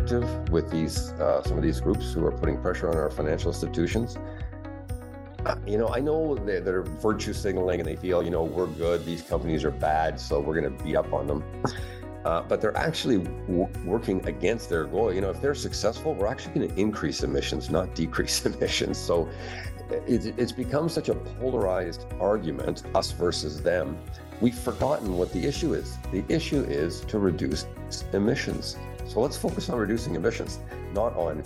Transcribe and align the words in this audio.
perspective 0.00 0.50
with 0.50 0.70
these 0.70 1.12
uh, 1.12 1.42
some 1.42 1.56
of 1.56 1.62
these 1.62 1.80
groups 1.80 2.12
who 2.12 2.24
are 2.24 2.32
putting 2.32 2.60
pressure 2.60 2.88
on 2.88 2.96
our 2.96 3.10
financial 3.10 3.50
institutions. 3.50 4.16
Uh, 5.46 5.56
you 5.66 5.78
know, 5.78 5.88
I 5.88 6.00
know 6.00 6.36
they're, 6.36 6.60
they're 6.60 6.82
virtue 6.82 7.32
signaling 7.32 7.80
and 7.80 7.88
they 7.88 7.96
feel, 7.96 8.22
you 8.22 8.30
know, 8.30 8.42
we're 8.42 8.66
good, 8.66 9.06
these 9.06 9.22
companies 9.22 9.64
are 9.64 9.70
bad, 9.70 10.20
so 10.20 10.38
we're 10.38 10.60
going 10.60 10.76
to 10.76 10.84
beat 10.84 10.96
up 10.96 11.12
on 11.14 11.26
them. 11.26 11.42
Uh, 12.26 12.42
but 12.42 12.60
they're 12.60 12.76
actually 12.76 13.16
w- 13.46 13.66
working 13.86 14.22
against 14.26 14.68
their 14.68 14.84
goal. 14.84 15.10
You 15.10 15.22
know, 15.22 15.30
if 15.30 15.40
they're 15.40 15.54
successful, 15.54 16.14
we're 16.14 16.26
actually 16.26 16.52
going 16.52 16.68
to 16.68 16.78
increase 16.78 17.22
emissions, 17.22 17.70
not 17.70 17.94
decrease 18.02 18.44
emissions. 18.44 18.98
So 18.98 19.30
it, 19.90 20.34
it's 20.38 20.52
become 20.52 20.90
such 20.90 21.08
a 21.08 21.14
polarized 21.14 22.04
argument, 22.20 22.82
us 22.94 23.10
versus 23.12 23.62
them. 23.62 23.98
We've 24.42 24.58
forgotten 24.58 25.16
what 25.16 25.32
the 25.32 25.46
issue 25.46 25.72
is. 25.72 25.96
The 26.12 26.22
issue 26.28 26.60
is 26.64 27.00
to 27.06 27.18
reduce 27.18 27.64
emissions. 28.12 28.76
So 29.10 29.20
let's 29.20 29.36
focus 29.36 29.68
on 29.68 29.76
reducing 29.76 30.14
emissions, 30.14 30.60
not 30.94 31.16
on 31.16 31.42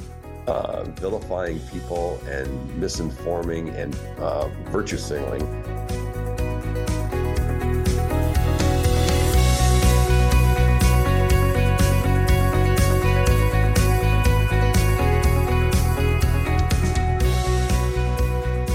uh, 0.47 0.85
vilifying 0.85 1.59
people 1.73 2.21
and 2.29 2.47
misinforming 2.79 3.75
and 3.75 3.97
uh, 4.19 4.49
virtue 4.71 4.99
signaling. 4.99 5.41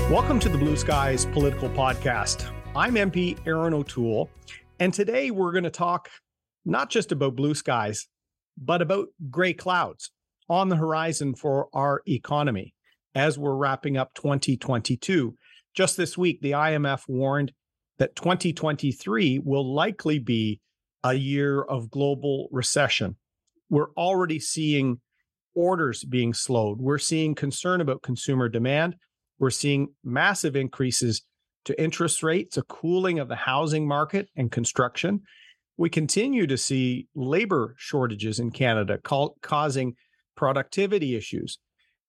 Welcome 0.10 0.40
to 0.40 0.50
the 0.50 0.58
Blue 0.58 0.76
Skies 0.76 1.28
Political 1.28 1.70
Podcast. 1.70 2.52
I'm 2.76 2.96
MP 2.96 3.38
Erin 3.46 3.76
O'Toole, 3.76 4.32
and 4.80 4.92
today 4.92 5.30
we're 5.30 5.52
going 5.52 5.64
to 5.64 5.70
talk 5.70 6.10
not 6.66 6.90
just 6.90 7.12
about 7.12 7.36
blue 7.36 7.54
skies, 7.54 8.08
but 8.64 8.82
about 8.82 9.08
gray 9.30 9.54
clouds 9.54 10.12
on 10.50 10.70
the 10.70 10.76
horizon 10.76 11.36
for 11.36 11.70
our 11.74 12.02
economy 12.08 12.74
as 13.16 13.38
we're 13.38 13.56
wrapping 13.56 13.98
up 13.98 14.14
2022. 14.16 15.36
Just 15.76 15.98
this 15.98 16.18
week, 16.18 16.42
the 16.42 16.52
IMF 16.52 17.02
warned 17.08 17.52
that 17.98 18.16
2023 18.16 19.40
will 19.40 19.74
likely 19.74 20.20
be 20.20 20.60
a 21.04 21.14
year 21.14 21.62
of 21.62 21.90
global 21.90 22.50
recession. 22.52 23.16
We're 23.70 23.92
already 23.92 24.40
seeing 24.40 25.00
orders 25.56 26.04
being 26.04 26.34
slowed. 26.34 26.80
We're 26.80 26.98
seeing 26.98 27.36
concern 27.36 27.82
about 27.82 28.02
consumer 28.02 28.50
demand. 28.50 28.96
We're 29.38 29.50
seeing 29.50 29.90
massive 30.04 30.56
increases 30.56 31.22
to 31.66 31.82
interest 31.82 32.24
rates, 32.24 32.58
a 32.58 32.64
cooling 32.64 33.20
of 33.20 33.28
the 33.28 33.36
housing 33.36 33.88
market 33.88 34.30
and 34.36 34.52
construction. 34.52 35.22
We 35.80 35.90
continue 35.90 36.46
to 36.46 36.58
see 36.58 37.08
labor 37.16 37.74
shortages 37.78 38.38
in 38.38 38.52
Canada 38.52 39.00
causing 39.42 39.96
productivity 40.36 41.16
issues. 41.16 41.58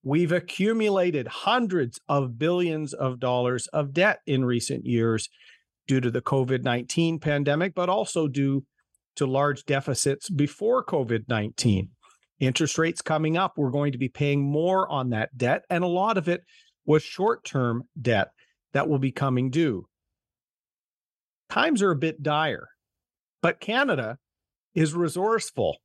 We've 0.02 0.32
accumulated 0.32 1.28
hundreds 1.28 2.00
of 2.08 2.36
billions 2.36 2.92
of 2.94 3.20
dollars 3.20 3.68
of 3.68 3.92
debt 3.92 4.22
in 4.26 4.44
recent 4.44 4.86
years 4.86 5.28
due 5.86 6.00
to 6.00 6.10
the 6.10 6.20
COVID 6.20 6.64
19 6.64 7.20
pandemic, 7.20 7.76
but 7.76 7.88
also 7.88 8.26
due 8.26 8.64
to 9.14 9.24
large 9.24 9.64
deficits 9.66 10.28
before 10.28 10.84
COVID 10.84 11.28
19. 11.28 11.90
Interest 12.40 12.76
rates 12.76 13.00
coming 13.00 13.36
up, 13.36 13.52
we're 13.56 13.70
going 13.70 13.92
to 13.92 13.98
be 13.98 14.08
paying 14.08 14.42
more 14.42 14.90
on 14.90 15.10
that 15.10 15.38
debt, 15.38 15.62
and 15.70 15.84
a 15.84 15.86
lot 15.86 16.18
of 16.18 16.28
it 16.28 16.42
was 16.86 17.04
short 17.04 17.44
term 17.44 17.84
debt 18.02 18.30
that 18.72 18.88
will 18.88 18.98
be 18.98 19.12
coming 19.12 19.48
due. 19.48 19.86
Times 21.48 21.82
are 21.82 21.92
a 21.92 21.96
bit 21.96 22.20
dire, 22.20 22.66
but 23.42 23.60
Canada 23.60 24.18
is 24.74 24.94
resourceful. 24.94 25.78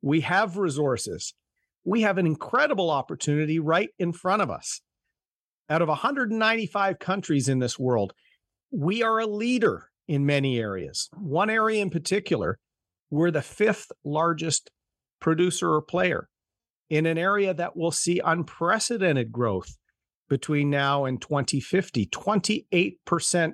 We 0.00 0.20
have 0.22 0.56
resources. 0.56 1.34
We 1.84 2.02
have 2.02 2.18
an 2.18 2.26
incredible 2.26 2.90
opportunity 2.90 3.58
right 3.58 3.90
in 3.98 4.12
front 4.12 4.42
of 4.42 4.50
us. 4.50 4.80
Out 5.68 5.82
of 5.82 5.88
195 5.88 6.98
countries 6.98 7.48
in 7.48 7.58
this 7.58 7.78
world, 7.78 8.12
we 8.70 9.02
are 9.02 9.20
a 9.20 9.26
leader 9.26 9.90
in 10.08 10.26
many 10.26 10.58
areas. 10.58 11.08
One 11.16 11.50
area 11.50 11.80
in 11.82 11.90
particular, 11.90 12.58
we're 13.10 13.30
the 13.30 13.42
fifth 13.42 13.90
largest 14.04 14.70
producer 15.20 15.72
or 15.72 15.82
player 15.82 16.28
in 16.90 17.06
an 17.06 17.16
area 17.16 17.54
that 17.54 17.76
will 17.76 17.90
see 17.90 18.20
unprecedented 18.24 19.32
growth 19.32 19.76
between 20.28 20.70
now 20.70 21.04
and 21.04 21.20
2050, 21.20 22.06
28% 22.06 23.52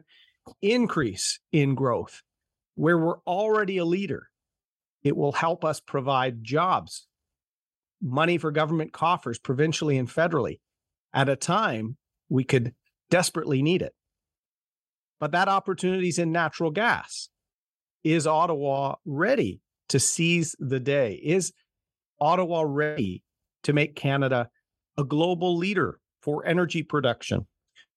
increase 0.62 1.40
in 1.52 1.74
growth, 1.74 2.22
where 2.78 2.96
we're 2.96 3.18
already 3.26 3.78
a 3.78 3.84
leader. 3.84 4.28
It 5.02 5.16
will 5.16 5.32
help 5.32 5.64
us 5.64 5.80
provide 5.80 6.44
jobs, 6.44 7.08
money 8.00 8.38
for 8.38 8.52
government 8.52 8.92
coffers, 8.92 9.36
provincially 9.36 9.98
and 9.98 10.08
federally, 10.08 10.60
at 11.12 11.28
a 11.28 11.34
time 11.34 11.96
we 12.28 12.44
could 12.44 12.72
desperately 13.10 13.62
need 13.62 13.82
it. 13.82 13.94
But 15.18 15.32
that 15.32 15.48
opportunity 15.48 16.08
is 16.08 16.20
in 16.20 16.30
natural 16.30 16.70
gas. 16.70 17.30
Is 18.04 18.28
Ottawa 18.28 18.94
ready 19.04 19.60
to 19.88 19.98
seize 19.98 20.54
the 20.60 20.78
day? 20.78 21.14
Is 21.14 21.52
Ottawa 22.20 22.62
ready 22.64 23.24
to 23.64 23.72
make 23.72 23.96
Canada 23.96 24.50
a 24.96 25.02
global 25.02 25.56
leader 25.56 25.98
for 26.22 26.46
energy 26.46 26.84
production, 26.84 27.48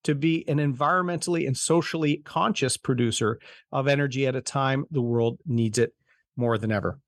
to 0.04 0.14
be 0.14 0.46
an 0.48 0.58
environmentally 0.58 1.46
and 1.46 1.56
socially 1.56 2.22
conscious 2.24 2.76
producer 2.76 3.38
of 3.70 3.88
energy 3.88 4.26
at 4.26 4.36
a 4.36 4.40
time 4.40 4.84
the 4.90 5.02
world 5.02 5.38
needs 5.46 5.78
it 5.78 5.92
more 6.36 6.58
than 6.58 6.72
ever. 6.72 6.98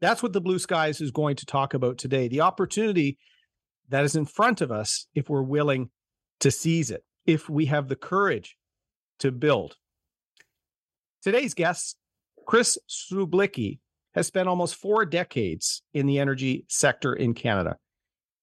That's 0.00 0.22
what 0.22 0.32
the 0.32 0.40
Blue 0.40 0.58
Skies 0.58 1.00
is 1.00 1.10
going 1.10 1.36
to 1.36 1.46
talk 1.46 1.74
about 1.74 1.98
today 1.98 2.28
the 2.28 2.40
opportunity 2.40 3.18
that 3.88 4.04
is 4.04 4.16
in 4.16 4.24
front 4.24 4.60
of 4.60 4.72
us 4.72 5.06
if 5.14 5.28
we're 5.28 5.42
willing 5.42 5.90
to 6.40 6.50
seize 6.50 6.90
it, 6.90 7.04
if 7.26 7.48
we 7.48 7.66
have 7.66 7.88
the 7.88 7.96
courage 7.96 8.56
to 9.20 9.30
build. 9.30 9.76
Today's 11.22 11.54
guest, 11.54 11.96
Chris 12.46 12.76
Slubicki, 12.88 13.78
has 14.14 14.26
spent 14.26 14.48
almost 14.48 14.74
four 14.74 15.06
decades 15.06 15.82
in 15.94 16.06
the 16.06 16.18
energy 16.18 16.64
sector 16.68 17.14
in 17.14 17.32
Canada. 17.32 17.76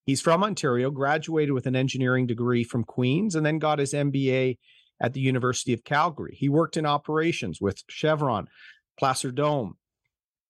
He's 0.06 0.22
from 0.22 0.44
Ontario, 0.44 0.90
graduated 0.92 1.54
with 1.54 1.68
an 1.68 1.76
engineering 1.76 2.26
degree 2.26 2.64
from 2.64 2.84
Queen's, 2.84 3.36
and 3.36 3.46
then 3.46 3.60
got 3.60 3.80
his 3.80 3.94
MBA 3.94 4.58
at 5.02 5.14
the 5.14 5.20
University 5.20 5.74
of 5.74 5.84
Calgary. 5.84 6.36
He 6.38 6.50
worked 6.50 6.78
in 6.78 6.86
operations 6.86 7.62
with 7.62 7.84
Chevron, 7.90 8.48
Placer 8.98 9.32
Dome, 9.32 9.78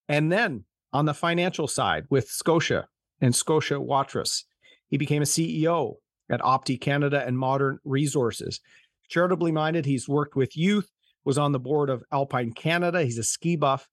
and 0.08 0.32
then 0.32 0.64
on 0.92 1.04
the 1.04 1.14
financial 1.14 1.68
side 1.68 2.04
with 2.10 2.28
Scotia 2.28 2.88
and 3.20 3.34
Scotia 3.34 3.74
Waterous. 3.74 4.44
He 4.88 4.96
became 4.96 5.22
a 5.22 5.26
CEO 5.26 5.94
at 6.30 6.40
Opti 6.40 6.80
Canada 6.80 7.22
and 7.24 7.38
Modern 7.38 7.78
Resources. 7.84 8.60
Charitably 9.08 9.52
minded, 9.52 9.86
he's 9.86 10.08
worked 10.08 10.36
with 10.36 10.56
youth, 10.56 10.90
was 11.24 11.38
on 11.38 11.52
the 11.52 11.60
board 11.60 11.90
of 11.90 12.02
Alpine 12.12 12.52
Canada. 12.52 13.02
He's 13.02 13.18
a 13.18 13.22
ski 13.22 13.56
buff. 13.56 13.88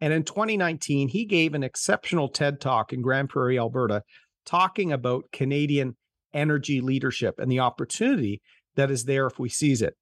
And 0.00 0.12
in 0.12 0.24
2019, 0.24 1.08
he 1.08 1.24
gave 1.24 1.54
an 1.54 1.62
exceptional 1.62 2.28
TED 2.28 2.60
talk 2.60 2.92
in 2.92 3.02
Grande 3.02 3.28
Prairie, 3.28 3.58
Alberta, 3.58 4.02
talking 4.50 4.90
about 4.90 5.30
Canadian 5.32 5.96
energy 6.34 6.80
leadership 6.80 7.38
and 7.38 7.50
the 7.50 7.60
opportunity 7.60 8.42
that 8.74 8.90
is 8.90 9.04
there 9.04 9.28
if 9.28 9.38
we 9.38 9.48
seize 9.48 9.80
it. 9.80 9.94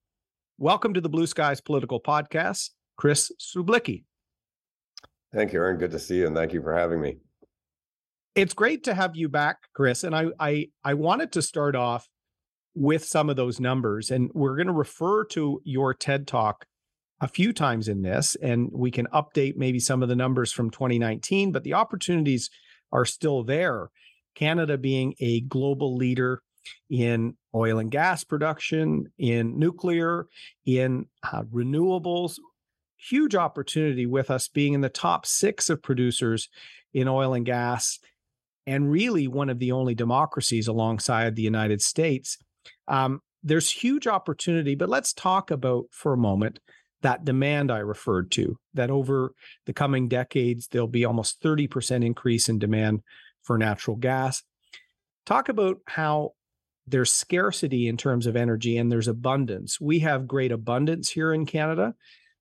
Welcome 0.56 0.94
to 0.94 1.02
the 1.02 1.08
Blue 1.10 1.26
Skies 1.26 1.60
Political 1.60 2.00
Podcast, 2.00 2.70
Chris 2.96 3.30
Slubicki. 3.38 4.04
Thank 5.34 5.52
you, 5.52 5.60
Erin. 5.60 5.76
Good 5.76 5.90
to 5.90 5.98
see 5.98 6.16
you, 6.16 6.26
and 6.26 6.34
thank 6.34 6.54
you 6.54 6.62
for 6.62 6.74
having 6.74 6.98
me. 6.98 7.18
It's 8.34 8.54
great 8.54 8.84
to 8.84 8.94
have 8.94 9.14
you 9.14 9.28
back, 9.28 9.58
Chris. 9.74 10.02
And 10.02 10.16
I 10.16 10.28
I 10.40 10.68
I 10.82 10.94
wanted 10.94 11.32
to 11.32 11.42
start 11.42 11.76
off 11.76 12.08
with 12.74 13.04
some 13.04 13.28
of 13.28 13.36
those 13.36 13.60
numbers, 13.60 14.10
and 14.10 14.30
we're 14.32 14.56
going 14.56 14.68
to 14.68 14.72
refer 14.72 15.24
to 15.26 15.60
your 15.64 15.92
TED 15.92 16.26
Talk 16.26 16.64
a 17.20 17.28
few 17.28 17.52
times 17.52 17.88
in 17.88 18.00
this, 18.00 18.34
and 18.40 18.70
we 18.72 18.90
can 18.90 19.08
update 19.08 19.56
maybe 19.56 19.78
some 19.78 20.02
of 20.02 20.08
the 20.08 20.16
numbers 20.16 20.52
from 20.52 20.70
2019, 20.70 21.52
but 21.52 21.64
the 21.64 21.74
opportunities 21.74 22.48
are 22.92 23.04
still 23.04 23.44
there. 23.44 23.90
Canada 24.38 24.78
being 24.78 25.14
a 25.18 25.40
global 25.40 25.96
leader 25.96 26.42
in 26.88 27.36
oil 27.54 27.78
and 27.78 27.90
gas 27.90 28.22
production, 28.22 29.06
in 29.18 29.58
nuclear, 29.58 30.26
in 30.64 31.06
uh, 31.24 31.42
renewables. 31.42 32.36
Huge 32.96 33.34
opportunity 33.34 34.06
with 34.06 34.30
us 34.30 34.48
being 34.48 34.74
in 34.74 34.80
the 34.80 34.88
top 34.88 35.26
six 35.26 35.68
of 35.70 35.82
producers 35.82 36.48
in 36.92 37.08
oil 37.08 37.34
and 37.34 37.46
gas, 37.46 37.98
and 38.66 38.90
really 38.90 39.26
one 39.26 39.50
of 39.50 39.58
the 39.58 39.72
only 39.72 39.94
democracies 39.94 40.68
alongside 40.68 41.34
the 41.34 41.42
United 41.42 41.82
States. 41.82 42.38
Um, 42.86 43.20
there's 43.42 43.70
huge 43.70 44.06
opportunity, 44.06 44.74
but 44.74 44.88
let's 44.88 45.12
talk 45.12 45.50
about 45.50 45.86
for 45.90 46.12
a 46.12 46.18
moment 46.18 46.60
that 47.02 47.24
demand 47.24 47.70
I 47.70 47.78
referred 47.78 48.30
to, 48.32 48.58
that 48.74 48.90
over 48.90 49.32
the 49.66 49.72
coming 49.72 50.08
decades, 50.08 50.68
there'll 50.68 50.88
be 50.88 51.04
almost 51.04 51.40
30% 51.42 52.04
increase 52.04 52.48
in 52.48 52.58
demand 52.58 53.02
for 53.48 53.56
natural 53.56 53.96
gas. 53.96 54.42
Talk 55.24 55.48
about 55.48 55.78
how 55.86 56.32
there's 56.86 57.10
scarcity 57.10 57.88
in 57.88 57.96
terms 57.96 58.26
of 58.26 58.36
energy 58.36 58.76
and 58.76 58.92
there's 58.92 59.08
abundance. 59.08 59.80
We 59.80 60.00
have 60.00 60.28
great 60.28 60.52
abundance 60.52 61.08
here 61.08 61.32
in 61.32 61.46
Canada, 61.46 61.94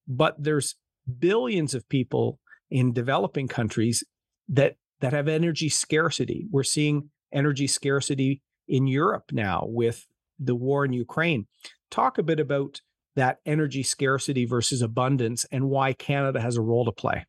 but 0.05 0.35
there's 0.37 0.75
billions 1.19 1.73
of 1.73 1.87
people 1.87 2.39
in 2.69 2.91
developing 2.91 3.47
countries 3.47 4.03
that 4.49 4.75
that 4.99 5.13
have 5.13 5.29
energy 5.29 5.69
scarcity. 5.69 6.45
We're 6.51 6.63
seeing 6.63 7.09
energy 7.31 7.67
scarcity 7.67 8.41
in 8.67 8.85
Europe 8.85 9.31
now 9.31 9.63
with 9.65 10.05
the 10.37 10.55
war 10.55 10.83
in 10.83 10.91
Ukraine. 10.91 11.47
Talk 11.89 12.17
a 12.17 12.23
bit 12.23 12.39
about 12.41 12.81
that 13.15 13.37
energy 13.45 13.83
scarcity 13.83 14.45
versus 14.45 14.81
abundance 14.81 15.45
and 15.53 15.69
why 15.69 15.93
Canada 15.93 16.41
has 16.41 16.57
a 16.57 16.61
role 16.61 16.83
to 16.83 16.91
play. 16.91 17.25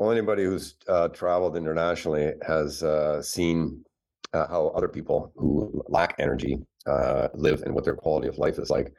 Well, 0.00 0.10
anybody 0.10 0.44
who's 0.44 0.76
uh, 0.88 1.08
traveled 1.08 1.58
internationally 1.58 2.32
has 2.46 2.82
uh, 2.82 3.20
seen 3.20 3.84
uh, 4.32 4.46
how 4.48 4.68
other 4.68 4.88
people 4.88 5.30
who 5.36 5.84
lack 5.88 6.14
energy 6.18 6.58
uh, 6.86 7.28
live 7.34 7.60
and 7.64 7.74
what 7.74 7.84
their 7.84 7.96
quality 7.96 8.26
of 8.26 8.38
life 8.38 8.58
is 8.58 8.70
like. 8.70 8.94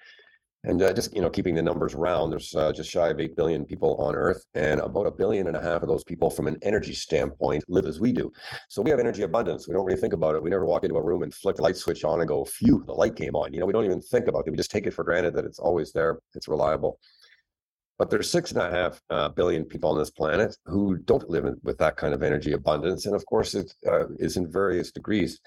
And 0.64 0.80
uh, 0.80 0.94
just 0.94 1.16
you 1.16 1.22
know, 1.22 1.30
keeping 1.32 1.56
the 1.56 1.64
numbers 1.64 1.96
round, 1.96 2.32
there's 2.32 2.54
uh, 2.54 2.72
just 2.72 2.92
shy 2.92 3.10
of 3.10 3.20
eight 3.20 3.36
billion 3.36 3.66
people 3.66 3.96
on 3.96 4.14
Earth, 4.14 4.46
and 4.54 4.80
about 4.80 5.08
a 5.08 5.12
billion 5.12 5.48
and 5.48 5.58
a 5.58 5.62
half 5.62 5.82
of 5.82 5.88
those 5.88 6.04
people, 6.04 6.30
from 6.30 6.46
an 6.46 6.60
energy 6.62 6.94
standpoint, 6.94 7.64
live 7.68 7.88
as 7.88 8.00
we 8.00 8.12
do. 8.12 8.32
So 8.70 8.84
we 8.84 8.92
have 8.92 9.00
energy 9.00 9.24
abundance. 9.24 9.68
We 9.68 9.74
don't 9.74 9.86
really 9.86 10.00
think 10.00 10.14
about 10.14 10.36
it. 10.36 10.44
We 10.44 10.52
never 10.52 10.68
walk 10.68 10.84
into 10.84 10.98
a 10.98 11.04
room 11.04 11.24
and 11.24 11.34
flick 11.34 11.56
the 11.56 11.64
light 11.64 11.78
switch 11.78 12.04
on 12.04 12.20
and 12.20 12.28
go, 12.28 12.46
"Phew, 12.46 12.84
the 12.86 12.94
light 12.94 13.16
came 13.16 13.36
on." 13.36 13.52
You 13.54 13.60
know, 13.60 13.66
we 13.66 13.74
don't 13.74 13.86
even 13.86 14.02
think 14.02 14.28
about 14.28 14.44
it. 14.46 14.52
We 14.52 14.58
just 14.58 14.70
take 14.70 14.86
it 14.86 14.94
for 14.94 15.04
granted 15.04 15.34
that 15.34 15.46
it's 15.46 15.58
always 15.58 15.94
there. 15.94 16.20
It's 16.36 16.48
reliable. 16.48 17.00
But 18.02 18.10
there's 18.10 18.32
six 18.32 18.52
and 18.52 18.60
a 18.60 18.72
half 18.72 19.00
uh, 19.12 19.30
billion 19.30 19.64
people 19.64 19.92
on 19.92 20.00
this 20.00 20.10
planet 20.10 20.58
who 20.66 20.98
don't 20.98 21.30
live 21.30 21.46
in, 21.46 21.58
with 21.62 21.78
that 21.78 21.98
kind 21.98 22.16
of 22.16 22.24
energy 22.24 22.54
abundance, 22.54 23.06
and 23.06 23.14
of 23.14 23.24
course, 23.28 23.54
it 23.54 23.72
uh, 23.88 24.08
is 24.18 24.38
in 24.38 24.52
various 24.52 24.92
degrees. 24.92 25.40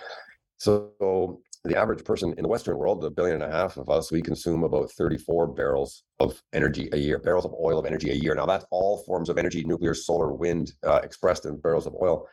So 0.59 1.41
the 1.65 1.77
average 1.77 2.05
person 2.05 2.33
in 2.37 2.45
the 2.45 2.49
Western 2.49 2.79
world, 2.79 3.01
the 3.01 3.11
billion 3.11 3.43
and 3.43 3.53
a 3.53 3.57
half 3.57 3.77
of 3.77 3.91
us, 3.91 4.13
we 4.13 4.23
consume 4.23 4.63
about 4.63 4.93
34 4.93 5.49
barrels 5.49 6.05
of 6.21 6.41
energy 6.53 6.89
a 6.93 6.97
year, 6.97 7.19
barrels 7.19 7.45
of 7.45 7.53
oil 7.61 7.77
of 7.77 7.87
energy 7.87 8.13
a 8.13 8.15
year. 8.15 8.37
Now, 8.37 8.47
that's 8.47 8.67
all 8.71 9.03
forms 9.03 9.29
of 9.29 9.37
energy 9.37 9.65
nuclear, 9.65 9.93
solar, 9.93 10.33
wind, 10.33 10.75
uh, 10.87 11.01
expressed 11.03 11.47
in 11.47 11.59
barrels 11.59 11.89
of 11.89 11.97
oil. 12.01 12.29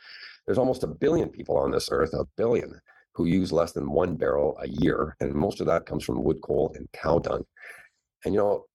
There's 0.45 0.59
almost 0.59 0.83
a 0.83 0.87
billion 0.87 1.29
people 1.29 1.57
on 1.57 1.71
this 1.71 1.89
earth, 1.91 2.13
a 2.13 2.25
billion, 2.37 2.79
who 3.15 3.25
use 3.25 3.51
less 3.51 3.71
than 3.71 3.89
one 3.89 4.17
barrel 4.17 4.55
a 4.61 4.69
year. 4.69 5.15
And 5.19 5.33
most 5.33 5.61
of 5.61 5.65
that 5.65 5.87
comes 5.87 6.03
from 6.03 6.23
wood, 6.23 6.41
coal, 6.43 6.71
and 6.75 6.87
cow 6.91 7.17
dung. 7.17 7.43
And, 8.23 8.35
you 8.35 8.39
know, 8.39 8.65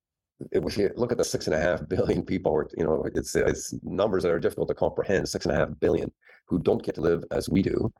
if 0.52 0.76
you 0.76 0.90
look 0.96 1.12
at 1.12 1.18
the 1.18 1.24
six 1.24 1.46
and 1.46 1.54
a 1.54 1.60
half 1.60 1.88
billion 1.88 2.22
people, 2.22 2.52
or 2.52 2.68
you 2.76 2.84
know, 2.84 3.04
it's, 3.14 3.34
it's 3.34 3.74
numbers 3.82 4.22
that 4.22 4.32
are 4.32 4.38
difficult 4.38 4.68
to 4.68 4.74
comprehend, 4.74 5.28
six 5.28 5.46
and 5.46 5.54
a 5.54 5.58
half 5.58 5.68
billion 5.80 6.12
who 6.46 6.58
don't 6.58 6.82
get 6.82 6.94
to 6.96 7.00
live 7.00 7.24
as 7.30 7.48
we 7.48 7.62
do. 7.62 7.92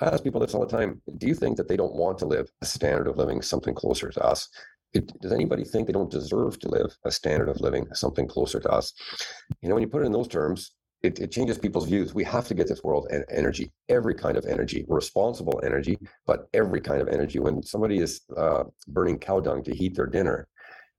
I 0.00 0.06
ask 0.06 0.22
people 0.22 0.40
this 0.40 0.54
all 0.54 0.66
the 0.66 0.76
time. 0.76 1.00
Do 1.18 1.26
you 1.26 1.34
think 1.34 1.56
that 1.56 1.68
they 1.68 1.76
don't 1.76 1.94
want 1.94 2.18
to 2.18 2.26
live 2.26 2.50
a 2.62 2.66
standard 2.66 3.08
of 3.08 3.16
living 3.16 3.42
something 3.42 3.74
closer 3.74 4.10
to 4.10 4.24
us? 4.24 4.48
It, 4.92 5.12
does 5.20 5.32
anybody 5.32 5.64
think 5.64 5.86
they 5.86 5.92
don't 5.92 6.10
deserve 6.10 6.58
to 6.60 6.68
live 6.68 6.96
a 7.04 7.10
standard 7.10 7.48
of 7.48 7.60
living 7.60 7.86
something 7.92 8.26
closer 8.26 8.60
to 8.60 8.70
us? 8.70 8.92
You 9.60 9.68
know, 9.68 9.74
when 9.74 9.82
you 9.82 9.88
put 9.88 10.02
it 10.02 10.06
in 10.06 10.12
those 10.12 10.28
terms, 10.28 10.72
it, 11.02 11.20
it 11.20 11.30
changes 11.30 11.58
people's 11.58 11.86
views. 11.86 12.14
We 12.14 12.24
have 12.24 12.48
to 12.48 12.54
get 12.54 12.68
this 12.68 12.82
world 12.82 13.06
and 13.10 13.24
energy, 13.30 13.70
every 13.88 14.14
kind 14.14 14.36
of 14.36 14.46
energy, 14.46 14.84
responsible 14.88 15.60
energy, 15.64 15.98
but 16.26 16.48
every 16.54 16.80
kind 16.80 17.00
of 17.00 17.08
energy. 17.08 17.38
When 17.38 17.62
somebody 17.62 17.98
is 17.98 18.22
uh, 18.36 18.64
burning 18.88 19.18
cow 19.18 19.40
dung 19.40 19.62
to 19.64 19.74
heat 19.74 19.94
their 19.94 20.06
dinner, 20.06 20.48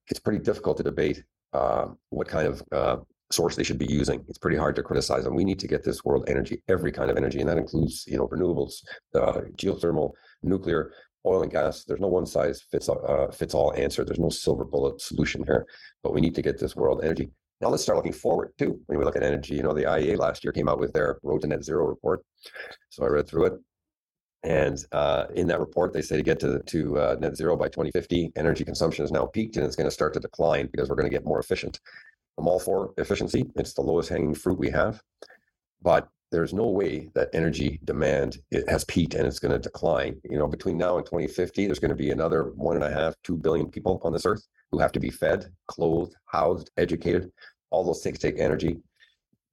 it's 0.10 0.20
pretty 0.20 0.40
difficult 0.40 0.78
to 0.78 0.84
debate 0.84 1.24
uh, 1.54 1.88
what 2.10 2.28
kind 2.28 2.48
of 2.48 2.64
uh, 2.72 2.98
source 3.32 3.56
they 3.56 3.64
should 3.64 3.78
be 3.78 3.86
using. 3.86 4.24
It's 4.28 4.38
pretty 4.38 4.58
hard 4.58 4.76
to 4.76 4.84
criticize 4.84 5.24
them. 5.24 5.36
We 5.36 5.44
need 5.44 5.60
to 5.60 5.68
get 5.68 5.84
this 5.84 6.04
world 6.04 6.26
energy, 6.28 6.64
every 6.68 6.92
kind 6.92 7.12
of 7.12 7.18
energy, 7.18 7.40
and 7.40 7.50
that 7.50 7.58
includes, 7.58 8.06
you 8.08 8.18
know, 8.18 8.28
renewables, 8.28 8.84
uh, 9.16 9.42
geothermal, 9.56 10.12
nuclear, 10.42 10.92
oil 11.26 11.44
and 11.44 11.52
gas. 11.52 11.84
There's 11.84 12.00
no 12.00 12.08
one 12.08 12.26
size 12.26 12.62
fits 12.72 12.90
uh, 12.90 13.28
fits 13.32 13.54
all 13.54 13.74
answer. 13.76 14.04
There's 14.04 14.20
no 14.20 14.30
silver 14.30 14.66
bullet 14.66 15.02
solution 15.02 15.44
here, 15.46 15.66
but 16.04 16.14
we 16.14 16.22
need 16.22 16.36
to 16.36 16.42
get 16.42 16.60
this 16.60 16.76
world 16.76 17.02
energy. 17.04 17.30
Now 17.62 17.68
let's 17.68 17.84
start 17.84 17.98
looking 17.98 18.14
forward 18.14 18.54
too. 18.58 18.80
When 18.86 18.98
we 18.98 19.06
look 19.06 19.18
at 19.18 19.24
energy, 19.24 19.56
you 19.56 19.64
know, 19.64 19.74
the 19.74 19.84
IEA 19.84 20.18
last 20.18 20.44
year 20.44 20.54
came 20.54 20.70
out 20.70 20.80
with 20.80 20.94
their 20.94 21.20
Road 21.24 21.42
to 21.42 21.48
Net 21.48 21.64
Zero 21.64 21.86
report. 21.86 22.24
So 22.90 23.04
I 23.04 23.08
read 23.08 23.28
through 23.28 23.46
it. 23.48 23.54
And 24.44 24.78
uh, 24.92 25.26
in 25.36 25.48
that 25.48 25.60
report, 25.60 25.92
they 25.94 26.02
say 26.02 26.16
to 26.16 26.24
get 26.24 26.40
to, 26.40 26.60
to 26.60 26.98
uh, 26.98 27.16
net 27.20 27.36
zero 27.36 27.58
by 27.58 27.68
2050, 27.68 28.32
energy 28.36 28.64
consumption 28.64 29.04
is 29.04 29.12
now 29.12 29.26
peaked 29.26 29.58
and 29.58 29.66
it's 29.66 29.76
going 29.76 29.88
to 29.88 29.92
start 29.92 30.14
to 30.14 30.20
decline 30.20 30.70
because 30.72 30.90
we're 30.90 30.96
going 30.96 31.10
to 31.10 31.16
get 31.16 31.26
more 31.26 31.40
efficient. 31.40 31.80
I'm 32.38 32.48
all 32.48 32.60
for 32.60 32.94
efficiency. 32.98 33.46
It's 33.56 33.74
the 33.74 33.82
lowest 33.82 34.10
hanging 34.10 34.34
fruit 34.34 34.58
we 34.58 34.70
have. 34.72 35.02
But 35.82 36.08
there's 36.32 36.54
no 36.54 36.68
way 36.68 37.10
that 37.16 37.30
energy 37.34 37.80
demand 37.84 38.38
has 38.68 38.86
peaked 38.86 39.16
and 39.16 39.28
it's 39.28 39.40
going 39.40 39.52
to 39.52 39.60
decline. 39.60 40.22
You 40.24 40.38
know, 40.38 40.48
between 40.48 40.78
now 40.78 40.98
and 40.98 41.06
2050, 41.06 41.66
there's 41.66 41.80
going 41.80 41.90
to 41.90 41.96
be 41.96 42.12
another 42.12 42.52
one 42.56 42.76
and 42.76 42.86
a 42.86 42.94
half, 42.94 43.16
two 43.24 43.36
billion 43.36 43.70
people 43.70 44.00
on 44.04 44.14
this 44.14 44.26
earth 44.26 44.46
who 44.72 44.80
have 44.80 44.92
to 44.94 45.00
be 45.00 45.10
fed, 45.10 45.52
clothed, 45.68 46.16
housed, 46.26 46.70
educated. 46.78 47.32
All 47.72 47.84
those 47.84 48.04
things 48.04 48.20
take 48.20 48.40
energy. 48.40 48.78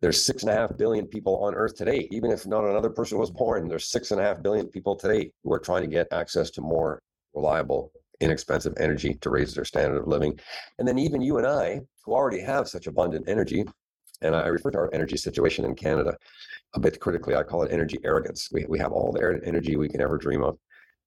There's 0.02 0.24
six 0.24 0.42
and 0.42 0.50
a 0.50 0.54
half 0.54 0.76
billion 0.76 1.06
people 1.06 1.42
on 1.44 1.54
earth 1.54 1.74
today. 1.74 2.06
Even 2.10 2.30
if 2.30 2.46
not 2.46 2.64
another 2.64 2.90
person 2.90 3.18
was 3.18 3.30
born, 3.30 3.68
there's 3.68 3.88
six 3.88 4.10
and 4.10 4.20
a 4.20 4.24
half 4.24 4.42
billion 4.42 4.68
people 4.68 4.94
today 4.94 5.30
who 5.42 5.52
are 5.52 5.58
trying 5.58 5.82
to 5.82 5.88
get 5.88 6.06
access 6.12 6.50
to 6.50 6.60
more 6.60 7.02
reliable 7.34 7.92
inexpensive 8.20 8.74
energy 8.78 9.14
to 9.20 9.30
raise 9.30 9.54
their 9.54 9.64
standard 9.64 9.98
of 10.00 10.08
living. 10.08 10.38
And 10.78 10.86
then 10.86 10.98
even 10.98 11.20
you 11.20 11.38
and 11.38 11.46
I, 11.46 11.80
who 12.04 12.12
already 12.12 12.40
have 12.40 12.68
such 12.68 12.86
abundant 12.86 13.28
energy, 13.28 13.64
and 14.22 14.34
I 14.34 14.46
refer 14.46 14.70
to 14.70 14.78
our 14.78 14.94
energy 14.94 15.16
situation 15.16 15.64
in 15.64 15.74
Canada 15.74 16.16
a 16.74 16.80
bit 16.80 17.00
critically, 17.00 17.34
I 17.34 17.42
call 17.42 17.62
it 17.62 17.72
energy 17.72 17.98
arrogance. 18.04 18.48
We, 18.52 18.64
we 18.66 18.78
have 18.78 18.92
all 18.92 19.12
the 19.12 19.40
energy 19.44 19.76
we 19.76 19.88
can 19.88 20.00
ever 20.00 20.18
dream 20.18 20.42
of, 20.42 20.58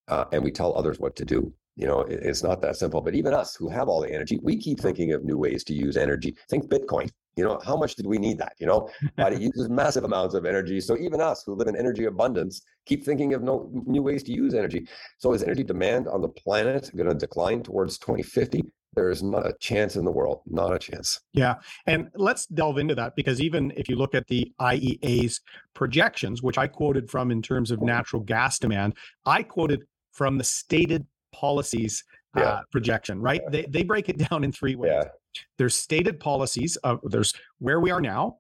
uh, 0.08 0.26
and 0.32 0.44
we 0.44 0.52
tell 0.52 0.78
others 0.78 1.00
what 1.00 1.16
to 1.18 1.26
do. 1.26 1.52
You 1.76 1.88
know, 1.88 2.02
it, 2.02 2.20
it's 2.24 2.44
not 2.44 2.62
that 2.62 2.76
simple. 2.76 3.02
But 3.02 3.16
even 3.16 3.34
us 3.34 3.56
who 3.56 3.70
have 3.70 3.88
all 3.88 4.02
the 4.02 4.14
energy, 4.14 4.40
we 4.42 4.58
keep 4.58 4.80
thinking 4.80 5.14
of 5.14 5.24
new 5.24 5.38
ways 5.38 5.64
to 5.66 5.74
use 5.74 5.98
energy. 5.98 6.36
Think 6.50 6.70
Bitcoin. 6.70 7.10
You 7.36 7.46
know, 7.46 7.60
how 7.66 7.78
much 7.78 7.96
did 7.96 8.06
we 8.06 8.18
need 8.18 8.38
that? 8.40 8.54
You 8.60 8.68
know, 8.68 8.90
but 9.16 9.34
it 9.34 9.42
uses 9.42 9.70
massive 9.70 10.04
amounts 10.04 10.36
of 10.36 10.46
energy. 10.46 10.82
So 10.82 10.98
even 10.98 11.22
us 11.22 11.44
who 11.46 11.56
live 11.56 11.68
in 11.68 11.76
energy 11.76 12.06
abundance 12.06 12.62
keep 12.86 13.06
thinking 13.06 13.34
of 13.34 13.44
no, 13.44 13.70
new 13.86 14.02
ways 14.02 14.24
to 14.24 14.32
use 14.32 14.54
energy. 14.54 14.88
So 15.18 15.34
is 15.34 15.44
energy 15.44 15.64
demand 15.64 16.08
on 16.08 16.22
the 16.22 16.30
planet 16.30 16.90
going 16.96 17.10
to 17.10 17.16
decline 17.16 17.64
towards 17.64 17.98
2050? 18.00 18.64
There 18.96 19.10
is 19.10 19.22
not 19.22 19.46
a 19.46 19.54
chance 19.60 19.96
in 19.96 20.04
the 20.04 20.12
world, 20.12 20.42
not 20.48 20.74
a 20.74 20.80
chance. 20.80 21.22
Yeah. 21.34 21.56
And 21.86 22.10
let's 22.16 22.48
delve 22.48 22.80
into 22.80 22.96
that 22.96 23.16
because 23.16 23.40
even 23.40 23.72
if 23.78 23.88
you 23.88 23.96
look 23.96 24.16
at 24.16 24.28
the 24.28 24.52
IEA's 24.60 25.42
projections, 25.76 26.42
which 26.42 26.58
I 26.58 26.68
quoted 26.68 27.10
from 27.10 27.30
in 27.30 27.42
terms 27.42 27.70
of 27.70 27.82
natural 27.82 28.22
gas 28.24 28.58
demand, 28.58 28.96
I 29.26 29.44
quoted 29.44 29.84
from 30.12 30.38
the 30.38 30.44
stated 30.44 31.06
policies 31.32 32.04
yeah. 32.36 32.44
uh, 32.44 32.62
projection, 32.72 33.22
right? 33.22 33.42
Yeah. 33.44 33.50
They, 33.50 33.66
they 33.70 33.84
break 33.84 34.10
it 34.10 34.18
down 34.30 34.44
in 34.44 34.52
three 34.52 34.76
ways. 34.76 34.92
Yeah. 34.94 35.10
There's 35.58 35.76
stated 35.76 36.20
policies 36.20 36.76
of 36.78 37.00
there's 37.04 37.34
where 37.60 37.80
we 37.80 37.92
are 37.92 38.02
now, 38.02 38.38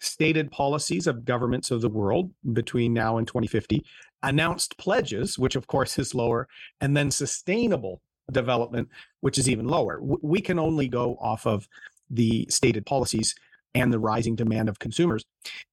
stated 0.00 0.50
policies 0.50 1.06
of 1.06 1.24
governments 1.24 1.70
of 1.70 1.80
the 1.80 1.88
world 1.88 2.30
between 2.52 2.92
now 2.92 3.18
and 3.18 3.26
2050, 3.26 3.84
announced 4.22 4.76
pledges, 4.78 5.38
which 5.38 5.56
of 5.56 5.66
course 5.66 5.98
is 5.98 6.14
lower, 6.14 6.48
and 6.80 6.96
then 6.96 7.10
sustainable 7.10 8.00
development, 8.32 8.88
which 9.20 9.38
is 9.38 9.48
even 9.48 9.66
lower. 9.66 10.00
We 10.00 10.40
can 10.40 10.58
only 10.58 10.88
go 10.88 11.16
off 11.20 11.46
of 11.46 11.68
the 12.10 12.46
stated 12.48 12.86
policies 12.86 13.34
and 13.74 13.92
the 13.92 13.98
rising 13.98 14.36
demand 14.36 14.68
of 14.68 14.78
consumers. 14.78 15.24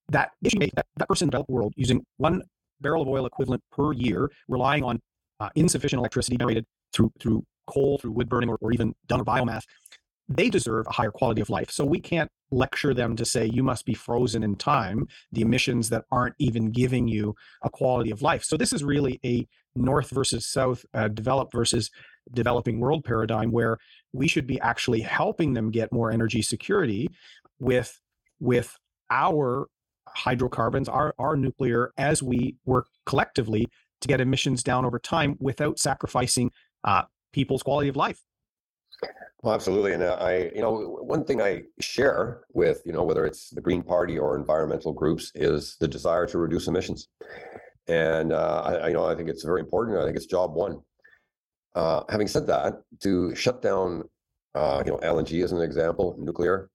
That 0.10 0.32
that, 0.42 0.86
that 0.98 1.08
person 1.08 1.26
in 1.26 1.28
the 1.28 1.32
developed 1.32 1.50
world 1.50 1.74
using 1.78 2.04
one 2.18 2.42
barrel 2.82 3.04
of 3.04 3.08
oil 3.08 3.26
equivalent 3.26 3.64
per 3.72 3.94
year, 3.94 4.32
relying 4.48 4.84
on 4.84 5.00
uh, 5.40 5.50
insufficient 5.56 6.00
electricity 6.00 6.38
generated 6.38 6.66
through 6.94 7.12
through 7.20 7.46
coal, 7.68 7.98
through 8.00 8.12
wood 8.12 8.28
burning, 8.28 8.50
or, 8.50 8.58
or 8.62 8.72
even 8.72 8.94
dung 9.08 9.22
or 9.22 9.26
biomass, 9.26 9.64
they 10.30 10.50
deserve 10.50 10.88
a 10.88 10.94
higher 10.94 11.12
quality 11.12 11.42
of 11.42 11.50
life. 11.50 11.72
So 11.72 11.86
we 11.86 12.00
can't 12.00 12.30
lecture 12.52 12.94
them 12.94 13.16
to 13.16 13.26
say 13.26 13.46
you 13.46 13.64
must 13.64 13.86
be 13.86 13.94
frozen 13.94 14.44
in 14.44 14.56
time, 14.56 15.08
the 15.32 15.42
emissions 15.42 15.90
that 15.90 16.06
aren't 16.12 16.36
even 16.40 16.72
giving 16.72 17.08
you 17.08 17.36
a 17.64 17.70
quality 17.70 18.12
of 18.12 18.22
life. 18.22 18.44
So 18.44 18.58
this 18.58 18.74
is 18.74 18.84
really 18.84 19.20
a 19.26 19.48
north 19.76 20.10
versus 20.10 20.46
south, 20.46 20.86
uh, 20.94 21.08
developed 21.08 21.54
versus 21.54 21.90
developing 22.34 22.80
world 22.80 23.04
paradigm 23.04 23.52
where 23.52 23.78
we 24.14 24.28
should 24.28 24.48
be 24.48 24.60
actually 24.60 25.02
helping 25.02 25.54
them 25.54 25.72
get 25.72 25.92
more 25.92 26.12
energy 26.12 26.42
security 26.42 27.10
with 27.60 28.00
with 28.40 28.78
our 29.10 29.68
hydrocarbons, 30.08 30.90
our, 30.90 31.14
our 31.20 31.36
nuclear, 31.36 31.92
as 31.98 32.24
we 32.24 32.56
work 32.66 32.88
collectively 33.06 33.68
to 34.02 34.08
get 34.08 34.20
emissions 34.20 34.64
down 34.64 34.84
over 34.84 35.00
time 35.00 35.38
without 35.40 35.80
sacrificing 35.80 36.52
uh, 36.84 37.04
people's 37.32 37.64
quality 37.64 37.88
of 37.88 37.96
life. 37.96 38.24
Well, 39.42 39.56
absolutely. 39.56 39.94
And 39.94 40.04
uh, 40.04 40.18
I, 40.20 40.52
you 40.54 40.62
know, 40.62 41.00
one 41.02 41.26
thing 41.26 41.42
I 41.42 41.64
share 41.80 42.42
with, 42.54 42.82
you 42.86 42.94
know, 42.94 43.04
whether 43.04 43.26
it's 43.26 43.50
the 43.50 43.62
Green 43.62 43.82
Party 43.82 44.20
or 44.20 44.38
environmental 44.38 44.94
groups 44.94 45.32
is 45.34 45.78
the 45.80 45.88
desire 45.88 46.28
to 46.28 46.38
reduce 46.38 46.68
emissions. 46.68 47.08
And 47.88 48.32
uh, 48.32 48.62
I, 48.66 48.88
you 48.90 48.94
know, 48.94 49.06
I 49.06 49.16
think 49.16 49.30
it's 49.30 49.44
very 49.44 49.60
important. 49.62 49.98
I 49.98 50.06
think 50.06 50.16
it's 50.16 50.28
job 50.28 50.54
one. 50.54 50.80
Uh, 51.74 52.04
having 52.10 52.28
said 52.28 52.46
that, 52.48 52.82
to 53.02 53.34
shut 53.34 53.62
down, 53.62 54.04
uh, 54.54 54.84
you 54.86 54.92
know, 54.92 54.98
LNG 55.00 55.44
as 55.44 55.52
an 55.54 55.62
example, 55.62 56.16
nuclear, 56.20 56.70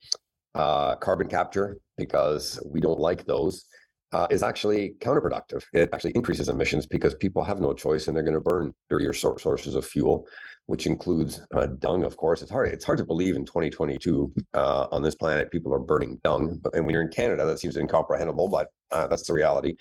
uh, 0.55 0.97
carbon 0.97 1.29
capture, 1.29 1.79
because 1.97 2.59
we 2.67 2.81
don't 2.81 2.99
like 2.99 3.25
those, 3.27 3.67
uh, 4.13 4.27
is 4.31 4.43
actually 4.43 4.95
counterproductive. 5.01 5.65
It 5.73 5.91
actually 5.93 6.13
increases 6.13 6.49
emissions 6.49 6.87
because 6.87 7.15
people 7.15 7.43
have 7.45 7.61
no 7.61 7.73
choice 7.75 8.07
and 8.07 8.17
they're 8.17 8.25
going 8.25 8.35
to 8.35 8.41
burn 8.41 8.73
dirtier 8.89 9.13
sources 9.13 9.75
of 9.75 9.85
fuel, 9.85 10.27
which 10.67 10.87
includes 10.87 11.41
uh, 11.55 11.67
dung. 11.67 12.05
Of 12.05 12.17
course, 12.17 12.43
it's 12.43 12.51
hard. 12.51 12.69
It's 12.69 12.85
hard 12.85 12.99
to 12.99 13.05
believe 13.05 13.37
in 13.37 13.45
2022 13.45 14.33
uh, 14.55 14.87
on 14.93 15.03
this 15.03 15.15
planet 15.15 15.51
people 15.51 15.75
are 15.75 15.81
burning 15.81 16.21
dung, 16.23 16.61
and 16.73 16.85
when 16.85 16.93
you're 16.93 17.03
in 17.03 17.11
Canada, 17.11 17.45
that 17.47 17.59
seems 17.59 17.77
incomprehensible, 17.77 18.49
but 18.49 18.69
uh, 18.93 19.07
that's 19.07 19.27
the 19.27 19.33
reality. 19.33 19.75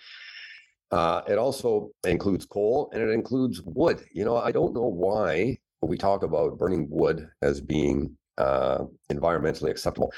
Uh, 0.91 1.21
it 1.27 1.37
also 1.37 1.89
includes 2.05 2.45
coal 2.45 2.89
and 2.93 3.01
it 3.01 3.09
includes 3.09 3.61
wood. 3.65 4.03
You 4.13 4.23
know, 4.23 4.37
I 4.37 4.51
don't 4.51 4.73
know 4.73 4.87
why 4.87 5.57
we 5.81 5.97
talk 5.97 6.23
about 6.23 6.57
burning 6.57 6.87
wood 6.89 7.27
as 7.41 7.59
being 7.59 8.15
uh, 8.37 8.85
environmentally 9.11 9.69
acceptable. 9.69 10.11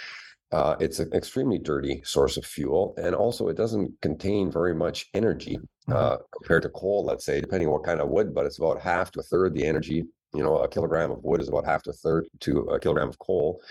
Uh, 0.52 0.76
it's 0.80 1.00
an 1.00 1.12
extremely 1.14 1.58
dirty 1.58 2.02
source 2.06 2.38
of 2.38 2.46
fuel, 2.46 2.94
and 2.98 3.14
also 3.14 3.50
it 3.50 3.58
doesn't 3.58 3.92
contain 4.02 4.52
very 4.52 4.74
much 4.74 5.08
energy 5.14 5.58
mm-hmm. 5.58 5.94
uh, 5.94 6.18
compared 6.34 6.64
to 6.64 6.70
coal. 6.70 7.04
Let's 7.06 7.26
say, 7.26 7.42
depending 7.42 7.68
on 7.68 7.74
what 7.74 7.84
kind 7.84 8.00
of 8.00 8.10
wood, 8.10 8.34
but 8.34 8.46
it's 8.46 8.58
about 8.58 8.82
half 8.82 9.12
to 9.12 9.20
a 9.20 9.24
third 9.24 9.54
the 9.54 9.66
energy. 9.66 10.06
You 10.34 10.44
know, 10.44 10.58
a 10.60 10.68
kilogram 10.68 11.12
of 11.12 11.24
wood 11.24 11.42
is 11.42 11.50
about 11.50 11.66
half 11.66 11.84
to 11.84 11.90
a 11.90 11.94
third 11.94 12.28
to 12.42 12.60
a 12.60 12.80
kilogram 12.80 13.10
of 13.10 13.20
coal. 13.20 13.62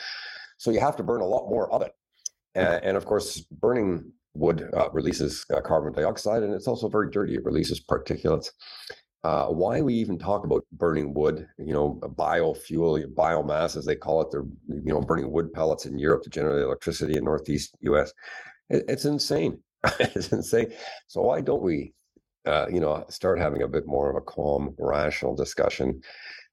So 0.59 0.71
you 0.71 0.81
have 0.81 0.97
to 0.97 1.03
burn 1.03 1.21
a 1.21 1.27
lot 1.27 1.49
more 1.49 1.71
of 1.73 1.83
it, 1.83 1.93
and, 2.55 2.85
and 2.85 2.97
of 2.97 3.07
course, 3.07 3.41
burning 3.41 4.13
wood 4.35 4.69
uh, 4.75 4.91
releases 4.93 5.45
uh, 5.55 5.61
carbon 5.61 5.93
dioxide, 5.93 6.43
and 6.43 6.53
it's 6.53 6.69
also 6.69 6.89
very 6.89 7.11
dirty. 7.11 7.35
It 7.35 7.45
releases 7.45 7.83
particulates. 7.83 8.51
Uh, 9.27 9.49
why 9.49 9.81
we 9.81 9.93
even 9.93 10.17
talk 10.17 10.45
about 10.45 10.65
burning 10.71 11.13
wood, 11.13 11.49
you 11.59 11.73
know, 11.73 11.99
biofuel, 12.17 13.05
biomass, 13.13 13.77
as 13.77 13.85
they 13.85 13.97
call 13.97 14.21
it, 14.21 14.31
they're, 14.31 14.47
you 14.69 14.93
know, 14.93 15.01
burning 15.01 15.33
wood 15.33 15.53
pellets 15.53 15.85
in 15.85 15.99
Europe 15.99 16.23
to 16.23 16.31
generate 16.31 16.63
electricity 16.63 17.17
in 17.17 17.25
Northeast 17.25 17.75
US. 17.81 18.13
It, 18.71 18.85
it's 18.87 19.05
insane. 19.05 19.59
it's 19.99 20.31
insane. 20.31 20.73
So 21.09 21.23
why 21.23 21.41
don't 21.41 21.65
we, 21.65 21.93
uh, 22.47 22.67
you 22.71 22.79
know, 22.79 23.05
start 23.09 23.41
having 23.41 23.63
a 23.63 23.69
bit 23.69 23.85
more 23.85 24.09
of 24.09 24.15
a 24.15 24.21
calm, 24.21 24.77
rational 24.79 25.35
discussion, 25.35 26.01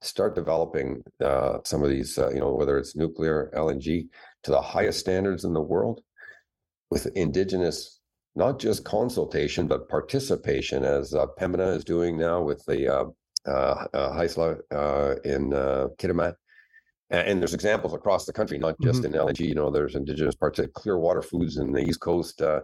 start 0.01 0.33
developing 0.33 1.03
uh, 1.23 1.59
some 1.63 1.83
of 1.83 1.91
these, 1.91 2.17
uh, 2.17 2.31
you 2.31 2.39
know, 2.39 2.55
whether 2.55 2.79
it's 2.79 2.95
nuclear, 2.95 3.51
LNG, 3.55 4.07
to 4.45 4.49
the 4.49 4.59
highest 4.59 4.99
standards 4.99 5.43
in 5.43 5.53
the 5.53 5.61
world 5.61 6.01
with 6.89 7.05
indigenous 7.15 7.99
not 8.35 8.59
just 8.59 8.83
consultation, 8.83 9.67
but 9.67 9.89
participation, 9.89 10.83
as 10.83 11.13
uh, 11.13 11.27
Pembina 11.39 11.75
is 11.75 11.83
doing 11.83 12.17
now 12.17 12.41
with 12.41 12.65
the 12.65 12.87
uh, 12.87 13.05
uh, 13.45 13.87
uh 13.93 14.13
Haisla 14.13 14.59
uh, 14.71 15.15
in 15.23 15.53
uh, 15.53 15.87
Kitimat. 15.97 16.35
And 17.09 17.39
there's 17.39 17.53
examples 17.53 17.93
across 17.93 18.25
the 18.25 18.33
country, 18.33 18.57
not 18.57 18.75
just 18.81 19.03
mm-hmm. 19.03 19.13
in 19.13 19.19
LNG. 19.19 19.41
You 19.41 19.53
know, 19.53 19.69
there's 19.69 19.93
indigenous 19.93 20.33
parts 20.33 20.57
of 20.57 20.73
Clearwater 20.73 21.21
Foods 21.21 21.57
in 21.57 21.71
the 21.71 21.81
East 21.81 21.99
Coast, 21.99 22.41
uh, 22.41 22.61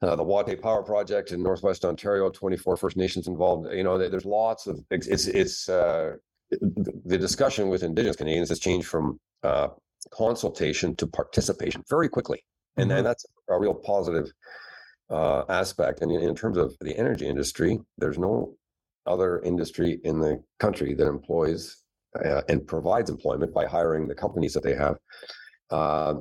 uh, 0.00 0.16
the 0.16 0.24
Watay 0.24 0.60
Power 0.60 0.82
Project 0.82 1.32
in 1.32 1.42
Northwest 1.42 1.84
Ontario, 1.84 2.30
24 2.30 2.78
First 2.78 2.96
Nations 2.96 3.28
involved. 3.28 3.70
You 3.70 3.84
know, 3.84 3.98
there's 3.98 4.24
lots 4.24 4.66
of 4.66 4.80
it's 4.90 5.26
it's 5.26 5.68
uh, 5.68 6.12
the 6.50 7.18
discussion 7.18 7.68
with 7.68 7.82
Indigenous 7.82 8.16
Canadians 8.16 8.48
has 8.48 8.60
changed 8.60 8.86
from 8.86 9.20
uh, 9.42 9.68
consultation 10.10 10.96
to 10.96 11.06
participation 11.06 11.84
very 11.90 12.08
quickly, 12.08 12.42
and, 12.78 12.88
mm-hmm. 12.88 12.98
and 12.98 13.06
that's 13.06 13.26
a 13.50 13.58
real 13.58 13.74
positive 13.74 14.32
uh, 15.10 15.44
aspect. 15.48 16.02
And 16.02 16.10
in, 16.10 16.20
in, 16.20 16.34
terms 16.34 16.56
of 16.56 16.76
the 16.80 16.96
energy 16.96 17.26
industry, 17.26 17.78
there's 17.98 18.18
no 18.18 18.54
other 19.06 19.40
industry 19.40 20.00
in 20.04 20.20
the 20.20 20.42
country 20.58 20.94
that 20.94 21.06
employs 21.06 21.76
uh, 22.24 22.42
and 22.48 22.66
provides 22.66 23.10
employment 23.10 23.52
by 23.52 23.66
hiring 23.66 24.08
the 24.08 24.14
companies 24.14 24.54
that 24.54 24.62
they 24.62 24.74
have. 24.74 24.96
Uh, 25.70 26.14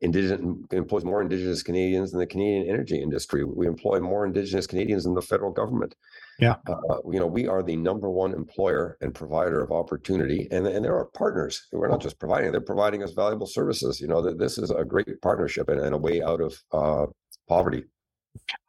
indigenous 0.00 0.40
employs 0.70 1.04
more 1.04 1.20
indigenous 1.20 1.62
Canadians 1.62 2.12
than 2.12 2.20
the 2.20 2.26
Canadian 2.26 2.68
energy 2.68 3.00
industry. 3.00 3.44
We 3.44 3.66
employ 3.66 4.00
more 4.00 4.24
indigenous 4.24 4.66
Canadians 4.66 5.04
than 5.04 5.14
the 5.14 5.22
federal 5.22 5.52
government. 5.52 5.94
Yeah, 6.38 6.56
uh, 6.68 6.98
you 7.10 7.18
know, 7.18 7.26
we 7.26 7.48
are 7.48 7.64
the 7.64 7.76
number 7.76 8.08
one 8.08 8.32
employer 8.32 8.96
and 9.00 9.12
provider 9.12 9.60
of 9.60 9.72
opportunity, 9.72 10.46
and 10.52 10.66
and 10.68 10.84
there 10.84 10.94
are 10.94 11.06
partners. 11.06 11.66
We're 11.72 11.88
not 11.88 12.00
just 12.00 12.18
providing; 12.20 12.52
they're 12.52 12.60
providing 12.60 13.02
us 13.02 13.12
valuable 13.12 13.48
services. 13.48 14.00
You 14.00 14.06
know, 14.06 14.22
that 14.22 14.38
this 14.38 14.56
is 14.58 14.70
a 14.70 14.84
great 14.84 15.20
partnership 15.20 15.68
and, 15.68 15.80
and 15.80 15.94
a 15.94 15.98
way 15.98 16.22
out 16.22 16.40
of 16.40 16.56
uh, 16.72 17.06
poverty. 17.48 17.84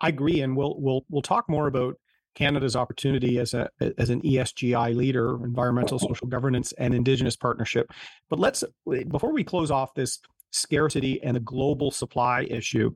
I 0.01 0.09
agree, 0.09 0.41
and 0.41 0.55
we'll 0.55 0.75
we'll 0.79 1.05
we'll 1.09 1.21
talk 1.21 1.49
more 1.49 1.67
about 1.67 1.95
Canada's 2.35 2.75
opportunity 2.75 3.39
as 3.39 3.53
a 3.53 3.69
as 3.97 4.09
an 4.09 4.21
ESGI 4.21 4.95
leader, 4.95 5.43
environmental 5.43 5.99
social 5.99 6.27
governance 6.27 6.71
and 6.73 6.93
indigenous 6.93 7.35
partnership. 7.35 7.91
But 8.29 8.39
let's 8.39 8.63
before 9.09 9.33
we 9.33 9.43
close 9.43 9.71
off 9.71 9.93
this 9.93 10.19
scarcity 10.51 11.21
and 11.21 11.35
the 11.35 11.41
global 11.41 11.91
supply 11.91 12.47
issue, 12.49 12.91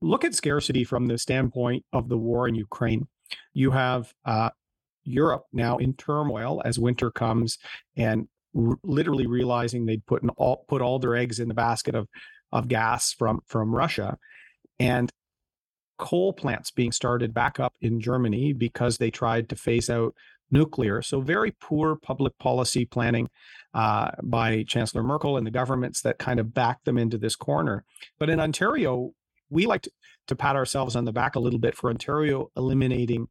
look 0.00 0.24
at 0.24 0.34
scarcity 0.34 0.84
from 0.84 1.06
the 1.06 1.18
standpoint 1.18 1.84
of 1.92 2.08
the 2.08 2.18
war 2.18 2.46
in 2.48 2.54
Ukraine. 2.54 3.08
You 3.52 3.70
have 3.70 4.12
uh, 4.24 4.50
Europe 5.04 5.44
now 5.52 5.78
in 5.78 5.94
turmoil 5.94 6.62
as 6.64 6.78
winter 6.78 7.10
comes 7.10 7.58
and 7.96 8.28
r- 8.56 8.78
literally 8.82 9.26
realizing 9.26 9.86
they'd 9.86 10.06
put 10.06 10.22
all 10.36 10.64
put 10.68 10.82
all 10.82 10.98
their 10.98 11.16
eggs 11.16 11.40
in 11.40 11.48
the 11.48 11.54
basket 11.54 11.94
of 11.94 12.08
of 12.52 12.68
gas 12.68 13.12
from 13.12 13.40
from 13.46 13.74
Russia. 13.74 14.18
And 14.78 15.10
coal 15.98 16.32
plants 16.32 16.70
being 16.70 16.92
started 16.92 17.32
back 17.34 17.60
up 17.60 17.74
in 17.80 18.00
Germany 18.00 18.52
because 18.52 18.98
they 18.98 19.10
tried 19.10 19.48
to 19.48 19.56
phase 19.56 19.88
out 19.88 20.14
nuclear. 20.50 21.02
So, 21.02 21.20
very 21.20 21.52
poor 21.52 21.96
public 21.96 22.36
policy 22.38 22.84
planning 22.84 23.28
uh, 23.74 24.10
by 24.22 24.64
Chancellor 24.64 25.02
Merkel 25.02 25.36
and 25.36 25.46
the 25.46 25.50
governments 25.50 26.02
that 26.02 26.18
kind 26.18 26.40
of 26.40 26.54
backed 26.54 26.84
them 26.84 26.98
into 26.98 27.18
this 27.18 27.36
corner. 27.36 27.84
But 28.18 28.30
in 28.30 28.40
Ontario, 28.40 29.12
we 29.50 29.66
like 29.66 29.82
to, 29.82 29.90
to 30.28 30.36
pat 30.36 30.56
ourselves 30.56 30.96
on 30.96 31.04
the 31.04 31.12
back 31.12 31.36
a 31.36 31.40
little 31.40 31.58
bit 31.58 31.76
for 31.76 31.90
Ontario 31.90 32.50
eliminating 32.56 33.28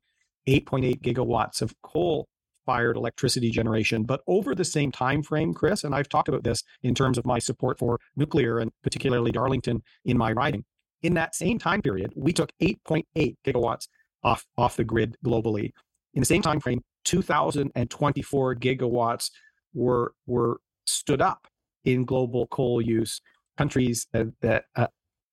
8.8 0.48 1.02
gigawatts 1.02 1.62
of 1.62 1.74
coal 1.82 2.28
fired 2.66 2.96
electricity 2.96 3.50
generation 3.50 4.04
but 4.04 4.22
over 4.26 4.56
the 4.56 4.64
same 4.64 4.90
time 4.90 5.22
frame 5.22 5.54
chris 5.54 5.84
and 5.84 5.94
i've 5.94 6.08
talked 6.08 6.30
about 6.30 6.44
this 6.44 6.64
in 6.82 6.96
terms 6.96 7.18
of 7.18 7.26
my 7.26 7.38
support 7.38 7.78
for 7.78 8.00
nuclear 8.16 8.58
and 8.60 8.72
particularly 8.82 9.32
darlington 9.32 9.84
in 10.06 10.18
my 10.18 10.32
riding 10.32 10.64
in 11.04 11.14
that 11.16 11.36
same 11.36 11.60
time 11.60 11.82
period, 11.82 12.12
we 12.16 12.34
took 12.34 12.52
8.8 12.62 13.36
gigawatts 13.46 13.88
off, 14.24 14.46
off 14.58 14.78
the 14.78 14.84
grid 14.84 15.18
globally. 15.24 15.72
In 16.14 16.22
the 16.22 16.26
same 16.26 16.42
time 16.42 16.60
frame, 16.60 16.82
2,024 17.06 18.56
gigawatts 18.56 19.30
were 19.74 20.14
were 20.26 20.60
stood 20.86 21.22
up 21.22 21.48
in 21.86 22.06
global 22.06 22.48
coal 22.48 22.82
use. 22.82 23.22
Countries 23.58 24.08
that, 24.14 24.28
that 24.42 24.66
uh, 24.76 24.88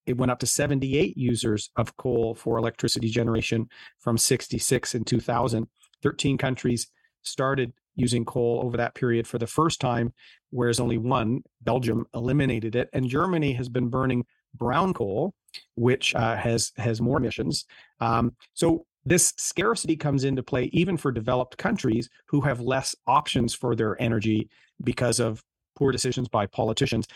it 0.06 0.16
went 0.16 0.30
up 0.30 0.40
to 0.40 0.46
78 0.46 1.16
users 1.16 1.70
of 1.76 1.96
coal 1.96 2.34
for 2.34 2.58
electricity 2.58 3.08
generation 3.08 3.68
from 3.98 4.18
66 4.18 4.94
in 4.94 5.04
2000. 5.04 5.68
13 6.02 6.36
countries 6.36 6.88
started 7.22 7.72
using 7.94 8.24
coal 8.24 8.60
over 8.64 8.76
that 8.76 8.94
period 8.94 9.26
for 9.26 9.38
the 9.38 9.46
first 9.46 9.80
time, 9.80 10.12
whereas 10.50 10.80
only 10.80 10.98
one, 10.98 11.42
Belgium, 11.62 12.06
eliminated 12.14 12.74
it. 12.74 12.88
And 12.92 13.08
Germany 13.08 13.52
has 13.54 13.68
been 13.68 13.88
burning 13.88 14.24
brown 14.54 14.92
coal, 14.94 15.34
which 15.75 16.14
uh, 16.14 16.37
has 16.37 16.73
has 16.76 17.00
more 17.00 17.19
emissions. 17.19 17.66
Um, 18.00 18.35
so 18.54 18.87
this 19.04 19.33
scarcity 19.37 19.97
comes 19.97 20.25
into 20.25 20.42
play 20.42 20.64
even 20.73 20.97
for 20.97 21.11
developed 21.11 21.57
countries 21.57 22.09
who 22.26 22.40
have 22.42 22.61
less 22.61 22.95
options 23.07 23.54
for 23.54 23.75
their 23.75 24.00
energy 24.00 24.49
because 24.85 25.21
of 25.21 25.42
poor 25.76 25.92
decisions 25.92 26.28
by 26.28 26.47
politicians. 26.47 27.07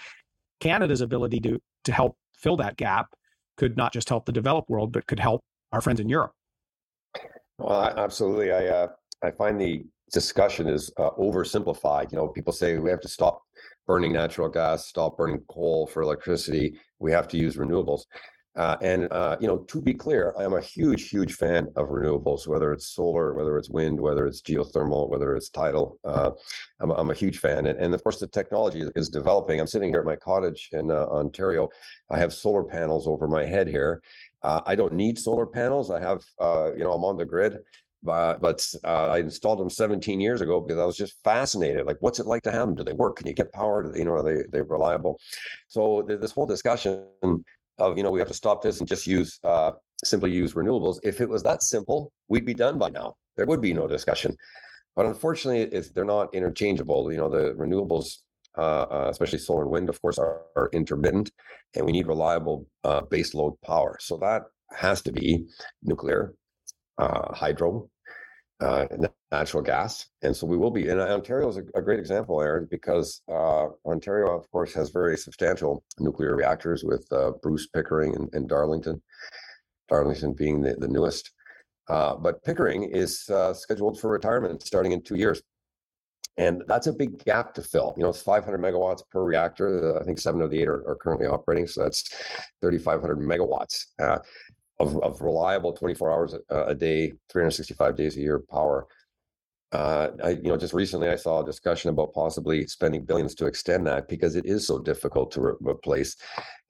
Canada's 0.61 1.01
ability 1.01 1.41
to 1.41 1.61
to 1.85 1.93
help 1.93 2.17
fill 2.37 2.57
that 2.57 2.77
gap 2.77 3.09
could 3.57 3.77
not 3.77 3.93
just 3.93 4.09
help 4.09 4.27
the 4.27 4.33
developed 4.33 4.69
world, 4.69 4.93
but 4.93 5.07
could 5.07 5.21
help 5.21 5.43
our 5.73 5.81
friends 5.81 6.01
in 6.01 6.09
Europe. 6.09 6.33
Well, 7.59 7.83
absolutely. 7.97 8.53
I 8.53 8.67
uh, 8.67 8.89
I 9.23 9.31
find 9.31 9.61
the 9.61 9.85
discussion 10.13 10.69
is 10.69 10.91
uh, 10.97 11.11
oversimplified. 11.11 12.13
You 12.13 12.19
know, 12.19 12.29
people 12.29 12.53
say 12.53 12.79
we 12.79 12.91
have 12.91 13.01
to 13.01 13.09
stop 13.09 13.43
burning 13.87 14.13
natural 14.13 14.49
gas, 14.49 14.87
stop 14.87 15.17
burning 15.17 15.43
coal 15.49 15.87
for 15.87 16.03
electricity. 16.03 16.79
We 16.99 17.13
have 17.13 17.29
to 17.29 17.37
use 17.37 17.57
renewables. 17.57 18.03
Uh, 18.57 18.77
and 18.83 19.13
uh, 19.13 19.37
you 19.41 19.49
know, 19.49 19.59
to 19.59 19.83
be 19.83 19.93
clear, 19.93 20.33
I 20.39 20.45
am 20.45 20.55
a 20.55 20.61
huge, 20.61 21.09
huge 21.09 21.35
fan 21.35 21.67
of 21.75 21.89
renewables. 21.89 22.47
Whether 22.47 22.73
it's 22.73 22.87
solar, 22.87 23.35
whether 23.35 23.59
it's 23.59 23.69
wind, 23.69 24.01
whether 24.01 24.27
it's 24.27 24.43
geothermal, 24.43 25.09
whether 25.11 25.35
it's 25.35 25.49
tidal, 25.49 25.99
uh, 26.05 26.31
I'm, 26.81 26.93
I'm, 26.93 27.11
a 27.11 27.15
huge 27.15 27.39
fan. 27.39 27.67
And, 27.67 27.79
and, 27.81 27.93
of 27.95 28.05
course, 28.05 28.21
the 28.21 28.29
technology 28.29 28.85
is 28.95 29.09
developing. 29.09 29.59
I'm 29.61 29.67
sitting 29.67 29.89
here 29.89 29.99
at 29.99 30.07
my 30.07 30.15
cottage 30.15 30.69
in 30.73 30.93
uh, 30.93 31.07
Ontario. 31.07 31.69
I 32.11 32.19
have 32.19 32.33
solar 32.33 32.63
panels 32.63 33.09
over 33.09 33.27
my 33.27 33.45
head 33.45 33.67
here. 33.67 34.03
Uh, 34.43 34.61
I 34.67 34.77
don't 34.77 34.93
need 34.93 35.19
solar 35.19 35.47
panels. 35.47 35.91
I 35.91 35.99
have, 36.01 36.23
uh, 36.39 36.71
you 36.75 36.85
know, 36.85 36.93
I'm 36.93 37.05
on 37.05 37.17
the 37.17 37.25
grid 37.25 37.59
but, 38.05 38.41
but 38.41 38.65
uh, 38.85 39.09
I 39.09 39.19
installed 39.19 39.59
them 39.59 39.71
17 39.71 40.21
years 40.21 40.43
ago 40.43 40.61
because 40.61 40.79
I 40.79 40.85
was 40.85 40.97
just 40.97 41.15
fascinated. 41.25 41.87
Like, 41.87 41.97
what's 42.01 42.21
it 42.21 42.27
like 42.27 42.43
to 42.43 42.53
have 42.53 42.67
them? 42.67 42.75
Do 42.75 42.85
they 42.85 42.93
work? 42.93 43.17
Can 43.17 43.27
you 43.27 43.33
get 43.33 43.53
power? 43.53 43.97
You 43.97 44.05
know, 44.05 44.13
are 44.13 44.23
they 44.23 44.43
they 44.53 44.61
reliable? 44.61 45.19
So 45.69 46.05
this 46.07 46.33
whole 46.33 46.47
discussion 46.47 47.07
of 47.79 47.97
you 47.97 48.05
know 48.05 48.11
we 48.11 48.21
have 48.21 48.29
to 48.29 48.35
stop 48.35 48.63
this 48.63 48.79
and 48.79 48.89
just 48.89 49.07
use 49.07 49.41
uh, 49.43 49.73
simply 50.05 50.31
use 50.31 50.55
renewables. 50.55 50.99
If 51.03 51.21
it 51.21 51.29
was 51.29 51.43
that 51.45 51.63
simple, 51.63 52.13
we'd 52.29 52.45
be 52.45 52.55
done 52.55 52.79
by 52.79 52.91
now. 52.91 53.17
There 53.37 53.47
would 53.47 53.61
be 53.61 53.73
no 53.73 53.89
discussion. 53.89 54.37
But 54.95 55.07
unfortunately, 55.07 55.77
if 55.77 55.93
they're 55.93 56.05
not 56.05 56.35
interchangeable, 56.35 57.11
you 57.11 57.19
know, 57.19 57.29
the 57.29 57.55
renewables, 57.55 58.19
uh, 58.57 58.83
uh, 58.83 59.09
especially 59.11 59.39
solar 59.39 59.63
and 59.63 59.71
wind, 59.71 59.89
of 59.89 60.01
course, 60.01 60.19
are, 60.19 60.43
are, 60.55 60.71
intermittent, 60.73 61.33
and 61.75 61.85
we 61.85 61.91
need 61.91 62.07
reliable 62.07 62.67
uh, 62.85 63.01
base 63.01 63.35
load 63.35 63.61
power. 63.63 63.97
So 64.01 64.17
that 64.19 64.43
has 64.71 65.03
to 65.03 65.13
be 65.13 65.47
nuclear, 65.83 66.35
uh, 66.99 67.35
hydro, 67.35 67.91
uh, 68.61 68.87
natural 69.33 69.63
gas. 69.63 70.07
And 70.23 70.35
so 70.35 70.47
we 70.47 70.57
will 70.57 70.71
be, 70.71 70.89
and 70.89 71.01
Ontario 71.01 71.49
is 71.49 71.57
a, 71.57 71.65
a 71.75 71.83
great 71.83 71.99
example, 71.99 72.41
Erin, 72.41 72.69
because 72.71 73.23
uh, 73.29 73.67
Ontario, 73.85 74.37
of 74.37 74.51
course, 74.51 74.73
has 74.75 74.91
very 74.91 75.17
substantial 75.17 75.85
nuclear 75.99 76.37
reactors 76.37 76.85
with 76.85 77.07
uh, 77.13 77.33
Bruce, 77.43 77.67
Pickering, 77.69 78.15
and, 78.15 78.29
and, 78.33 78.49
Darlington, 78.49 79.03
Darlington 79.89 80.35
being 80.35 80.61
the, 80.61 80.75
the 80.75 80.89
newest. 80.89 81.33
Uh, 81.89 82.15
but 82.15 82.43
Pickering 82.45 82.85
is 82.85 83.29
uh, 83.29 83.53
scheduled 83.53 84.01
for 84.01 84.11
retirement 84.11 84.63
starting 84.63 84.93
in 84.93 85.03
two 85.03 85.17
years. 85.17 85.43
And 86.37 86.65
that's 86.67 86.89
a 86.89 86.93
big 86.93 87.25
gap 87.25 87.55
to 87.55 87.63
fill. 87.63 87.95
You 87.97 88.03
know, 88.03 88.09
it's 88.09 88.23
500 88.23 88.61
megawatts 88.61 89.03
per 89.09 89.23
reactor. 89.23 90.01
I 90.01 90.05
think 90.05 90.19
seven 90.19 90.43
of 90.43 90.51
the 90.51 90.61
eight 90.61 90.69
are, 90.69 90.89
are 90.89 90.97
currently 90.97 91.29
operating. 91.29 91.69
So 91.69 91.85
that's 91.85 92.09
3,500 92.61 93.19
megawatts. 93.19 93.85
Of, 94.85 95.03
of 95.03 95.21
reliable 95.21 95.73
24 95.73 96.13
hours 96.13 96.35
a, 96.51 96.65
a, 96.65 96.75
day, 96.75 97.13
365 97.31 97.97
days 97.97 98.17
a 98.17 98.21
year 98.21 98.41
power. 98.51 98.87
Uh, 99.73 100.11
I, 100.23 100.29
you 100.31 100.51
know, 100.51 100.57
just 100.57 100.73
recently 100.73 101.09
I 101.09 101.17
saw 101.17 101.43
a 101.43 101.45
discussion 101.45 101.91
about 101.91 102.15
possibly 102.15 102.65
spending 102.69 103.05
billions 103.05 103.35
to 103.37 103.47
extend 103.47 103.89
that 103.89 104.07
because 104.09 104.37
it 104.37 104.47
is 104.47 104.67
so 104.67 104.79
difficult 104.79 105.33
to 105.33 105.41
re- 105.41 105.55
replace. 105.61 106.17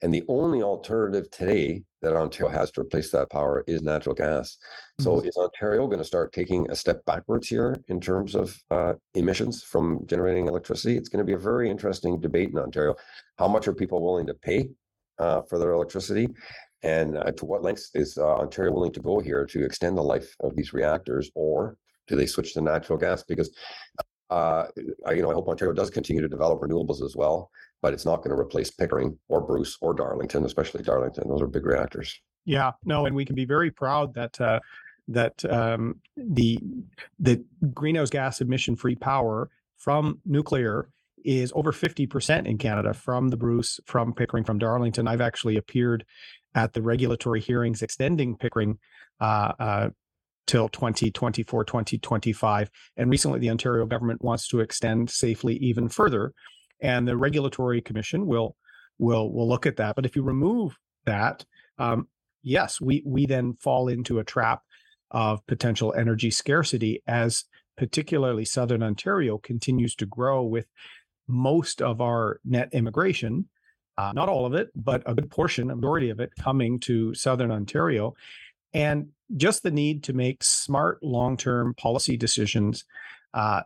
And 0.01 0.11
the 0.11 0.23
only 0.27 0.63
alternative 0.63 1.29
today 1.29 1.83
that 2.01 2.15
Ontario 2.15 2.51
has 2.51 2.71
to 2.71 2.81
replace 2.81 3.11
that 3.11 3.29
power 3.29 3.63
is 3.67 3.83
natural 3.83 4.15
gas. 4.15 4.57
So 4.99 5.11
mm-hmm. 5.11 5.27
is 5.27 5.37
Ontario 5.37 5.85
going 5.85 5.99
to 5.99 6.03
start 6.03 6.33
taking 6.33 6.69
a 6.71 6.75
step 6.75 7.05
backwards 7.05 7.47
here 7.47 7.75
in 7.89 8.01
terms 8.01 8.33
of 8.33 8.57
uh, 8.71 8.93
emissions 9.13 9.61
from 9.61 10.05
generating 10.07 10.47
electricity? 10.47 10.97
It's 10.97 11.09
going 11.09 11.23
to 11.23 11.29
be 11.29 11.33
a 11.33 11.37
very 11.51 11.69
interesting 11.69 12.19
debate 12.19 12.49
in 12.49 12.57
Ontario. 12.57 12.95
How 13.37 13.47
much 13.47 13.67
are 13.67 13.73
people 13.73 14.03
willing 14.03 14.25
to 14.27 14.33
pay 14.33 14.69
uh, 15.19 15.43
for 15.43 15.59
their 15.59 15.73
electricity? 15.73 16.29
And 16.85 17.17
uh, 17.17 17.31
to 17.31 17.45
what 17.45 17.63
lengths 17.63 17.89
is 17.95 18.15
uh, 18.15 18.35
Ontario 18.35 18.71
willing 18.71 18.93
to 18.93 18.99
go 18.99 19.19
here 19.19 19.43
to 19.47 19.65
extend 19.65 19.97
the 19.97 20.03
life 20.03 20.35
of 20.41 20.55
these 20.55 20.71
reactors, 20.71 21.31
or 21.33 21.77
do 22.07 22.15
they 22.15 22.27
switch 22.27 22.53
to 22.53 22.61
natural 22.61 22.99
gas? 22.99 23.23
Because 23.23 23.49
uh, 24.29 24.65
I, 25.03 25.13
you 25.13 25.23
know, 25.23 25.31
I 25.31 25.33
hope 25.33 25.47
Ontario 25.47 25.73
does 25.73 25.89
continue 25.89 26.21
to 26.21 26.27
develop 26.27 26.61
renewables 26.61 27.03
as 27.03 27.15
well, 27.15 27.49
but 27.81 27.91
it's 27.91 28.05
not 28.05 28.17
going 28.17 28.35
to 28.35 28.39
replace 28.39 28.69
Pickering 28.69 29.17
or 29.29 29.41
Bruce 29.41 29.75
or 29.81 29.95
Darlington, 29.95 30.45
especially 30.45 30.83
Darlington. 30.83 31.27
Those 31.27 31.41
are 31.41 31.47
big 31.47 31.65
reactors. 31.65 32.19
Yeah, 32.45 32.73
no, 32.83 33.07
and 33.07 33.15
we 33.15 33.25
can 33.25 33.35
be 33.35 33.45
very 33.45 33.71
proud 33.71 34.13
that 34.13 34.39
uh, 34.39 34.59
that 35.07 35.43
um, 35.45 35.95
the 36.15 36.59
the 37.17 37.43
greenhouse 37.73 38.11
gas 38.11 38.41
emission 38.41 38.75
free 38.75 38.95
power 38.95 39.49
from 39.75 40.19
nuclear 40.23 40.89
is 41.23 41.51
over 41.55 41.71
50% 41.71 42.45
in 42.45 42.59
Canada 42.59 42.93
from 42.93 43.29
the 43.29 43.37
Bruce, 43.37 43.79
from 43.87 44.13
Pickering, 44.13 44.43
from 44.43 44.59
Darlington. 44.59 45.07
I've 45.07 45.21
actually 45.21 45.57
appeared 45.57 46.05
at 46.55 46.73
the 46.73 46.81
regulatory 46.81 47.41
hearings 47.41 47.81
extending 47.81 48.35
Pickering 48.35 48.79
uh, 49.19 49.51
uh, 49.59 49.89
till 50.47 50.69
2024, 50.69 51.65
2025. 51.65 52.69
And 52.97 53.11
recently, 53.11 53.39
the 53.39 53.49
Ontario 53.49 53.85
government 53.85 54.23
wants 54.23 54.47
to 54.47 54.61
extend 54.61 55.09
safely 55.09 55.57
even 55.57 55.89
further. 55.89 56.33
And 56.81 57.07
the 57.07 57.17
regulatory 57.17 57.81
commission 57.81 58.25
will 58.25 58.55
will 58.97 59.31
will 59.31 59.47
look 59.47 59.65
at 59.65 59.77
that. 59.77 59.95
But 59.95 60.05
if 60.05 60.15
you 60.15 60.23
remove 60.23 60.77
that, 61.05 61.45
um, 61.77 62.07
yes, 62.41 62.79
we 62.81 63.03
we 63.05 63.25
then 63.25 63.53
fall 63.53 63.87
into 63.89 64.19
a 64.19 64.23
trap 64.23 64.61
of 65.11 65.45
potential 65.47 65.93
energy 65.97 66.31
scarcity 66.31 67.01
as 67.07 67.45
particularly 67.77 68.45
southern 68.45 68.81
Ontario 68.81 69.37
continues 69.37 69.95
to 69.95 70.05
grow 70.05 70.43
with 70.43 70.65
most 71.27 71.81
of 71.81 72.01
our 72.01 72.39
net 72.45 72.69
immigration 72.71 73.47
uh, 73.97 74.11
not 74.13 74.29
all 74.29 74.45
of 74.45 74.53
it, 74.53 74.69
but 74.75 75.03
a 75.05 75.13
good 75.13 75.29
portion, 75.29 75.71
a 75.71 75.75
majority 75.75 76.09
of 76.09 76.19
it 76.19 76.31
coming 76.39 76.79
to 76.81 77.13
Southern 77.13 77.51
Ontario. 77.51 78.15
And 78.73 79.09
just 79.37 79.63
the 79.63 79.71
need 79.71 80.03
to 80.03 80.13
make 80.13 80.43
smart 80.43 81.01
long 81.01 81.37
term 81.37 81.73
policy 81.75 82.17
decisions 82.17 82.83
uh, 83.33 83.61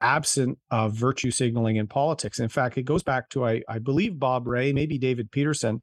absent 0.00 0.58
of 0.70 0.92
virtue 0.92 1.30
signaling 1.30 1.76
in 1.76 1.86
politics. 1.86 2.38
In 2.38 2.48
fact, 2.48 2.78
it 2.78 2.84
goes 2.84 3.02
back 3.02 3.28
to, 3.30 3.44
I, 3.44 3.62
I 3.68 3.78
believe, 3.78 4.18
Bob 4.18 4.46
Rae, 4.46 4.72
maybe 4.72 4.98
David 4.98 5.30
Peterson, 5.30 5.82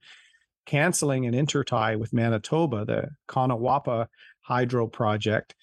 canceling 0.65 1.25
an 1.25 1.33
intertie 1.33 1.97
with 1.99 2.13
Manitoba, 2.13 2.85
the 2.85 3.09
Conawapa 3.27 4.07
hydro 4.41 4.87
project. 4.87 5.55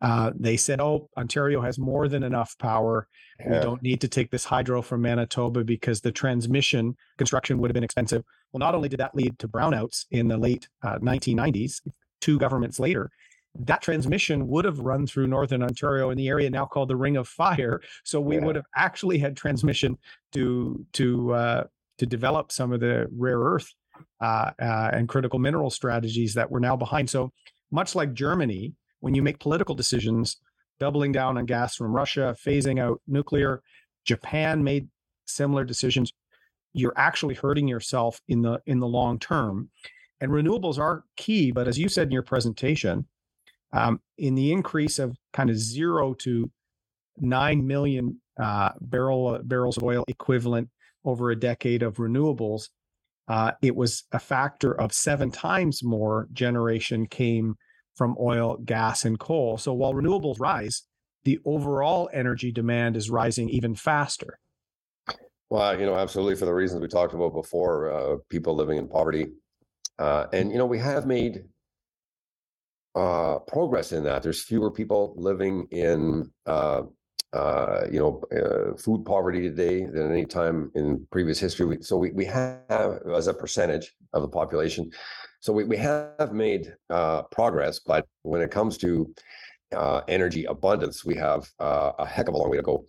Uh, 0.00 0.32
they 0.34 0.56
said, 0.56 0.80
oh, 0.80 1.08
Ontario 1.16 1.60
has 1.60 1.78
more 1.78 2.08
than 2.08 2.22
enough 2.22 2.56
power 2.58 3.06
yeah. 3.44 3.52
We 3.52 3.60
don't 3.60 3.82
need 3.82 4.00
to 4.02 4.08
take 4.08 4.30
this 4.30 4.44
hydro 4.44 4.82
from 4.82 5.02
Manitoba 5.02 5.64
because 5.64 6.00
the 6.00 6.12
transmission 6.12 6.96
construction 7.18 7.58
would 7.58 7.70
have 7.70 7.74
been 7.74 7.84
expensive. 7.84 8.24
Well, 8.52 8.58
not 8.58 8.74
only 8.74 8.88
did 8.88 9.00
that 9.00 9.14
lead 9.14 9.38
to 9.38 9.48
brownouts 9.48 10.06
in 10.10 10.28
the 10.28 10.36
late 10.36 10.68
uh, 10.82 10.98
1990s, 10.98 11.80
two 12.20 12.38
governments 12.38 12.78
later, 12.78 13.10
that 13.58 13.82
transmission 13.82 14.46
would 14.48 14.64
have 14.64 14.78
run 14.80 15.06
through 15.06 15.26
northern 15.26 15.62
Ontario 15.62 16.10
in 16.10 16.18
the 16.18 16.28
area 16.28 16.50
now 16.50 16.66
called 16.66 16.88
the 16.88 16.96
Ring 16.96 17.16
of 17.16 17.28
Fire. 17.28 17.80
So 18.04 18.20
we 18.20 18.36
yeah. 18.36 18.44
would 18.44 18.56
have 18.56 18.66
actually 18.76 19.18
had 19.18 19.36
transmission 19.36 19.98
to 20.32 20.84
to 20.94 21.32
uh, 21.32 21.64
to 21.98 22.06
develop 22.06 22.52
some 22.52 22.72
of 22.72 22.80
the 22.80 23.08
rare 23.12 23.38
earth 23.38 23.72
uh, 24.20 24.50
uh, 24.60 24.90
and 24.92 25.08
critical 25.08 25.38
mineral 25.38 25.70
strategies 25.70 26.34
that 26.34 26.50
we're 26.50 26.60
now 26.60 26.76
behind. 26.76 27.10
So 27.10 27.32
much 27.72 27.94
like 27.94 28.14
Germany, 28.14 28.72
when 29.00 29.14
you 29.14 29.22
make 29.22 29.40
political 29.40 29.74
decisions 29.74 30.36
doubling 30.78 31.12
down 31.12 31.36
on 31.36 31.44
gas 31.44 31.76
from 31.76 31.92
Russia, 31.92 32.34
phasing 32.44 32.80
out 32.80 33.00
nuclear. 33.06 33.62
Japan 34.04 34.64
made 34.64 34.88
similar 35.26 35.64
decisions. 35.64 36.12
You're 36.72 36.94
actually 36.96 37.34
hurting 37.34 37.68
yourself 37.68 38.20
in 38.28 38.42
the 38.42 38.60
in 38.66 38.80
the 38.80 38.88
long 38.88 39.18
term. 39.18 39.70
And 40.20 40.32
renewables 40.32 40.78
are 40.78 41.04
key, 41.16 41.50
but 41.50 41.68
as 41.68 41.78
you 41.78 41.88
said 41.88 42.08
in 42.08 42.12
your 42.12 42.22
presentation, 42.22 43.06
um, 43.72 44.00
in 44.18 44.34
the 44.34 44.52
increase 44.52 44.98
of 44.98 45.16
kind 45.32 45.50
of 45.50 45.58
zero 45.58 46.14
to 46.14 46.50
nine 47.18 47.66
million 47.66 48.20
uh, 48.40 48.70
barrel 48.80 49.38
barrels 49.42 49.76
of 49.76 49.82
oil 49.82 50.04
equivalent 50.08 50.68
over 51.04 51.30
a 51.30 51.36
decade 51.38 51.82
of 51.82 51.96
renewables, 51.96 52.68
uh, 53.28 53.52
it 53.62 53.74
was 53.76 54.04
a 54.12 54.18
factor 54.18 54.72
of 54.72 54.92
seven 54.92 55.30
times 55.30 55.82
more 55.82 56.28
generation 56.32 57.06
came 57.06 57.56
from 58.00 58.16
oil, 58.18 58.56
gas, 58.64 59.04
and 59.04 59.18
coal. 59.20 59.58
So 59.58 59.74
while 59.74 59.92
renewables 59.92 60.40
rise, 60.40 60.84
the 61.24 61.38
overall 61.44 62.08
energy 62.14 62.50
demand 62.50 62.96
is 62.96 63.10
rising 63.10 63.50
even 63.50 63.74
faster. 63.74 64.38
Well, 65.50 65.78
you 65.78 65.84
know, 65.84 65.96
absolutely 65.96 66.36
for 66.36 66.46
the 66.46 66.54
reasons 66.54 66.80
we 66.80 66.88
talked 66.88 67.12
about 67.12 67.34
before, 67.34 67.92
uh, 67.92 68.16
people 68.30 68.56
living 68.56 68.78
in 68.78 68.88
poverty. 68.88 69.26
Uh, 69.98 70.28
and, 70.32 70.50
you 70.50 70.56
know, 70.56 70.64
we 70.64 70.78
have 70.78 71.04
made 71.04 71.42
uh, 72.94 73.40
progress 73.40 73.92
in 73.92 74.02
that. 74.04 74.22
There's 74.22 74.42
fewer 74.44 74.70
people 74.70 75.12
living 75.18 75.66
in, 75.70 76.32
uh, 76.46 76.84
uh, 77.34 77.82
you 77.92 77.98
know, 77.98 78.22
uh, 78.34 78.78
food 78.78 79.04
poverty 79.04 79.42
today 79.42 79.84
than 79.84 80.10
any 80.10 80.24
time 80.24 80.72
in 80.74 81.06
previous 81.12 81.38
history. 81.38 81.76
So 81.82 81.98
we, 81.98 82.12
we 82.12 82.24
have, 82.24 83.00
as 83.14 83.26
a 83.26 83.34
percentage 83.34 83.92
of 84.14 84.22
the 84.22 84.28
population, 84.28 84.90
so 85.40 85.52
we, 85.52 85.64
we 85.64 85.76
have 85.78 86.32
made 86.32 86.74
uh, 86.90 87.22
progress, 87.22 87.80
but 87.80 88.06
when 88.22 88.42
it 88.42 88.50
comes 88.50 88.76
to 88.78 89.12
uh, 89.74 90.02
energy 90.08 90.44
abundance, 90.44 91.04
we 91.04 91.14
have 91.16 91.48
uh, 91.58 91.92
a 91.98 92.06
heck 92.06 92.28
of 92.28 92.34
a 92.34 92.36
long 92.36 92.50
way 92.50 92.58
to 92.58 92.62
go. 92.62 92.84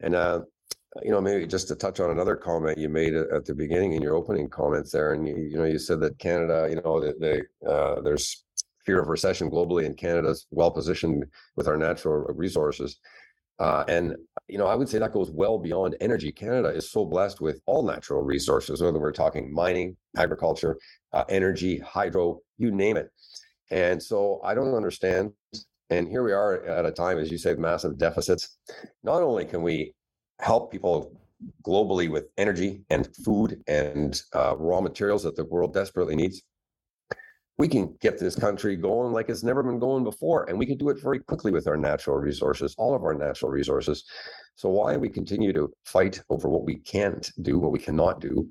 And 0.00 0.14
uh, 0.14 0.40
you 1.02 1.10
know, 1.10 1.20
maybe 1.20 1.46
just 1.46 1.68
to 1.68 1.76
touch 1.76 2.00
on 2.00 2.10
another 2.10 2.34
comment 2.34 2.78
you 2.78 2.88
made 2.88 3.14
at 3.14 3.44
the 3.44 3.54
beginning 3.54 3.92
in 3.92 4.02
your 4.02 4.16
opening 4.16 4.48
comments 4.48 4.90
there, 4.90 5.12
and 5.12 5.26
you, 5.26 5.36
you 5.36 5.56
know, 5.56 5.64
you 5.64 5.78
said 5.78 6.00
that 6.00 6.18
Canada, 6.18 6.66
you 6.68 6.76
know, 6.76 7.00
the, 7.00 7.14
the 7.62 7.70
uh, 7.70 8.00
there's 8.00 8.44
fear 8.84 9.00
of 9.00 9.08
recession 9.08 9.50
globally, 9.50 9.86
and 9.86 9.96
Canada's 9.96 10.46
well 10.50 10.70
positioned 10.70 11.26
with 11.54 11.68
our 11.68 11.76
natural 11.76 12.24
resources. 12.34 12.98
Uh, 13.60 13.84
and 13.88 14.16
you 14.48 14.58
know, 14.58 14.66
I 14.66 14.74
would 14.74 14.88
say 14.88 14.98
that 14.98 15.12
goes 15.12 15.30
well 15.30 15.58
beyond 15.58 15.94
energy. 16.00 16.32
Canada 16.32 16.68
is 16.68 16.90
so 16.90 17.04
blessed 17.04 17.40
with 17.40 17.60
all 17.66 17.82
natural 17.82 18.22
resources, 18.22 18.82
whether 18.82 18.98
we're 18.98 19.12
talking 19.12 19.52
mining, 19.52 19.96
agriculture, 20.16 20.78
uh, 21.12 21.24
energy, 21.28 21.78
hydro, 21.78 22.40
you 22.58 22.70
name 22.72 22.96
it. 22.96 23.10
And 23.70 24.02
so 24.02 24.40
I 24.42 24.54
don't 24.54 24.74
understand. 24.74 25.32
And 25.90 26.08
here 26.08 26.24
we 26.24 26.32
are 26.32 26.64
at 26.64 26.86
a 26.86 26.90
time, 26.90 27.18
as 27.18 27.30
you 27.30 27.38
say, 27.38 27.54
massive 27.54 27.98
deficits. 27.98 28.58
Not 29.04 29.22
only 29.22 29.44
can 29.44 29.62
we 29.62 29.94
help 30.40 30.72
people 30.72 31.20
globally 31.64 32.10
with 32.10 32.28
energy 32.38 32.82
and 32.90 33.08
food 33.24 33.62
and 33.66 34.20
uh, 34.34 34.56
raw 34.56 34.80
materials 34.80 35.22
that 35.24 35.36
the 35.36 35.44
world 35.44 35.74
desperately 35.74 36.16
needs, 36.16 36.42
we 37.60 37.68
can 37.68 37.94
get 38.00 38.18
this 38.18 38.34
country 38.34 38.74
going 38.74 39.12
like 39.12 39.28
it's 39.28 39.44
never 39.44 39.62
been 39.62 39.78
going 39.78 40.02
before. 40.02 40.48
And 40.48 40.58
we 40.58 40.64
can 40.64 40.78
do 40.78 40.88
it 40.88 41.00
very 41.00 41.18
quickly 41.18 41.52
with 41.52 41.68
our 41.68 41.76
natural 41.76 42.16
resources, 42.16 42.74
all 42.78 42.94
of 42.94 43.02
our 43.04 43.12
natural 43.12 43.50
resources. 43.50 44.04
So 44.54 44.70
why 44.70 44.96
we 44.96 45.10
continue 45.10 45.52
to 45.52 45.70
fight 45.84 46.22
over 46.30 46.48
what 46.48 46.64
we 46.64 46.76
can't 46.76 47.30
do, 47.42 47.58
what 47.58 47.70
we 47.70 47.78
cannot 47.78 48.18
do? 48.20 48.48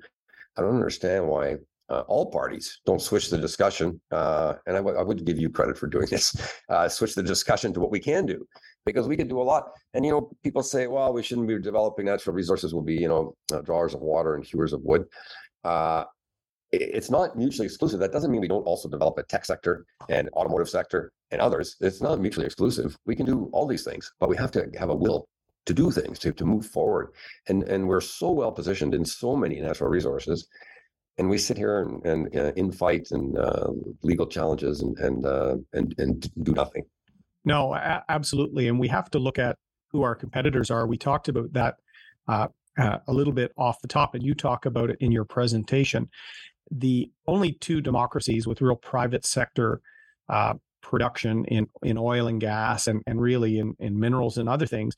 I 0.56 0.62
don't 0.62 0.76
understand 0.76 1.26
why 1.26 1.56
uh, 1.88 2.02
all 2.06 2.30
parties 2.30 2.80
don't 2.86 3.02
switch 3.02 3.30
the 3.30 3.38
discussion. 3.38 4.00
Uh, 4.12 4.54
and 4.66 4.76
I, 4.76 4.78
w- 4.78 4.96
I 4.96 5.02
would 5.02 5.24
give 5.24 5.38
you 5.38 5.50
credit 5.50 5.76
for 5.76 5.88
doing 5.88 6.06
this. 6.08 6.34
Uh, 6.70 6.88
switch 6.88 7.16
the 7.16 7.22
discussion 7.22 7.72
to 7.72 7.80
what 7.80 7.90
we 7.90 7.98
can 7.98 8.24
do 8.24 8.46
because 8.86 9.08
we 9.08 9.16
can 9.16 9.26
do 9.26 9.40
a 9.40 9.42
lot. 9.42 9.72
And 9.92 10.06
you 10.06 10.12
know, 10.12 10.30
people 10.44 10.62
say, 10.62 10.86
"Well, 10.86 11.12
we 11.12 11.20
shouldn't 11.20 11.48
be 11.48 11.58
developing 11.58 12.06
natural 12.06 12.32
resources. 12.32 12.72
We'll 12.72 12.84
be, 12.84 12.94
you 12.94 13.08
know, 13.08 13.34
uh, 13.52 13.60
drawers 13.62 13.92
of 13.92 14.02
water 14.02 14.36
and 14.36 14.44
hewers 14.44 14.72
of 14.72 14.82
wood." 14.82 15.06
It's 16.72 17.10
not 17.10 17.36
mutually 17.36 17.66
exclusive. 17.66 17.98
That 17.98 18.12
doesn't 18.12 18.30
mean 18.30 18.40
we 18.40 18.48
don't 18.48 18.62
also 18.62 18.88
develop 18.88 19.18
a 19.18 19.24
tech 19.24 19.44
sector 19.44 19.86
and 20.08 20.28
automotive 20.34 20.68
sector 20.68 21.12
and 21.32 21.40
others. 21.40 21.76
It's 21.80 22.00
not 22.00 22.20
mutually 22.20 22.46
exclusive. 22.46 22.96
We 23.06 23.16
can 23.16 23.26
do 23.26 23.50
all 23.52 23.66
these 23.66 23.84
things, 23.84 24.12
but 24.20 24.28
we 24.28 24.36
have 24.36 24.52
to 24.52 24.70
have 24.78 24.90
a 24.90 24.94
will 24.94 25.26
to 25.66 25.74
do 25.74 25.90
things, 25.90 26.18
to, 26.20 26.32
to 26.32 26.44
move 26.44 26.66
forward. 26.66 27.08
And, 27.48 27.64
and 27.64 27.88
we're 27.88 28.00
so 28.00 28.30
well 28.30 28.52
positioned 28.52 28.94
in 28.94 29.04
so 29.04 29.36
many 29.36 29.60
natural 29.60 29.90
resources. 29.90 30.46
And 31.18 31.28
we 31.28 31.38
sit 31.38 31.56
here 31.56 31.82
and, 31.82 32.06
and 32.06 32.36
uh, 32.36 32.52
and 33.10 33.38
uh, 33.38 33.70
legal 34.02 34.26
challenges 34.26 34.80
and, 34.80 34.96
and, 34.98 35.26
uh, 35.26 35.56
and, 35.72 35.94
and 35.98 36.44
do 36.44 36.52
nothing. 36.52 36.84
No, 37.44 37.74
a- 37.74 38.04
absolutely. 38.08 38.68
And 38.68 38.78
we 38.78 38.88
have 38.88 39.10
to 39.10 39.18
look 39.18 39.38
at 39.38 39.56
who 39.90 40.02
our 40.02 40.14
competitors 40.14 40.70
are. 40.70 40.86
We 40.86 40.96
talked 40.96 41.28
about 41.28 41.52
that 41.52 41.74
uh, 42.28 42.48
uh, 42.78 42.98
a 43.08 43.12
little 43.12 43.32
bit 43.32 43.52
off 43.58 43.80
the 43.82 43.88
top, 43.88 44.14
and 44.14 44.22
you 44.22 44.34
talk 44.34 44.66
about 44.66 44.88
it 44.90 44.96
in 45.00 45.10
your 45.10 45.24
presentation. 45.24 46.08
The 46.70 47.10
only 47.26 47.52
two 47.52 47.80
democracies 47.80 48.46
with 48.46 48.60
real 48.60 48.76
private 48.76 49.24
sector 49.24 49.80
uh, 50.28 50.54
production 50.82 51.44
in, 51.46 51.66
in 51.82 51.98
oil 51.98 52.26
and 52.26 52.40
gas 52.40 52.86
and, 52.86 53.02
and 53.06 53.20
really 53.20 53.58
in, 53.58 53.74
in 53.78 53.98
minerals 53.98 54.38
and 54.38 54.48
other 54.48 54.66
things 54.66 54.96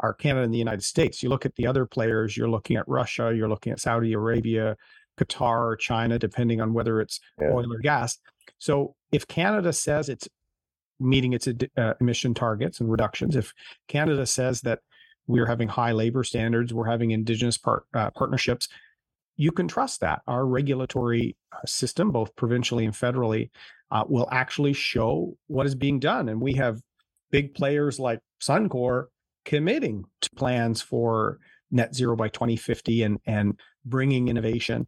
are 0.00 0.12
Canada 0.12 0.44
and 0.44 0.52
the 0.52 0.58
United 0.58 0.82
States. 0.82 1.22
You 1.22 1.28
look 1.28 1.46
at 1.46 1.54
the 1.56 1.66
other 1.66 1.86
players, 1.86 2.36
you're 2.36 2.50
looking 2.50 2.76
at 2.76 2.86
Russia, 2.88 3.32
you're 3.34 3.48
looking 3.48 3.72
at 3.72 3.80
Saudi 3.80 4.12
Arabia, 4.12 4.76
Qatar, 5.18 5.72
or 5.72 5.76
China, 5.76 6.18
depending 6.18 6.60
on 6.60 6.74
whether 6.74 7.00
it's 7.00 7.20
yeah. 7.40 7.50
oil 7.50 7.72
or 7.72 7.78
gas. 7.78 8.18
So 8.58 8.94
if 9.12 9.26
Canada 9.26 9.72
says 9.72 10.08
it's 10.08 10.28
meeting 10.98 11.32
its 11.32 11.48
uh, 11.76 11.94
emission 12.00 12.34
targets 12.34 12.80
and 12.80 12.90
reductions, 12.90 13.36
if 13.36 13.52
Canada 13.88 14.26
says 14.26 14.60
that 14.62 14.80
we're 15.26 15.46
having 15.46 15.68
high 15.68 15.92
labor 15.92 16.24
standards, 16.24 16.74
we're 16.74 16.90
having 16.90 17.12
indigenous 17.12 17.56
part, 17.56 17.84
uh, 17.94 18.10
partnerships, 18.10 18.68
you 19.36 19.52
can 19.52 19.68
trust 19.68 20.00
that. 20.00 20.22
Our 20.26 20.46
regulatory 20.46 21.36
uh, 21.52 21.66
system, 21.66 22.10
both 22.10 22.34
provincially 22.36 22.84
and 22.84 22.94
federally, 22.94 23.50
uh, 23.90 24.04
will 24.08 24.28
actually 24.30 24.72
show 24.72 25.36
what 25.46 25.66
is 25.66 25.74
being 25.74 25.98
done. 26.00 26.28
And 26.28 26.40
we 26.40 26.54
have 26.54 26.80
big 27.30 27.54
players 27.54 27.98
like 27.98 28.20
Suncor 28.40 29.06
committing 29.44 30.04
to 30.20 30.30
plans 30.30 30.82
for 30.82 31.38
net 31.70 31.94
zero 31.94 32.14
by 32.14 32.28
2050 32.28 33.02
and 33.02 33.18
and 33.26 33.58
bringing 33.84 34.28
innovation 34.28 34.86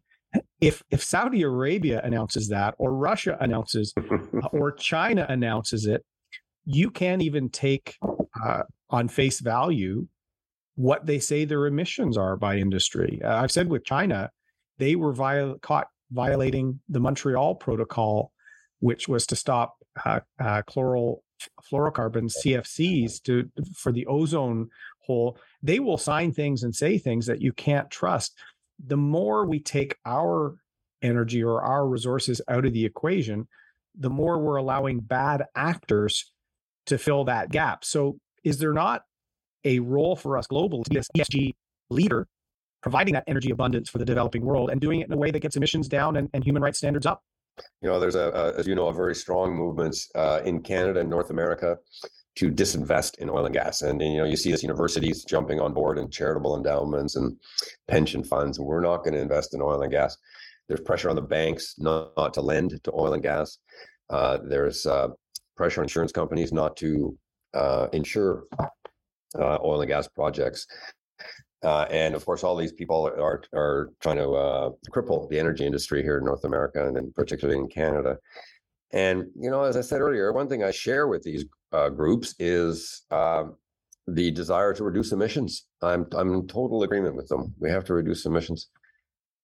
if 0.61 0.83
if 0.91 1.03
Saudi 1.03 1.41
Arabia 1.41 1.99
announces 2.03 2.47
that 2.49 2.75
or 2.77 2.93
Russia 2.93 3.37
announces 3.41 3.93
or 4.51 4.71
China 4.71 5.25
announces 5.27 5.85
it 5.85 6.05
you 6.65 6.89
can't 6.89 7.21
even 7.21 7.49
take 7.49 7.97
uh, 8.43 8.63
on 8.89 9.07
face 9.07 9.39
value 9.39 10.07
what 10.75 11.05
they 11.05 11.19
say 11.19 11.43
their 11.43 11.65
emissions 11.65 12.17
are 12.17 12.37
by 12.37 12.57
industry 12.57 13.19
uh, 13.23 13.35
I've 13.35 13.51
said 13.51 13.69
with 13.69 13.83
China 13.83 14.29
they 14.77 14.95
were 14.95 15.13
viol- 15.13 15.57
caught 15.59 15.87
violating 16.11 16.79
the 16.89 16.99
Montreal 16.99 17.55
protocol 17.55 18.31
which 18.79 19.07
was 19.07 19.25
to 19.25 19.35
stop 19.35 19.77
uh, 20.05 20.19
uh, 20.39 20.61
chloral 20.63 21.23
fluorocarbons 21.63 22.33
CFCs 22.45 23.23
to 23.23 23.49
for 23.75 23.91
the 23.91 24.05
ozone 24.05 24.69
hole. 24.99 25.37
They 25.63 25.79
will 25.79 25.97
sign 25.97 26.33
things 26.33 26.63
and 26.63 26.75
say 26.75 26.97
things 26.97 27.25
that 27.25 27.41
you 27.41 27.53
can't 27.53 27.89
trust. 27.89 28.37
The 28.85 28.97
more 28.97 29.45
we 29.45 29.59
take 29.59 29.95
our 30.05 30.55
energy 31.01 31.43
or 31.43 31.61
our 31.61 31.87
resources 31.87 32.41
out 32.47 32.65
of 32.65 32.73
the 32.73 32.85
equation 32.85 33.47
the 33.97 34.09
more 34.09 34.39
we're 34.39 34.57
allowing 34.57 34.99
bad 34.99 35.45
actors 35.55 36.31
to 36.85 36.97
fill 36.97 37.25
that 37.25 37.49
gap. 37.49 37.83
So 37.83 38.17
is 38.43 38.59
there 38.59 38.73
not 38.73 39.03
a 39.63 39.79
role 39.79 40.15
for 40.15 40.37
us 40.37 40.47
globally 40.47 40.83
an 40.91 41.03
ESG 41.17 41.55
leader 41.89 42.27
providing 42.85 43.15
that 43.15 43.23
energy 43.25 43.49
abundance 43.49 43.89
for 43.89 43.97
the 43.97 44.05
developing 44.05 44.45
world 44.45 44.69
and 44.69 44.79
doing 44.79 45.01
it 45.01 45.07
in 45.07 45.13
a 45.13 45.17
way 45.17 45.31
that 45.31 45.39
gets 45.39 45.55
emissions 45.55 45.87
down 45.87 46.17
and, 46.17 46.29
and 46.35 46.43
human 46.43 46.61
rights 46.61 46.77
standards 46.77 47.07
up 47.07 47.23
you 47.81 47.89
know, 47.89 47.99
there's 47.99 48.15
a, 48.15 48.29
a 48.31 48.59
as 48.59 48.67
you 48.67 48.75
know, 48.75 48.87
a 48.87 48.93
very 48.93 49.15
strong 49.15 49.55
movement 49.55 49.95
uh, 50.13 50.41
in 50.43 50.61
Canada 50.61 50.99
and 50.99 51.09
North 51.09 51.29
America 51.29 51.77
to 52.35 52.51
disinvest 52.51 53.17
in 53.19 53.29
oil 53.29 53.45
and 53.45 53.53
gas. 53.53 53.81
And, 53.81 54.01
and, 54.01 54.11
you 54.11 54.17
know, 54.17 54.25
you 54.25 54.35
see 54.35 54.51
this 54.51 54.61
universities 54.61 55.23
jumping 55.23 55.61
on 55.61 55.73
board 55.73 55.97
and 55.97 56.11
charitable 56.11 56.57
endowments 56.57 57.15
and 57.15 57.37
pension 57.87 58.25
funds. 58.25 58.59
We're 58.59 58.81
not 58.81 59.05
going 59.05 59.13
to 59.13 59.21
invest 59.21 59.53
in 59.53 59.61
oil 59.61 59.81
and 59.81 59.91
gas. 59.91 60.17
There's 60.67 60.81
pressure 60.81 61.09
on 61.09 61.15
the 61.15 61.21
banks 61.21 61.75
not, 61.77 62.11
not 62.17 62.33
to 62.33 62.41
lend 62.41 62.77
to 62.83 62.91
oil 62.91 63.13
and 63.13 63.23
gas. 63.23 63.57
Uh, 64.09 64.39
there's 64.43 64.85
uh, 64.85 65.07
pressure 65.55 65.79
on 65.79 65.85
insurance 65.85 66.11
companies 66.11 66.51
not 66.51 66.75
to 66.77 67.17
uh, 67.53 67.87
insure 67.93 68.43
uh, 69.39 69.57
oil 69.63 69.79
and 69.79 69.87
gas 69.87 70.09
projects. 70.09 70.67
Uh, 71.65 71.87
and 71.89 72.13
of 72.13 72.23
course, 72.25 72.43
all 72.43 72.55
these 72.55 72.71
people 72.71 73.07
are 73.07 73.43
are 73.53 73.89
trying 73.99 74.17
to 74.17 74.29
uh, 74.29 74.69
cripple 74.91 75.27
the 75.29 75.39
energy 75.39 75.65
industry 75.65 76.03
here 76.03 76.19
in 76.19 76.25
North 76.25 76.43
America 76.45 76.87
and 76.87 76.95
then 76.95 77.11
particularly 77.15 77.59
in 77.59 77.67
Canada. 77.67 78.17
And 78.91 79.25
you 79.35 79.49
know, 79.49 79.63
as 79.63 79.75
I 79.75 79.81
said 79.81 79.99
earlier, 79.99 80.31
one 80.31 80.47
thing 80.47 80.63
I 80.63 80.71
share 80.71 81.07
with 81.07 81.23
these 81.23 81.43
uh, 81.71 81.89
groups 81.89 82.35
is 82.39 83.03
uh, 83.09 83.45
the 84.07 84.29
desire 84.31 84.73
to 84.73 84.83
reduce 84.83 85.11
emissions. 85.11 85.65
I'm 85.81 86.05
I'm 86.15 86.33
in 86.33 86.47
total 86.47 86.83
agreement 86.83 87.15
with 87.15 87.27
them. 87.27 87.53
We 87.59 87.71
have 87.71 87.83
to 87.85 87.95
reduce 87.95 88.25
emissions. 88.25 88.69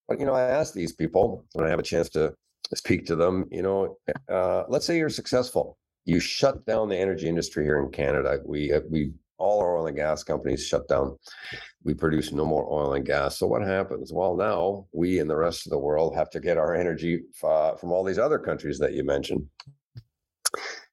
But 0.08 0.20
you 0.20 0.26
know, 0.28 0.34
I 0.34 0.44
ask 0.44 0.74
these 0.74 0.94
people 0.94 1.46
when 1.54 1.66
I 1.66 1.70
have 1.70 1.80
a 1.80 1.84
chance 1.84 2.10
to 2.10 2.34
speak 2.76 3.08
to 3.08 3.16
them. 3.16 3.46
You 3.52 3.64
know, 3.64 3.98
uh, 4.30 4.64
let's 4.70 4.86
say 4.86 4.98
you're 4.98 5.10
successful. 5.10 5.78
You 6.06 6.20
shut 6.20 6.66
down 6.68 6.90
the 6.90 6.98
energy 6.98 7.28
industry 7.28 7.64
here 7.66 7.80
in 7.80 7.90
Canada. 7.90 8.40
We 8.46 8.72
we 8.92 9.14
all 9.42 9.60
our 9.60 9.78
oil 9.78 9.88
and 9.88 9.98
gas 9.98 10.24
companies 10.24 10.66
shut 10.66 10.88
down. 10.88 11.18
We 11.84 11.94
produce 11.94 12.32
no 12.32 12.46
more 12.46 12.72
oil 12.72 12.94
and 12.94 13.06
gas. 13.06 13.38
So 13.38 13.48
what 13.48 13.64
happens? 13.64 14.14
Well, 14.14 14.36
now 14.36 14.86
we 14.94 15.20
and 15.20 15.30
the 15.30 15.36
rest 15.36 15.66
of 15.66 15.72
the 15.72 15.80
world 15.80 16.16
have 16.16 16.30
to 16.32 16.40
get 16.40 16.58
our 16.58 16.76
energy 16.76 17.24
uh, 17.44 17.76
from 17.76 17.92
all 17.92 18.04
these 18.04 18.20
other 18.20 18.40
countries 18.40 18.78
that 18.80 18.94
you 18.94 19.04
mentioned. 19.04 19.46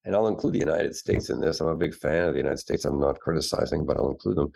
And 0.04 0.16
I'll 0.16 0.28
include 0.28 0.54
the 0.54 0.58
United 0.70 0.96
States 0.96 1.28
in 1.28 1.40
this. 1.40 1.60
I'm 1.60 1.68
a 1.68 1.76
big 1.76 1.94
fan 1.94 2.28
of 2.28 2.32
the 2.32 2.40
United 2.40 2.58
States. 2.58 2.86
I'm 2.86 3.00
not 3.00 3.20
criticizing, 3.20 3.84
but 3.84 3.98
I'll 3.98 4.10
include 4.10 4.38
them. 4.38 4.52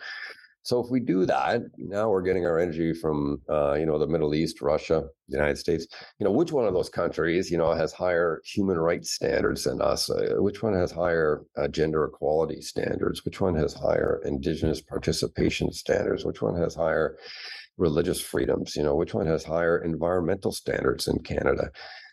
So 0.63 0.81
if 0.81 0.89
we 0.89 1.01
do 1.01 1.25
that, 1.25 1.61
now 1.77 2.09
we're 2.09 2.21
getting 2.21 2.45
our 2.45 2.57
energy 2.57 2.93
from 2.93 3.41
uh, 3.49 3.73
you 3.73 3.85
know 3.85 3.99
the 3.99 4.07
Middle 4.07 4.33
East, 4.33 4.61
Russia, 4.61 5.03
the 5.27 5.37
United 5.37 5.57
States. 5.57 5.85
You 6.19 6.23
know 6.23 6.31
which 6.31 6.53
one 6.53 6.65
of 6.65 6.73
those 6.73 6.87
countries 6.87 7.51
you 7.51 7.57
know 7.57 7.73
has 7.73 7.91
higher 7.91 8.41
human 8.45 8.79
rights 8.79 9.11
standards 9.11 9.65
than 9.65 9.81
us? 9.81 10.09
Uh, 10.09 10.35
which 10.37 10.63
one 10.63 10.73
has 10.73 10.89
higher 10.89 11.43
uh, 11.57 11.67
gender 11.67 12.05
equality 12.05 12.61
standards? 12.61 13.25
Which 13.25 13.41
one 13.41 13.55
has 13.55 13.73
higher 13.73 14.21
Indigenous 14.23 14.81
participation 14.81 15.73
standards? 15.73 16.23
Which 16.23 16.41
one 16.41 16.55
has 16.55 16.75
higher 16.75 17.17
religious 17.77 18.21
freedoms? 18.21 18.77
You 18.77 18.83
know 18.83 18.95
which 18.95 19.13
one 19.13 19.27
has 19.27 19.43
higher 19.43 19.79
environmental 19.79 20.53
standards 20.53 21.09
in 21.09 21.19
Canada? 21.19 21.71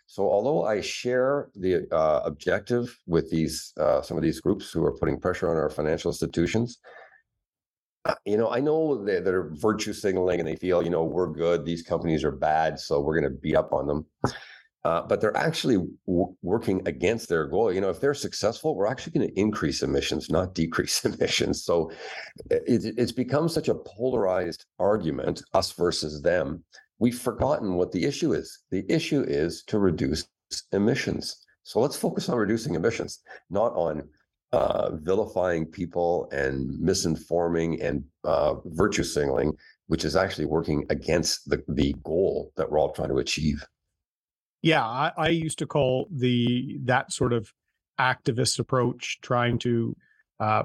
So 0.09 0.29
although 0.29 0.65
I 0.65 0.81
share 0.81 1.51
the 1.55 1.87
uh, 1.95 2.23
objective 2.25 2.99
with 3.07 3.31
these 3.31 3.73
uh, 3.79 4.03
some 4.03 4.17
of 4.17 4.25
these 4.25 4.41
groups 4.41 4.73
who 4.73 4.85
are 4.85 4.99
putting 4.99 5.21
pressure 5.21 5.49
on 5.49 5.57
our 5.57 5.71
financial 5.71 6.11
institutions 6.11 6.81
you 8.25 8.37
know, 8.37 8.51
I 8.51 8.61
know 8.61 9.05
that 9.05 9.25
they're 9.25 9.51
virtue 9.55 9.93
signaling 9.93 10.41
and 10.41 10.49
they 10.49 10.57
feel, 10.57 10.83
you 10.83 10.91
know, 10.91 11.05
we're 11.05 11.27
good, 11.27 11.65
these 11.65 11.83
companies 11.83 12.25
are 12.25 12.31
bad, 12.31 12.79
so 12.79 13.01
we're 13.01 13.21
going 13.21 13.33
to 13.33 13.39
beat 13.39 13.57
up 13.57 13.73
on 13.73 13.87
them. 13.87 14.07
Uh, 14.83 15.03
but 15.03 15.21
they're 15.21 15.37
actually 15.37 15.77
w- 16.07 16.35
working 16.41 16.81
against 16.87 17.29
their 17.29 17.47
goal. 17.47 17.71
You 17.71 17.83
know, 17.83 17.91
if 17.91 18.01
they're 18.01 18.15
successful, 18.15 18.75
we're 18.75 18.87
actually 18.87 19.13
going 19.13 19.29
to 19.29 19.39
increase 19.39 19.83
emissions, 19.83 20.31
not 20.31 20.55
decrease 20.55 21.05
emissions. 21.05 21.65
So 21.65 21.91
it, 22.51 22.95
it's 22.97 23.13
become 23.13 23.49
such 23.49 23.69
a 23.69 23.75
polarized 23.75 24.65
argument, 24.79 25.43
us 25.53 25.73
versus 25.73 26.23
them. 26.23 26.65
We've 26.99 27.19
forgotten 27.19 27.75
what 27.75 27.93
the 27.93 28.05
issue 28.05 28.33
is. 28.33 28.59
The 28.71 28.91
issue 28.91 29.23
is 29.27 29.63
to 29.65 29.79
reduce 29.79 30.27
emissions. 30.73 31.45
So 31.63 31.81
let's 31.81 31.97
focus 31.97 32.31
on 32.31 32.39
reducing 32.39 32.75
emissions, 32.75 33.21
not 33.51 33.75
on 33.75 34.09
uh, 34.53 34.91
vilifying 34.97 35.65
people 35.67 36.29
and 36.33 36.71
misinforming 36.81 37.83
and 37.85 38.05
uh, 38.25 38.55
virtue 38.67 39.05
signaling, 39.05 39.53
which 39.87 40.05
is 40.05 40.17
actually 40.17 40.47
working 40.47 40.85
against 40.91 41.49
the, 41.49 41.63
the 41.69 41.95
goal 42.05 42.53
that 42.57 42.71
we're 42.71 42.79
all 42.79 42.93
trying 42.93 43.09
to 43.09 43.19
achieve. 43.19 43.65
Yeah, 44.63 44.85
I, 44.85 45.13
I 45.17 45.29
used 45.29 45.59
to 45.61 45.67
call 45.67 46.09
the 46.11 46.79
that 46.85 47.13
sort 47.13 47.33
of 47.33 47.53
activist 47.99 48.59
approach 48.59 49.19
trying 49.23 49.59
to 49.61 49.97
uh, 50.41 50.65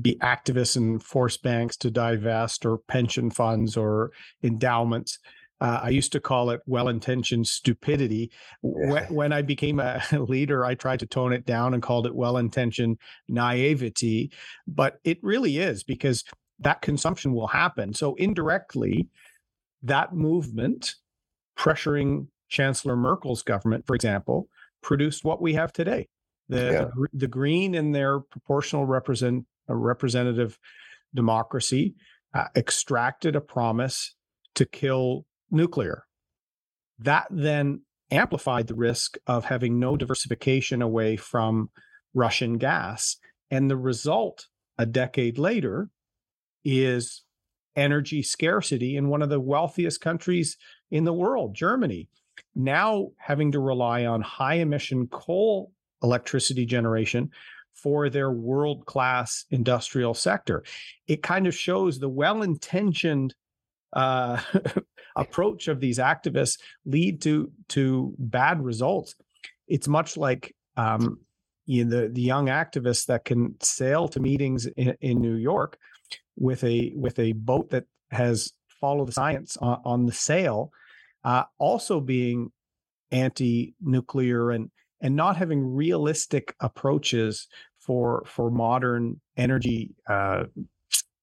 be 0.00 0.16
activists 0.16 0.76
and 0.76 1.02
force 1.02 1.36
banks 1.36 1.76
to 1.78 1.90
divest 1.90 2.64
or 2.64 2.78
pension 2.88 3.30
funds 3.30 3.76
or 3.76 4.12
endowments 4.42 5.18
uh, 5.60 5.80
I 5.82 5.88
used 5.90 6.12
to 6.12 6.20
call 6.20 6.50
it 6.50 6.60
well 6.66 6.88
intentioned 6.88 7.46
stupidity. 7.46 8.30
When, 8.62 9.04
when, 9.12 9.32
I 9.32 9.42
became 9.42 9.80
a 9.80 10.02
leader, 10.12 10.64
I 10.64 10.74
tried 10.74 11.00
to 11.00 11.06
tone 11.06 11.32
it 11.32 11.46
down 11.46 11.74
and 11.74 11.82
called 11.82 12.06
it 12.06 12.14
well 12.14 12.36
intentioned 12.36 12.98
naivety. 13.28 14.30
But 14.66 15.00
it 15.04 15.18
really 15.22 15.58
is 15.58 15.82
because 15.82 16.24
that 16.60 16.82
consumption 16.82 17.32
will 17.32 17.48
happen. 17.48 17.92
So, 17.92 18.14
indirectly, 18.14 19.08
that 19.82 20.14
movement 20.14 20.94
pressuring 21.56 22.28
Chancellor 22.48 22.96
Merkel's 22.96 23.42
government, 23.42 23.86
for 23.86 23.94
example, 23.94 24.48
produced 24.82 25.24
what 25.24 25.42
we 25.42 25.54
have 25.54 25.72
today. 25.72 26.08
The, 26.48 26.56
yeah. 26.56 26.70
the, 26.70 27.06
the, 27.12 27.28
Green 27.28 27.74
in 27.74 27.92
their 27.92 28.20
proportional 28.20 28.86
represent, 28.86 29.44
representative 29.68 30.58
democracy 31.14 31.94
uh, 32.32 32.46
extracted 32.56 33.36
a 33.36 33.40
promise 33.40 34.14
to 34.54 34.64
kill 34.64 35.26
nuclear. 35.50 36.04
That 36.98 37.26
then 37.30 37.82
amplified 38.10 38.66
the 38.66 38.74
risk 38.74 39.18
of 39.26 39.44
having 39.44 39.78
no 39.78 39.96
diversification 39.96 40.82
away 40.82 41.16
from 41.16 41.70
Russian 42.14 42.58
gas. 42.58 43.16
And 43.50 43.70
the 43.70 43.76
result 43.76 44.46
a 44.78 44.86
decade 44.86 45.38
later 45.38 45.90
is 46.64 47.22
energy 47.76 48.22
scarcity 48.22 48.96
in 48.96 49.08
one 49.08 49.22
of 49.22 49.28
the 49.28 49.40
wealthiest 49.40 50.00
countries 50.00 50.56
in 50.90 51.04
the 51.04 51.12
world, 51.12 51.54
Germany, 51.54 52.08
now 52.54 53.08
having 53.18 53.52
to 53.52 53.60
rely 53.60 54.04
on 54.04 54.20
high 54.20 54.54
emission 54.54 55.06
coal 55.08 55.72
electricity 56.02 56.64
generation 56.64 57.30
for 57.74 58.10
their 58.10 58.30
world 58.32 58.86
class 58.86 59.44
industrial 59.50 60.14
sector. 60.14 60.64
It 61.06 61.22
kind 61.22 61.46
of 61.46 61.54
shows 61.54 61.98
the 61.98 62.08
well 62.08 62.42
intentioned 62.42 63.34
uh, 63.92 64.40
approach 65.16 65.68
of 65.68 65.80
these 65.80 65.98
activists 65.98 66.58
lead 66.84 67.20
to 67.22 67.50
to 67.68 68.14
bad 68.18 68.62
results. 68.62 69.14
It's 69.66 69.88
much 69.88 70.16
like 70.16 70.54
um, 70.76 71.20
you 71.66 71.84
know, 71.84 72.02
the 72.02 72.08
the 72.08 72.22
young 72.22 72.46
activists 72.46 73.06
that 73.06 73.24
can 73.24 73.56
sail 73.60 74.08
to 74.08 74.20
meetings 74.20 74.66
in, 74.66 74.96
in 75.00 75.20
New 75.20 75.34
York 75.34 75.78
with 76.36 76.64
a 76.64 76.92
with 76.96 77.18
a 77.18 77.32
boat 77.32 77.70
that 77.70 77.84
has 78.10 78.52
followed 78.80 79.08
the 79.08 79.12
science 79.12 79.56
on, 79.58 79.80
on 79.84 80.06
the 80.06 80.12
sail, 80.12 80.70
uh, 81.24 81.44
also 81.58 82.00
being 82.00 82.50
anti-nuclear 83.10 84.50
and 84.50 84.70
and 85.00 85.14
not 85.14 85.36
having 85.36 85.74
realistic 85.74 86.54
approaches 86.60 87.48
for 87.78 88.22
for 88.26 88.50
modern 88.50 89.20
energy 89.36 89.94
uh, 90.08 90.44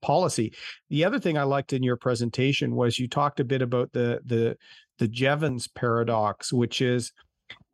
policy. 0.06 0.54
The 0.90 1.04
other 1.04 1.20
thing 1.20 1.38
I 1.38 1.44
liked 1.44 1.74
in 1.74 1.84
your 1.84 1.98
presentation 1.98 2.76
was 2.76 3.00
you 3.00 3.08
talked 3.08 3.40
a 3.40 3.46
bit 3.46 3.62
about 3.62 3.92
the 3.92 4.22
the 4.26 4.58
the 5.00 5.08
Jevons 5.08 5.68
paradox, 5.68 6.54
which 6.54 6.82
is 6.82 7.12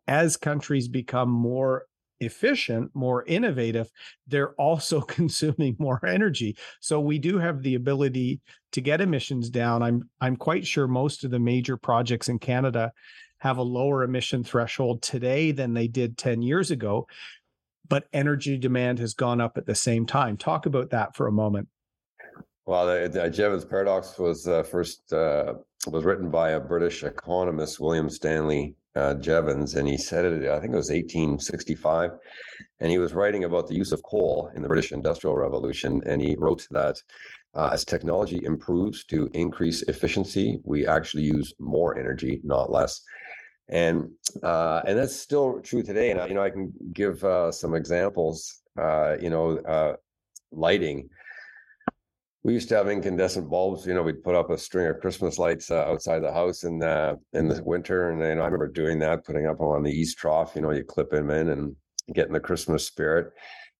as 0.08 0.38
countries 0.38 0.88
become 0.88 1.30
more 1.30 1.86
efficient, 2.22 2.92
more 2.94 3.26
innovative, 3.26 3.90
they're 4.28 4.54
also 4.54 5.02
consuming 5.18 5.76
more 5.80 6.04
energy. 6.06 6.56
So 6.80 7.00
we 7.02 7.20
do 7.20 7.38
have 7.40 7.62
the 7.62 7.76
ability 7.76 8.40
to 8.72 8.82
get 8.82 9.02
emissions 9.02 9.50
down. 9.50 9.84
I'm 9.84 10.10
I'm 10.22 10.38
quite 10.38 10.66
sure 10.66 10.88
most 10.88 11.24
of 11.24 11.32
the 11.32 11.40
major 11.40 11.76
projects 11.76 12.30
in 12.30 12.40
Canada 12.40 12.94
have 13.40 13.58
a 13.58 13.64
lower 13.64 14.04
emission 14.04 14.44
threshold 14.44 15.02
today 15.02 15.52
than 15.52 15.74
they 15.74 15.88
did 15.88 16.16
10 16.18 16.44
years 16.44 16.70
ago, 16.70 17.08
but 17.90 18.08
energy 18.14 18.56
demand 18.56 19.00
has 19.00 19.16
gone 19.16 19.42
up 19.42 19.58
at 19.58 19.66
the 19.66 19.76
same 19.76 20.06
time. 20.06 20.38
Talk 20.38 20.68
about 20.68 20.92
that 20.92 21.16
for 21.16 21.26
a 21.26 21.32
moment. 21.32 21.68
Well, 22.72 22.88
the, 22.88 23.10
the 23.10 23.30
Jevons 23.30 23.66
paradox 23.66 24.18
was 24.18 24.48
uh, 24.48 24.64
first 24.64 25.12
uh, 25.12 25.56
was 25.88 26.06
written 26.06 26.32
by 26.32 26.52
a 26.52 26.60
British 26.62 27.04
economist, 27.04 27.82
William 27.82 28.10
Stanley 28.10 28.78
uh, 28.96 29.16
Jevons, 29.16 29.76
and 29.76 29.86
he 29.90 29.98
said 29.98 30.24
it. 30.24 30.50
I 30.50 30.58
think 30.62 30.72
it 30.72 30.78
was 30.78 30.90
1865, 30.90 32.12
and 32.80 32.90
he 32.90 32.98
was 32.98 33.12
writing 33.12 33.44
about 33.44 33.68
the 33.68 33.76
use 33.76 33.92
of 33.92 34.02
coal 34.04 34.50
in 34.56 34.62
the 34.62 34.70
British 34.70 34.94
Industrial 34.94 35.36
Revolution, 35.36 36.02
and 36.06 36.22
he 36.22 36.38
wrote 36.40 36.66
that. 36.72 36.96
Uh, 37.54 37.72
as 37.74 37.84
technology 37.84 38.40
improves 38.46 39.04
to 39.04 39.30
increase 39.34 39.82
efficiency, 39.90 40.62
we 40.64 40.88
actually 40.88 41.24
use 41.24 41.54
more 41.60 42.00
energy, 42.00 42.40
not 42.46 42.72
less 42.72 43.02
and 43.68 44.10
uh, 44.44 44.82
and 44.88 44.98
that's 44.98 45.18
still 45.18 45.60
true 45.60 45.84
today. 45.84 46.12
And 46.12 46.26
you 46.30 46.36
know, 46.36 46.44
I 46.44 46.50
can 46.50 46.72
give 46.94 47.22
uh, 47.26 47.52
some 47.52 47.76
examples. 47.76 48.62
Uh, 48.80 49.18
you 49.20 49.30
know, 49.30 49.58
uh, 49.58 49.98
lighting 50.54 51.10
we 52.44 52.54
used 52.54 52.70
to 52.70 52.76
have 52.76 52.90
incandescent 52.90 53.50
bulbs. 53.50 53.86
You 53.86 53.94
know, 53.94 54.02
we'd 54.02 54.24
put 54.24 54.36
up 54.36 54.50
a 54.50 54.58
string 54.58 54.88
of 54.88 55.00
Christmas 55.00 55.38
lights 55.38 55.70
uh, 55.70 55.84
outside 55.84 56.20
the 56.20 56.34
house 56.34 56.64
in 56.64 56.80
the 56.80 57.20
in 57.34 57.48
the 57.48 57.62
winter, 57.64 58.10
and 58.10 58.20
you 58.20 58.36
know, 58.36 58.42
I 58.42 58.46
remember 58.46 58.68
doing 58.68 59.00
that, 59.00 59.26
putting 59.26 59.46
up 59.46 59.60
on 59.62 59.84
the 59.84 59.92
east 59.92 60.18
trough. 60.18 60.54
You 60.56 60.62
know, 60.62 60.72
you 60.72 60.84
clip 60.84 61.12
them 61.12 61.30
in 61.30 61.50
and 61.50 61.76
getting 62.14 62.34
the 62.34 62.40
Christmas 62.40 62.86
spirit. 62.86 63.32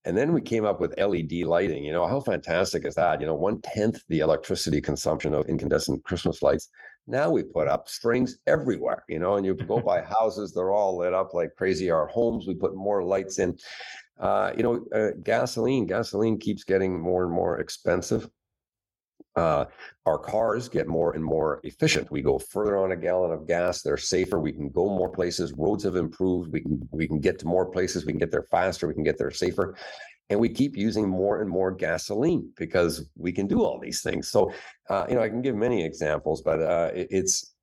And 0.04 0.18
then 0.18 0.34
we 0.34 0.42
came 0.42 0.66
up 0.66 0.80
with 0.80 0.98
LED 0.98 1.44
lighting. 1.46 1.84
You 1.84 1.94
know, 1.94 2.08
how 2.08 2.20
fantastic 2.22 2.86
is 2.86 2.96
that? 2.96 3.22
You 3.22 3.28
know, 3.28 3.36
one 3.36 3.62
tenth 3.62 4.02
the 4.10 4.20
electricity 4.20 4.82
consumption 4.82 5.34
of 5.34 5.48
incandescent 5.48 6.04
Christmas 6.04 6.42
lights. 6.42 6.70
Now 7.08 7.30
we 7.30 7.44
put 7.44 7.68
up 7.68 7.88
strings 7.88 8.38
everywhere. 8.48 9.04
You 9.10 9.20
know, 9.20 9.36
and 9.36 9.46
you 9.46 9.56
go 9.56 9.80
by 9.80 10.02
houses; 10.20 10.54
they're 10.54 10.72
all 10.72 11.00
lit 11.00 11.16
up 11.16 11.34
like 11.34 11.56
crazy. 11.58 11.90
Our 11.90 12.08
homes, 12.08 12.46
we 12.48 12.54
put 12.54 12.76
more 12.76 13.04
lights 13.04 13.40
in. 13.40 13.58
Uh, 14.20 14.52
you 14.56 14.62
know, 14.62 14.86
uh, 14.94 15.18
gasoline. 15.24 15.88
Gasoline 15.88 16.38
keeps 16.38 16.64
getting 16.64 17.00
more 17.00 17.24
and 17.24 17.34
more 17.34 17.60
expensive 17.60 18.30
uh, 19.36 19.66
our 20.06 20.18
cars 20.18 20.68
get 20.68 20.88
more 20.88 21.14
and 21.14 21.24
more 21.24 21.62
efficient. 21.64 22.12
We 22.12 22.22
go 22.22 22.38
further 22.38 22.78
on 22.78 22.92
a 22.92 22.98
gallon 22.98 23.32
of 23.32 23.48
gas. 23.48 23.82
They're 23.82 23.98
safer. 23.98 24.40
We 24.40 24.52
can 24.52 24.70
go 24.70 24.90
more 24.90 25.10
places. 25.10 25.54
Roads 25.54 25.84
have 25.84 25.96
improved. 25.96 26.52
We 26.52 26.62
can 26.62 26.88
we 26.92 27.08
can 27.08 27.20
get 27.20 27.40
to 27.40 27.48
more 27.48 27.66
places. 27.66 28.06
We 28.06 28.12
can 28.12 28.20
get 28.20 28.32
there 28.32 28.48
faster. 28.52 28.88
We 28.88 28.94
can 28.94 29.04
get 29.04 29.18
there 29.18 29.32
safer. 29.32 29.76
And 30.30 30.40
we 30.40 30.50
keep 30.50 30.78
using 30.78 31.10
more 31.10 31.42
and 31.42 31.50
more 31.50 31.72
gasoline 31.72 32.52
because 32.56 33.10
we 33.18 33.34
can 33.34 33.48
do 33.48 33.64
all 33.64 33.80
these 33.80 34.02
things. 34.02 34.30
So, 34.30 34.54
uh, 34.90 35.06
you 35.10 35.16
know, 35.16 35.22
I 35.22 35.28
can 35.28 35.42
give 35.42 35.56
many 35.56 35.84
examples, 35.84 36.42
but 36.42 36.62
uh, 36.62 36.92
it, 36.94 37.08
it's 37.12 37.54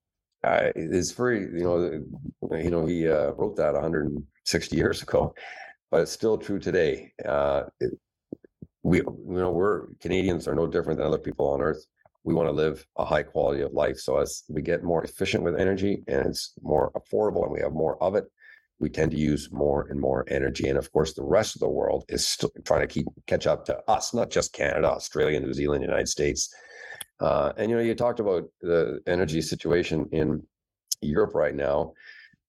uh, 0.44 0.70
it's 0.76 1.12
very 1.12 1.40
you 1.40 1.64
know 1.64 2.56
you 2.56 2.70
know 2.70 2.86
he 2.86 3.08
uh, 3.08 3.32
wrote 3.32 3.56
that 3.56 3.74
160 3.74 4.76
years 4.76 5.02
ago, 5.02 5.34
but 5.90 6.02
it's 6.02 6.12
still 6.12 6.38
true 6.38 6.58
today. 6.58 7.12
Uh, 7.24 7.64
it, 7.80 7.98
we 8.82 8.98
you 8.98 9.24
know 9.26 9.50
we're 9.50 9.86
Canadians 10.00 10.46
are 10.46 10.54
no 10.54 10.66
different 10.66 10.98
than 10.98 11.06
other 11.06 11.18
people 11.18 11.48
on 11.48 11.60
earth. 11.60 11.84
We 12.24 12.34
want 12.34 12.48
to 12.48 12.52
live 12.52 12.84
a 12.96 13.04
high 13.04 13.22
quality 13.22 13.62
of 13.62 13.72
life. 13.72 13.98
So 13.98 14.18
as 14.18 14.44
we 14.48 14.60
get 14.60 14.82
more 14.82 15.02
efficient 15.02 15.44
with 15.44 15.58
energy 15.58 16.02
and 16.08 16.26
it's 16.26 16.52
more 16.62 16.92
affordable 16.92 17.44
and 17.44 17.52
we 17.52 17.60
have 17.60 17.72
more 17.72 18.02
of 18.02 18.16
it, 18.16 18.24
we 18.80 18.88
tend 18.90 19.10
to 19.12 19.16
use 19.16 19.50
more 19.50 19.86
and 19.88 19.98
more 19.98 20.24
energy. 20.28 20.68
And 20.68 20.78
of 20.78 20.92
course, 20.92 21.14
the 21.14 21.24
rest 21.24 21.56
of 21.56 21.60
the 21.60 21.68
world 21.68 22.04
is 22.08 22.26
still 22.26 22.50
trying 22.64 22.86
to 22.86 22.86
keep 22.86 23.06
catch 23.26 23.46
up 23.46 23.64
to 23.66 23.78
us, 23.88 24.14
not 24.14 24.30
just 24.30 24.52
Canada, 24.52 24.88
Australia, 24.88 25.40
New 25.40 25.54
Zealand, 25.54 25.82
United 25.82 26.08
States. 26.08 26.52
Uh, 27.20 27.52
and 27.56 27.70
you 27.70 27.76
know, 27.76 27.82
you 27.82 27.94
talked 27.94 28.20
about 28.20 28.44
the 28.60 29.00
energy 29.06 29.42
situation 29.42 30.08
in 30.12 30.42
Europe 31.00 31.34
right 31.34 31.54
now. 31.54 31.92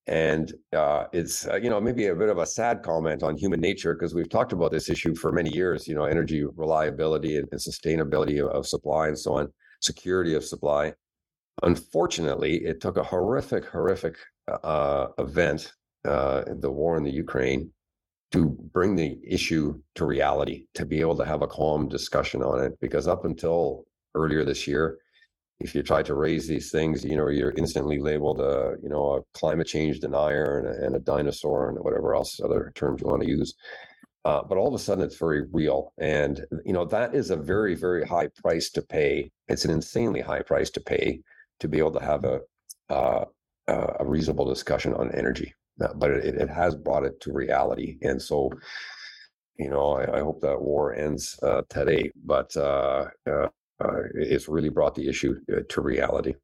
And 0.07 0.51
uh, 0.75 1.05
it's 1.13 1.47
uh, 1.47 1.55
you 1.55 1.69
know 1.69 1.79
maybe 1.79 2.07
a 2.07 2.15
bit 2.15 2.29
of 2.29 2.39
a 2.39 2.45
sad 2.45 2.81
comment 2.83 3.21
on 3.21 3.37
human 3.37 3.59
nature 3.59 3.93
because 3.93 4.15
we've 4.15 4.29
talked 4.29 4.53
about 4.53 4.71
this 4.71 4.89
issue 4.89 5.13
for 5.15 5.31
many 5.31 5.51
years. 5.51 5.87
You 5.87 5.95
know, 5.95 6.05
energy 6.05 6.43
reliability 6.43 7.37
and, 7.37 7.47
and 7.51 7.61
sustainability 7.61 8.43
of, 8.43 8.49
of, 8.51 8.67
supply 8.67 9.07
and 9.07 9.17
so 9.17 9.35
on, 9.35 9.53
security 9.81 10.33
of 10.33 10.43
supply. 10.43 10.93
Unfortunately, 11.61 12.55
it 12.65 12.81
took 12.81 12.97
a 12.97 13.03
horrific, 13.03 13.65
horrific 13.65 14.15
uh, 14.63 15.07
event, 15.19 15.73
uh, 16.05 16.43
the 16.59 16.71
war 16.71 16.97
in 16.97 17.03
the 17.03 17.11
Ukraine, 17.11 17.71
to 18.31 18.57
bring 18.73 18.95
the 18.95 19.19
issue 19.27 19.79
to 19.95 20.05
reality, 20.05 20.65
to 20.75 20.85
be 20.85 21.01
able 21.01 21.17
to 21.17 21.25
have 21.25 21.41
a 21.41 21.47
calm 21.47 21.87
discussion 21.87 22.41
on 22.41 22.63
it. 22.63 22.79
Because 22.79 23.07
up 23.07 23.25
until 23.25 23.85
earlier 24.15 24.45
this 24.45 24.65
year, 24.65 24.97
if 25.59 25.75
you 25.75 25.83
try 25.83 26.01
to 26.03 26.13
raise 26.13 26.47
these 26.47 26.71
things, 26.71 27.03
you 27.03 27.17
know, 27.17 27.27
you're 27.27 27.53
instantly 27.57 27.99
labeled 27.99 28.39
a, 28.39 28.75
you 28.81 28.89
know, 28.89 29.17
a 29.17 29.37
climate 29.37 29.67
change 29.67 29.99
denier 29.99 30.59
and 30.59 30.67
a, 30.67 30.85
and 30.85 30.95
a 30.95 30.99
dinosaur 30.99 31.69
and 31.69 31.77
whatever 31.79 32.15
else 32.15 32.39
other 32.43 32.71
terms 32.75 33.01
you 33.01 33.07
want 33.07 33.21
to 33.21 33.27
use. 33.27 33.53
Uh, 34.25 34.41
but 34.43 34.57
all 34.57 34.67
of 34.67 34.73
a 34.73 34.79
sudden, 34.79 35.03
it's 35.03 35.17
very 35.17 35.45
real, 35.53 35.93
and 35.97 36.45
you 36.65 36.73
know 36.73 36.83
that 36.83 37.15
is 37.15 37.29
a 37.29 37.37
very, 37.37 37.73
very 37.73 38.05
high 38.05 38.27
price 38.27 38.69
to 38.69 38.81
pay. 38.81 39.31
It's 39.47 39.63
an 39.63 39.71
insanely 39.71 40.19
high 40.19 40.41
price 40.41 40.69
to 40.71 40.81
pay 40.81 41.21
to 41.61 41.69
be 41.69 41.77
able 41.79 41.93
to 41.93 42.03
have 42.03 42.25
a 42.25 42.41
uh, 42.89 43.25
a 43.67 44.05
reasonable 44.05 44.45
discussion 44.45 44.93
on 44.93 45.09
energy. 45.15 45.53
Uh, 45.81 45.93
but 45.95 46.11
it, 46.11 46.35
it 46.35 46.49
has 46.49 46.75
brought 46.75 47.05
it 47.05 47.21
to 47.21 47.31
reality, 47.31 47.97
and 48.01 48.21
so 48.21 48.51
you 49.57 49.69
know, 49.69 49.97
I, 49.97 50.17
I, 50.17 50.19
hope 50.21 50.39
that 50.41 50.61
war 50.61 50.95
ends 50.95 51.37
uh, 51.43 51.61
today. 51.69 52.11
But 52.23 52.55
uh, 52.55 53.07
uh, 53.29 53.49
uh, 53.79 54.01
it's 54.13 54.47
really 54.47 54.69
brought 54.69 54.95
the 54.95 55.07
issue 55.07 55.35
uh, 55.51 55.61
to 55.69 55.81
reality. 55.81 56.35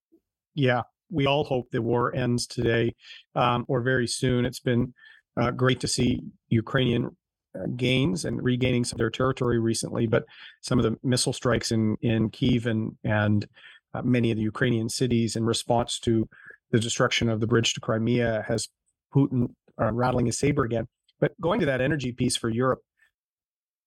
Yeah, 0.53 0.83
we 1.09 1.25
all 1.25 1.43
hope 1.43 1.69
the 1.71 1.81
war 1.81 2.15
ends 2.15 2.47
today 2.47 2.95
um, 3.35 3.65
or 3.67 3.81
very 3.81 4.07
soon. 4.07 4.45
It's 4.45 4.59
been 4.59 4.93
uh, 5.37 5.51
great 5.51 5.79
to 5.81 5.87
see 5.87 6.21
Ukrainian 6.49 7.15
uh, 7.55 7.67
gains 7.75 8.25
and 8.25 8.41
regaining 8.41 8.83
some 8.83 8.95
of 8.95 8.99
their 8.99 9.09
territory 9.09 9.59
recently, 9.59 10.07
but 10.07 10.25
some 10.61 10.79
of 10.79 10.83
the 10.83 10.97
missile 11.03 11.33
strikes 11.33 11.71
in 11.71 11.95
in 12.01 12.29
Kiev 12.29 12.67
and 12.67 12.97
and 13.03 13.45
uh, 13.93 14.01
many 14.01 14.31
of 14.31 14.37
the 14.37 14.43
Ukrainian 14.43 14.89
cities 14.89 15.35
in 15.35 15.45
response 15.45 15.99
to 15.99 16.27
the 16.71 16.79
destruction 16.79 17.29
of 17.29 17.39
the 17.39 17.47
bridge 17.47 17.73
to 17.73 17.79
Crimea 17.79 18.43
has 18.47 18.67
Putin 19.13 19.49
uh, 19.79 19.91
rattling 19.91 20.25
his 20.25 20.37
saber 20.37 20.63
again. 20.63 20.87
But 21.19 21.39
going 21.39 21.59
to 21.61 21.65
that 21.67 21.81
energy 21.81 22.11
piece 22.11 22.35
for 22.35 22.49
Europe, 22.49 22.81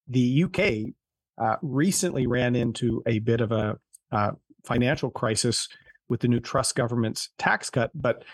the 0.06 0.44
UK 0.44 0.94
uh, 1.40 1.56
recently 1.62 2.26
ran 2.26 2.56
into 2.56 3.02
a 3.06 3.18
bit 3.20 3.40
of 3.40 3.52
a 3.52 3.78
uh, 4.12 4.32
financial 4.64 5.10
crisis 5.10 5.68
with 6.08 6.20
the 6.20 6.28
new 6.28 6.40
Truss 6.40 6.72
government's 6.72 7.30
tax 7.38 7.70
cut, 7.70 7.90
but 7.94 8.24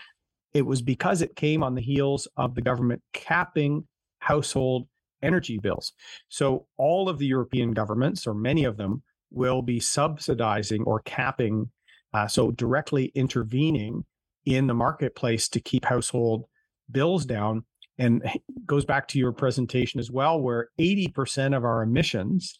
it 0.53 0.65
was 0.65 0.81
because 0.81 1.21
it 1.21 1.35
came 1.35 1.63
on 1.63 1.75
the 1.75 1.81
heels 1.81 2.27
of 2.37 2.55
the 2.55 2.61
government 2.61 3.01
capping 3.13 3.85
household 4.19 4.87
energy 5.21 5.57
bills. 5.57 5.91
So 6.29 6.67
all 6.77 7.09
of 7.09 7.17
the 7.19 7.25
European 7.25 7.71
governments, 7.71 8.25
or 8.25 8.33
many 8.33 8.63
of 8.63 8.77
them, 8.77 9.03
will 9.31 9.61
be 9.61 9.79
subsidizing 9.79 10.83
or 10.83 11.01
capping, 11.01 11.69
uh, 12.13 12.27
so 12.27 12.51
directly 12.51 13.11
intervening 13.15 14.05
in 14.45 14.67
the 14.67 14.73
marketplace 14.73 15.49
to 15.49 15.59
keep 15.59 15.85
household 15.85 16.45
bills 16.89 17.25
down. 17.25 17.65
And 17.97 18.23
goes 18.65 18.85
back 18.85 19.07
to 19.09 19.19
your 19.19 19.31
presentation 19.31 19.99
as 19.99 20.11
well, 20.11 20.39
where 20.39 20.69
80% 20.79 21.55
of 21.55 21.65
our 21.65 21.81
emissions 21.81 22.57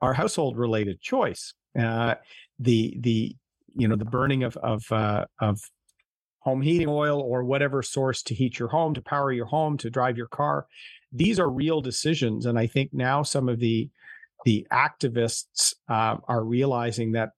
are 0.00 0.12
household 0.12 0.56
related 0.56 1.00
choice. 1.00 1.54
Uh, 1.78 2.14
the 2.58 2.96
the 3.00 3.36
you 3.74 3.88
know 3.88 3.96
the 3.96 4.04
burning 4.04 4.44
of 4.44 4.56
of 4.58 4.90
uh, 4.92 5.24
of 5.40 5.60
home 6.40 6.60
heating 6.60 6.88
oil 6.88 7.20
or 7.20 7.42
whatever 7.42 7.82
source 7.82 8.22
to 8.22 8.34
heat 8.34 8.58
your 8.58 8.68
home, 8.68 8.92
to 8.94 9.00
power 9.00 9.32
your 9.32 9.46
home, 9.46 9.78
to 9.78 9.88
drive 9.88 10.18
your 10.18 10.26
car. 10.26 10.66
These 11.10 11.40
are 11.40 11.48
real 11.48 11.80
decisions, 11.80 12.46
and 12.46 12.58
I 12.58 12.66
think 12.66 12.92
now 12.92 13.22
some 13.22 13.48
of 13.48 13.58
the 13.58 13.88
the 14.44 14.66
activists 14.70 15.74
uh, 15.88 16.16
are 16.28 16.44
realizing 16.44 17.12
that 17.12 17.30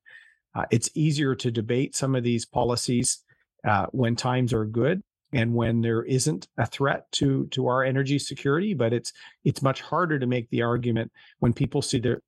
uh, 0.54 0.64
it's 0.70 0.90
easier 0.94 1.34
to 1.36 1.50
debate 1.50 1.94
some 1.94 2.14
of 2.14 2.24
these 2.24 2.44
policies 2.44 3.22
uh, 3.66 3.86
when 3.92 4.16
times 4.16 4.52
are 4.52 4.64
good 4.64 5.02
and 5.32 5.54
when 5.54 5.80
there 5.80 6.02
isn't 6.02 6.48
a 6.58 6.66
threat 6.66 7.10
to 7.12 7.46
to 7.48 7.66
our 7.66 7.84
energy 7.84 8.18
security 8.18 8.74
but 8.74 8.92
it's 8.92 9.12
it's 9.44 9.60
much 9.60 9.80
harder 9.80 10.18
to 10.18 10.26
make 10.26 10.48
the 10.50 10.62
argument 10.62 11.10
when 11.40 11.52
people 11.52 11.82
see 11.82 11.98
the 11.98 12.20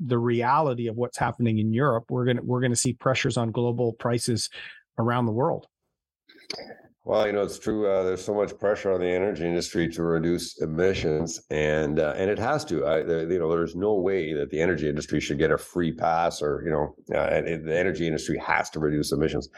the 0.00 0.18
reality 0.18 0.86
of 0.86 0.96
what's 0.96 1.18
happening 1.18 1.58
in 1.58 1.72
Europe 1.72 2.04
we're 2.10 2.24
going 2.24 2.36
to 2.36 2.42
we're 2.42 2.60
going 2.60 2.72
to 2.72 2.76
see 2.76 2.92
pressures 2.92 3.36
on 3.36 3.50
global 3.50 3.92
prices 3.94 4.48
around 4.98 5.26
the 5.26 5.32
world 5.32 5.66
well, 7.08 7.26
you 7.26 7.32
know, 7.32 7.42
it's 7.42 7.58
true. 7.58 7.90
Uh, 7.90 8.02
there's 8.02 8.22
so 8.22 8.34
much 8.34 8.58
pressure 8.58 8.92
on 8.92 9.00
the 9.00 9.08
energy 9.08 9.46
industry 9.46 9.88
to 9.92 10.02
reduce 10.02 10.60
emissions, 10.60 11.40
and 11.48 11.98
uh, 11.98 12.12
and 12.18 12.30
it 12.30 12.38
has 12.38 12.66
to. 12.66 12.84
I, 12.84 12.98
you 12.98 13.38
know, 13.38 13.48
there's 13.48 13.74
no 13.74 13.94
way 13.94 14.34
that 14.34 14.50
the 14.50 14.60
energy 14.60 14.90
industry 14.90 15.18
should 15.18 15.38
get 15.38 15.50
a 15.50 15.56
free 15.56 15.90
pass, 15.90 16.42
or 16.42 16.62
you 16.66 16.70
know, 16.70 17.18
uh, 17.18 17.40
the 17.40 17.74
energy 17.74 18.06
industry 18.06 18.36
has 18.46 18.68
to 18.70 18.78
reduce 18.78 19.12
emissions. 19.12 19.48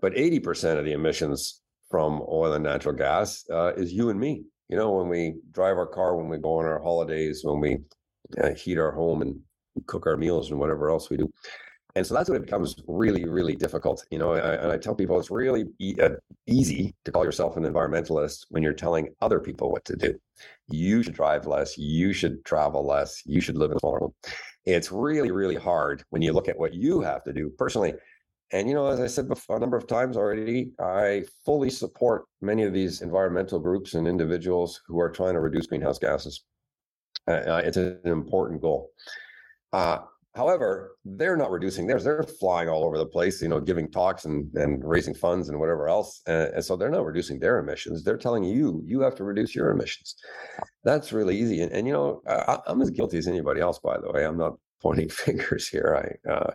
But 0.00 0.14
80% 0.14 0.80
of 0.80 0.84
the 0.84 0.94
emissions 0.94 1.62
from 1.92 2.22
oil 2.28 2.52
and 2.52 2.64
natural 2.64 2.96
gas 2.96 3.44
uh, 3.52 3.74
is 3.76 3.92
you 3.92 4.10
and 4.10 4.18
me. 4.18 4.42
You 4.68 4.76
know, 4.76 4.90
when 4.90 5.08
we 5.08 5.36
drive 5.52 5.76
our 5.76 5.86
car, 5.86 6.16
when 6.16 6.28
we 6.28 6.38
go 6.38 6.58
on 6.58 6.64
our 6.64 6.82
holidays, 6.82 7.42
when 7.44 7.60
we 7.60 7.78
uh, 8.42 8.54
heat 8.54 8.78
our 8.78 8.92
home 8.92 9.22
and 9.22 9.40
cook 9.86 10.06
our 10.06 10.16
meals 10.16 10.50
and 10.50 10.58
whatever 10.58 10.90
else 10.90 11.10
we 11.10 11.16
do. 11.16 11.30
And 11.94 12.06
so 12.06 12.14
that's 12.14 12.28
when 12.28 12.40
it 12.40 12.44
becomes 12.44 12.76
really, 12.86 13.24
really 13.24 13.56
difficult. 13.56 14.04
You 14.10 14.18
know, 14.18 14.34
I, 14.34 14.54
and 14.54 14.70
I 14.70 14.76
tell 14.76 14.94
people 14.94 15.18
it's 15.18 15.30
really 15.30 15.64
e- 15.80 15.96
uh, 16.00 16.10
easy 16.46 16.94
to 17.04 17.10
call 17.10 17.24
yourself 17.24 17.56
an 17.56 17.64
environmentalist 17.64 18.46
when 18.50 18.62
you're 18.62 18.72
telling 18.72 19.08
other 19.20 19.40
people 19.40 19.72
what 19.72 19.84
to 19.86 19.96
do. 19.96 20.18
You 20.68 21.02
should 21.02 21.14
drive 21.14 21.46
less. 21.46 21.76
You 21.78 22.12
should 22.12 22.44
travel 22.44 22.86
less. 22.86 23.22
You 23.24 23.40
should 23.40 23.56
live 23.56 23.70
in 23.70 23.78
a 23.78 23.80
smaller 23.80 24.00
home. 24.00 24.14
It's 24.64 24.92
really, 24.92 25.30
really 25.30 25.56
hard 25.56 26.04
when 26.10 26.22
you 26.22 26.32
look 26.32 26.48
at 26.48 26.58
what 26.58 26.74
you 26.74 27.00
have 27.00 27.24
to 27.24 27.32
do 27.32 27.50
personally. 27.58 27.94
And 28.52 28.68
you 28.68 28.74
know, 28.74 28.86
as 28.86 29.00
I 29.00 29.06
said 29.06 29.28
before, 29.28 29.56
a 29.56 29.60
number 29.60 29.76
of 29.76 29.86
times 29.86 30.16
already, 30.16 30.70
I 30.78 31.24
fully 31.44 31.70
support 31.70 32.24
many 32.40 32.62
of 32.62 32.72
these 32.72 33.02
environmental 33.02 33.58
groups 33.58 33.94
and 33.94 34.06
individuals 34.06 34.80
who 34.86 35.00
are 35.00 35.10
trying 35.10 35.34
to 35.34 35.40
reduce 35.40 35.66
greenhouse 35.66 35.98
gases. 35.98 36.44
Uh, 37.28 37.32
uh 37.32 37.62
it's 37.64 37.76
an 37.76 38.00
important 38.04 38.60
goal. 38.60 38.90
Uh, 39.72 39.98
However, 40.38 40.96
they're 41.04 41.36
not 41.36 41.50
reducing 41.50 41.88
theirs. 41.88 42.04
They're 42.04 42.22
flying 42.22 42.68
all 42.68 42.84
over 42.84 42.96
the 42.96 43.06
place, 43.06 43.42
you 43.42 43.48
know, 43.48 43.60
giving 43.60 43.90
talks 43.90 44.24
and, 44.24 44.48
and 44.54 44.84
raising 44.84 45.12
funds 45.12 45.48
and 45.48 45.58
whatever 45.58 45.88
else. 45.88 46.22
And, 46.28 46.54
and 46.54 46.64
so 46.64 46.76
they're 46.76 46.90
not 46.90 47.04
reducing 47.04 47.40
their 47.40 47.58
emissions. 47.58 48.04
They're 48.04 48.16
telling 48.16 48.44
you, 48.44 48.80
you 48.86 49.00
have 49.00 49.16
to 49.16 49.24
reduce 49.24 49.52
your 49.52 49.70
emissions. 49.70 50.14
That's 50.84 51.12
really 51.12 51.36
easy. 51.36 51.60
And, 51.62 51.72
and 51.72 51.88
you 51.88 51.92
know, 51.92 52.22
I, 52.28 52.60
am 52.68 52.80
as 52.80 52.90
guilty 52.90 53.18
as 53.18 53.26
anybody 53.26 53.60
else, 53.60 53.80
by 53.80 53.98
the 53.98 54.12
way. 54.12 54.24
I'm 54.24 54.38
not 54.38 54.54
pointing 54.80 55.08
fingers 55.08 55.66
here. 55.66 56.16
I, 56.26 56.30
uh, 56.30 56.52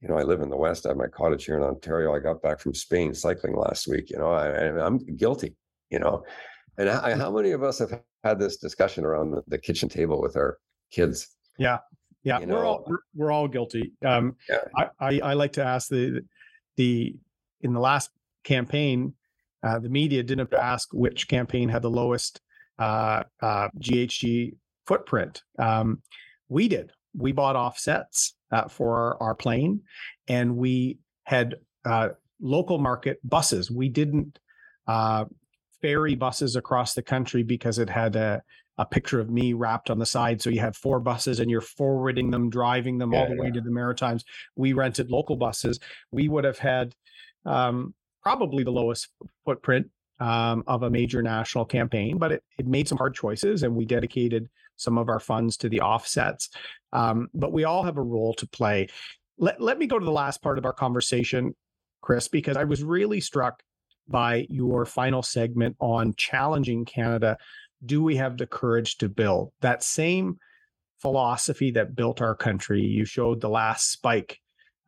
you 0.00 0.08
know, 0.08 0.18
I 0.18 0.24
live 0.24 0.40
in 0.40 0.50
the 0.50 0.56
West. 0.56 0.84
I 0.84 0.88
have 0.88 0.96
my 0.96 1.06
cottage 1.06 1.44
here 1.44 1.56
in 1.56 1.62
Ontario. 1.62 2.12
I 2.12 2.18
got 2.18 2.42
back 2.42 2.58
from 2.58 2.74
Spain 2.74 3.14
cycling 3.14 3.54
last 3.54 3.86
week. 3.86 4.10
You 4.10 4.18
know, 4.18 4.32
I, 4.32 4.84
I'm 4.84 4.98
guilty, 5.16 5.54
you 5.88 6.00
know. 6.00 6.24
And 6.80 6.88
I, 6.88 7.14
how 7.14 7.30
many 7.30 7.50
of 7.50 7.62
us 7.62 7.78
have 7.78 8.00
had 8.24 8.38
this 8.38 8.56
discussion 8.56 9.04
around 9.04 9.32
the, 9.32 9.42
the 9.48 9.58
kitchen 9.58 9.86
table 9.86 10.18
with 10.18 10.34
our 10.34 10.58
kids? 10.90 11.28
Yeah. 11.58 11.78
Yeah, 12.22 12.40
you 12.40 12.46
know? 12.46 12.54
we're 12.56 12.64
all 12.64 12.84
we're, 12.86 12.98
we're 13.14 13.30
all 13.30 13.48
guilty. 13.48 13.92
Um, 14.04 14.36
yeah. 14.48 14.64
I, 14.76 14.88
I, 14.98 15.20
I 15.20 15.32
like 15.34 15.52
to 15.54 15.64
ask 15.64 15.88
the 15.88 16.22
the 16.76 17.14
in 17.60 17.72
the 17.72 17.80
last 17.80 18.10
campaign, 18.44 19.14
uh, 19.62 19.78
the 19.78 19.88
media 19.88 20.22
didn't 20.22 20.52
ask 20.54 20.88
which 20.92 21.28
campaign 21.28 21.68
had 21.68 21.82
the 21.82 21.90
lowest 21.90 22.40
uh, 22.78 23.24
uh, 23.42 23.68
GHG 23.78 24.54
footprint. 24.86 25.42
Um, 25.58 26.02
we 26.48 26.68
did. 26.68 26.92
We 27.14 27.32
bought 27.32 27.56
offsets 27.56 28.34
uh, 28.52 28.68
for 28.68 28.96
our, 28.96 29.22
our, 29.22 29.34
plane, 29.34 29.80
and 30.28 30.56
we 30.56 30.98
had 31.24 31.56
uh, 31.84 32.10
local 32.40 32.78
market 32.78 33.18
buses. 33.24 33.70
We 33.70 33.88
didn't 33.88 34.38
uh, 34.86 35.24
ferry 35.82 36.14
buses 36.14 36.56
across 36.56 36.94
the 36.94 37.02
country 37.02 37.42
because 37.42 37.78
it 37.78 37.90
had 37.90 38.16
a 38.16 38.42
a 38.80 38.86
picture 38.86 39.20
of 39.20 39.28
me 39.28 39.52
wrapped 39.52 39.90
on 39.90 39.98
the 39.98 40.06
side. 40.06 40.40
So 40.40 40.48
you 40.48 40.60
have 40.60 40.74
four 40.74 41.00
buses 41.00 41.38
and 41.38 41.50
you're 41.50 41.60
forwarding 41.60 42.30
them, 42.30 42.48
driving 42.48 42.96
them 42.96 43.12
yeah, 43.12 43.20
all 43.20 43.28
the 43.28 43.34
yeah. 43.34 43.42
way 43.42 43.50
to 43.50 43.60
the 43.60 43.70
Maritimes. 43.70 44.24
We 44.56 44.72
rented 44.72 45.10
local 45.10 45.36
buses. 45.36 45.78
We 46.10 46.30
would 46.30 46.44
have 46.44 46.58
had 46.58 46.94
um, 47.44 47.94
probably 48.22 48.64
the 48.64 48.70
lowest 48.70 49.08
footprint 49.44 49.90
um, 50.18 50.64
of 50.66 50.82
a 50.82 50.88
major 50.88 51.22
national 51.22 51.66
campaign, 51.66 52.16
but 52.16 52.32
it, 52.32 52.42
it 52.58 52.66
made 52.66 52.88
some 52.88 52.96
hard 52.96 53.14
choices 53.14 53.64
and 53.64 53.76
we 53.76 53.84
dedicated 53.84 54.48
some 54.76 54.96
of 54.96 55.10
our 55.10 55.20
funds 55.20 55.58
to 55.58 55.68
the 55.68 55.82
offsets. 55.82 56.48
Um, 56.94 57.28
but 57.34 57.52
we 57.52 57.64
all 57.64 57.82
have 57.82 57.98
a 57.98 58.02
role 58.02 58.32
to 58.34 58.46
play. 58.46 58.88
Let, 59.36 59.60
let 59.60 59.78
me 59.78 59.88
go 59.88 59.98
to 59.98 60.04
the 60.04 60.10
last 60.10 60.40
part 60.40 60.56
of 60.56 60.64
our 60.64 60.72
conversation, 60.72 61.54
Chris, 62.00 62.28
because 62.28 62.56
I 62.56 62.64
was 62.64 62.82
really 62.82 63.20
struck 63.20 63.62
by 64.10 64.46
your 64.50 64.84
final 64.84 65.22
segment 65.22 65.76
on 65.80 66.14
challenging 66.16 66.84
Canada 66.84 67.36
do 67.84 68.02
we 68.02 68.16
have 68.16 68.36
the 68.36 68.46
courage 68.46 68.98
to 68.98 69.08
build 69.08 69.52
that 69.60 69.82
same 69.82 70.38
philosophy 71.00 71.70
that 71.72 71.94
built 71.94 72.20
our 72.20 72.34
country? 72.34 72.82
You 72.82 73.04
showed 73.04 73.40
the 73.40 73.48
last 73.48 73.90
spike 73.90 74.38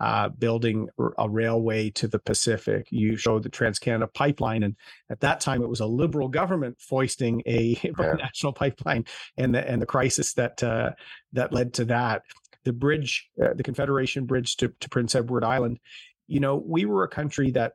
uh, 0.00 0.28
building 0.30 0.88
a 1.16 1.28
railway 1.28 1.88
to 1.90 2.08
the 2.08 2.18
Pacific. 2.18 2.88
You 2.90 3.16
showed 3.16 3.44
the 3.44 3.48
Trans 3.48 3.78
Canada 3.78 4.08
Pipeline, 4.12 4.64
and 4.64 4.76
at 5.10 5.20
that 5.20 5.40
time 5.40 5.62
it 5.62 5.68
was 5.68 5.80
a 5.80 5.86
liberal 5.86 6.28
government 6.28 6.76
foisting 6.80 7.42
a 7.46 7.78
yeah. 7.84 8.14
national 8.14 8.52
pipeline, 8.52 9.04
and 9.36 9.54
the 9.54 9.68
and 9.68 9.80
the 9.80 9.86
crisis 9.86 10.34
that 10.34 10.62
uh, 10.62 10.90
that 11.32 11.52
led 11.52 11.74
to 11.74 11.84
that. 11.86 12.22
The 12.64 12.72
bridge, 12.72 13.28
uh, 13.42 13.54
the 13.54 13.64
Confederation 13.64 14.24
Bridge 14.24 14.56
to, 14.58 14.72
to 14.80 14.88
Prince 14.88 15.16
Edward 15.16 15.44
Island. 15.44 15.80
You 16.28 16.38
know, 16.38 16.62
we 16.64 16.84
were 16.84 17.02
a 17.04 17.08
country 17.08 17.50
that 17.52 17.72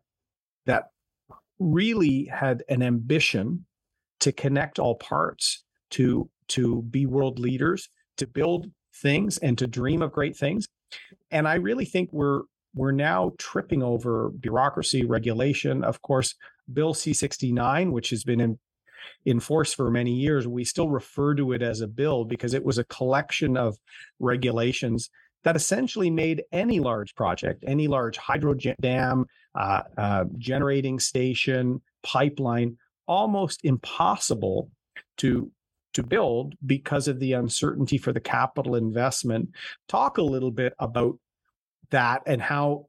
that 0.65 0.85
really 1.59 2.25
had 2.25 2.63
an 2.69 2.81
ambition 2.81 3.65
to 4.19 4.31
connect 4.31 4.79
all 4.79 4.95
parts, 4.95 5.63
to 5.91 6.29
to 6.49 6.81
be 6.83 7.05
world 7.05 7.39
leaders, 7.39 7.89
to 8.17 8.25
build 8.27 8.71
things 8.95 9.37
and 9.37 9.57
to 9.57 9.67
dream 9.67 10.01
of 10.01 10.11
great 10.11 10.35
things. 10.35 10.67
And 11.31 11.47
I 11.47 11.55
really 11.55 11.85
think 11.85 12.09
we're 12.11 12.43
we're 12.73 12.91
now 12.91 13.31
tripping 13.37 13.81
over 13.81 14.29
bureaucracy, 14.29 15.03
regulation. 15.03 15.83
Of 15.83 16.01
course, 16.01 16.35
Bill 16.71 16.93
C69, 16.93 17.91
which 17.91 18.11
has 18.11 18.23
been 18.23 18.39
in, 18.39 18.59
in 19.25 19.39
force 19.39 19.73
for 19.73 19.89
many 19.89 20.13
years, 20.13 20.47
we 20.47 20.63
still 20.63 20.89
refer 20.89 21.33
to 21.35 21.53
it 21.53 21.61
as 21.61 21.81
a 21.81 21.87
bill 21.87 22.23
because 22.23 22.53
it 22.53 22.63
was 22.63 22.77
a 22.77 22.83
collection 22.83 23.57
of 23.57 23.77
regulations 24.19 25.09
that 25.47 25.55
essentially 25.55 26.09
made 26.09 26.43
any 26.51 26.81
large 26.81 27.15
project, 27.15 27.63
any 27.65 27.87
large 27.87 28.17
hydro 28.17 28.53
dam, 28.81 29.25
uh, 29.55 29.81
uh, 29.97 30.25
generating 30.37 30.99
station, 30.99 31.81
pipeline, 32.03 32.75
almost 33.07 33.63
impossible 33.63 34.69
to 35.15 35.49
to 35.93 36.03
build 36.03 36.53
because 36.65 37.07
of 37.07 37.21
the 37.21 37.31
uncertainty 37.31 37.97
for 37.97 38.11
the 38.11 38.19
capital 38.19 38.75
investment. 38.75 39.47
Talk 39.87 40.17
a 40.17 40.21
little 40.21 40.51
bit 40.51 40.73
about 40.79 41.17
that 41.91 42.23
and 42.27 42.41
how 42.41 42.87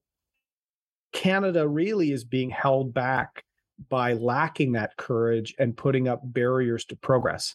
Canada 1.12 1.66
really 1.66 2.10
is 2.10 2.24
being 2.24 2.50
held 2.50 2.92
back 2.92 3.44
by 3.88 4.14
lacking 4.14 4.72
that 4.72 4.96
courage 4.96 5.54
and 5.60 5.76
putting 5.76 6.08
up 6.08 6.22
barriers 6.24 6.84
to 6.86 6.96
progress. 6.96 7.54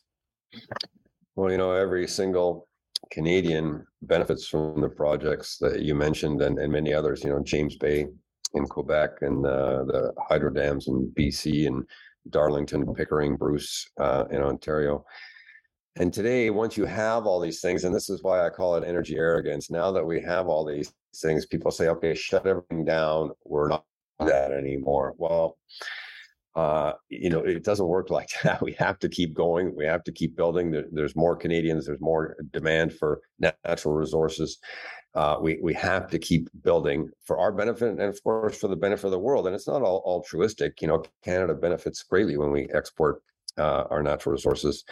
Well, 1.36 1.52
you 1.52 1.58
know, 1.58 1.74
every 1.74 2.08
single 2.08 2.70
Canadian 3.14 3.86
benefits 4.02 4.48
from 4.48 4.82
the 4.82 4.90
projects 4.90 5.58
that 5.60 5.84
you 5.84 5.94
mentioned 5.94 6.42
and, 6.42 6.58
and 6.58 6.74
many 6.74 6.92
others, 6.92 7.24
you 7.24 7.30
know, 7.30 7.44
James 7.44 7.78
Bay 7.78 8.08
in 8.56 8.66
Quebec 8.66 9.12
and 9.22 9.46
uh, 9.46 9.84
the 9.86 10.12
hydro 10.28 10.50
dams 10.50 10.88
in 10.88 11.14
BC 11.16 11.68
and 11.68 11.84
Darlington, 12.32 12.92
Pickering, 12.96 13.36
Bruce 13.38 13.88
uh, 14.00 14.26
in 14.32 14.42
Ontario. 14.42 15.06
And 15.96 16.12
today, 16.12 16.50
once 16.50 16.76
you 16.76 16.86
have 16.86 17.28
all 17.28 17.40
these 17.40 17.62
things, 17.62 17.84
and 17.84 17.94
this 17.94 18.10
is 18.10 18.24
why 18.24 18.44
I 18.44 18.50
call 18.50 18.76
it 18.78 18.84
energy 18.84 19.16
arrogance, 19.16 19.70
now 19.70 19.92
that 19.92 20.04
we 20.04 20.20
have 20.22 20.48
all 20.48 20.66
these 20.66 20.92
things, 21.18 21.46
people 21.46 21.70
say, 21.70 21.90
okay, 21.90 22.16
shut 22.16 22.48
everything 22.48 22.84
down. 22.84 23.30
We're 23.46 23.70
not 23.70 23.86
that 24.22 24.52
anymore. 24.52 25.14
Well, 25.18 25.60
uh, 26.56 26.94
you 27.10 27.30
know, 27.30 27.40
it 27.40 27.64
doesn't 27.64 27.88
work 27.88 28.10
like 28.18 28.30
that. 28.44 28.62
We 28.62 28.74
have 28.74 29.00
to 29.00 29.10
keep 29.10 29.34
going. 29.34 29.76
We 29.76 29.86
have 29.86 30.04
to 30.06 30.12
keep 30.12 30.36
building. 30.36 30.72
There, 30.72 30.86
there's 30.92 31.16
more 31.16 31.36
Canadians. 31.36 31.86
There's 31.86 32.02
more 32.02 32.36
demand 32.52 32.94
for 32.94 33.22
natural 33.64 33.96
resources. 33.96 34.60
uh, 35.16 35.38
we 35.42 35.60
we 35.62 35.74
have 35.74 36.10
to 36.10 36.18
keep 36.18 36.50
building 36.64 37.10
for 37.26 37.38
our 37.38 37.52
benefit 37.52 37.90
and 37.90 38.02
of 38.02 38.24
course 38.24 38.58
for 38.58 38.68
the 38.68 38.76
benefit 38.76 39.06
of 39.06 39.12
the 39.12 39.20
world. 39.20 39.46
And 39.46 39.56
it's 39.56 39.68
not 39.68 39.82
all 39.84 40.02
altruistic. 40.06 40.82
You 40.82 40.88
know, 40.88 41.04
Canada 41.24 41.54
benefits 41.54 42.02
greatly 42.04 42.38
when 42.38 42.52
we 42.52 42.68
export 42.74 43.22
uh, 43.58 43.84
our 43.92 44.02
natural 44.02 44.34
resources. 44.34 44.84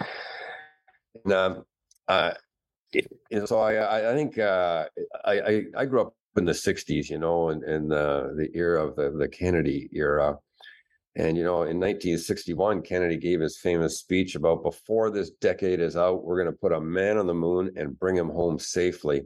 And, 1.26 1.34
um, 1.34 1.64
uh, 2.08 2.34
it, 2.94 3.08
so 3.48 3.60
I 3.60 4.12
I 4.12 4.16
think 4.16 4.38
uh, 4.38 4.86
I, 5.26 5.40
I, 5.40 5.64
I 5.78 5.86
grew 5.86 6.02
up 6.02 6.14
in 6.38 6.46
the 6.46 6.52
'60s, 6.54 7.10
you 7.10 7.18
know, 7.18 7.50
and 7.50 7.64
in, 7.64 7.70
in 7.74 7.88
the 7.90 8.34
the 8.38 8.50
era 8.54 8.86
of 8.86 8.96
the 8.96 9.12
the 9.12 9.28
Kennedy 9.30 9.90
era. 9.94 10.38
And 11.16 11.38
you 11.38 11.44
know, 11.44 11.64
in 11.64 11.80
1961, 11.80 12.84
Kennedy 12.84 13.18
gave 13.18 13.42
his 13.42 13.60
famous 13.60 14.00
speech 14.00 14.36
about 14.36 14.64
before 14.64 15.10
this 15.10 15.32
decade 15.32 15.82
is 15.82 15.98
out, 15.98 16.24
we're 16.24 16.42
going 16.42 16.54
to 16.54 16.60
put 16.60 16.72
a 16.72 16.80
man 16.80 17.18
on 17.18 17.28
the 17.28 17.34
moon 17.34 17.72
and 17.76 18.00
bring 18.00 18.16
him 18.16 18.30
home 18.30 18.60
safely. 18.60 19.24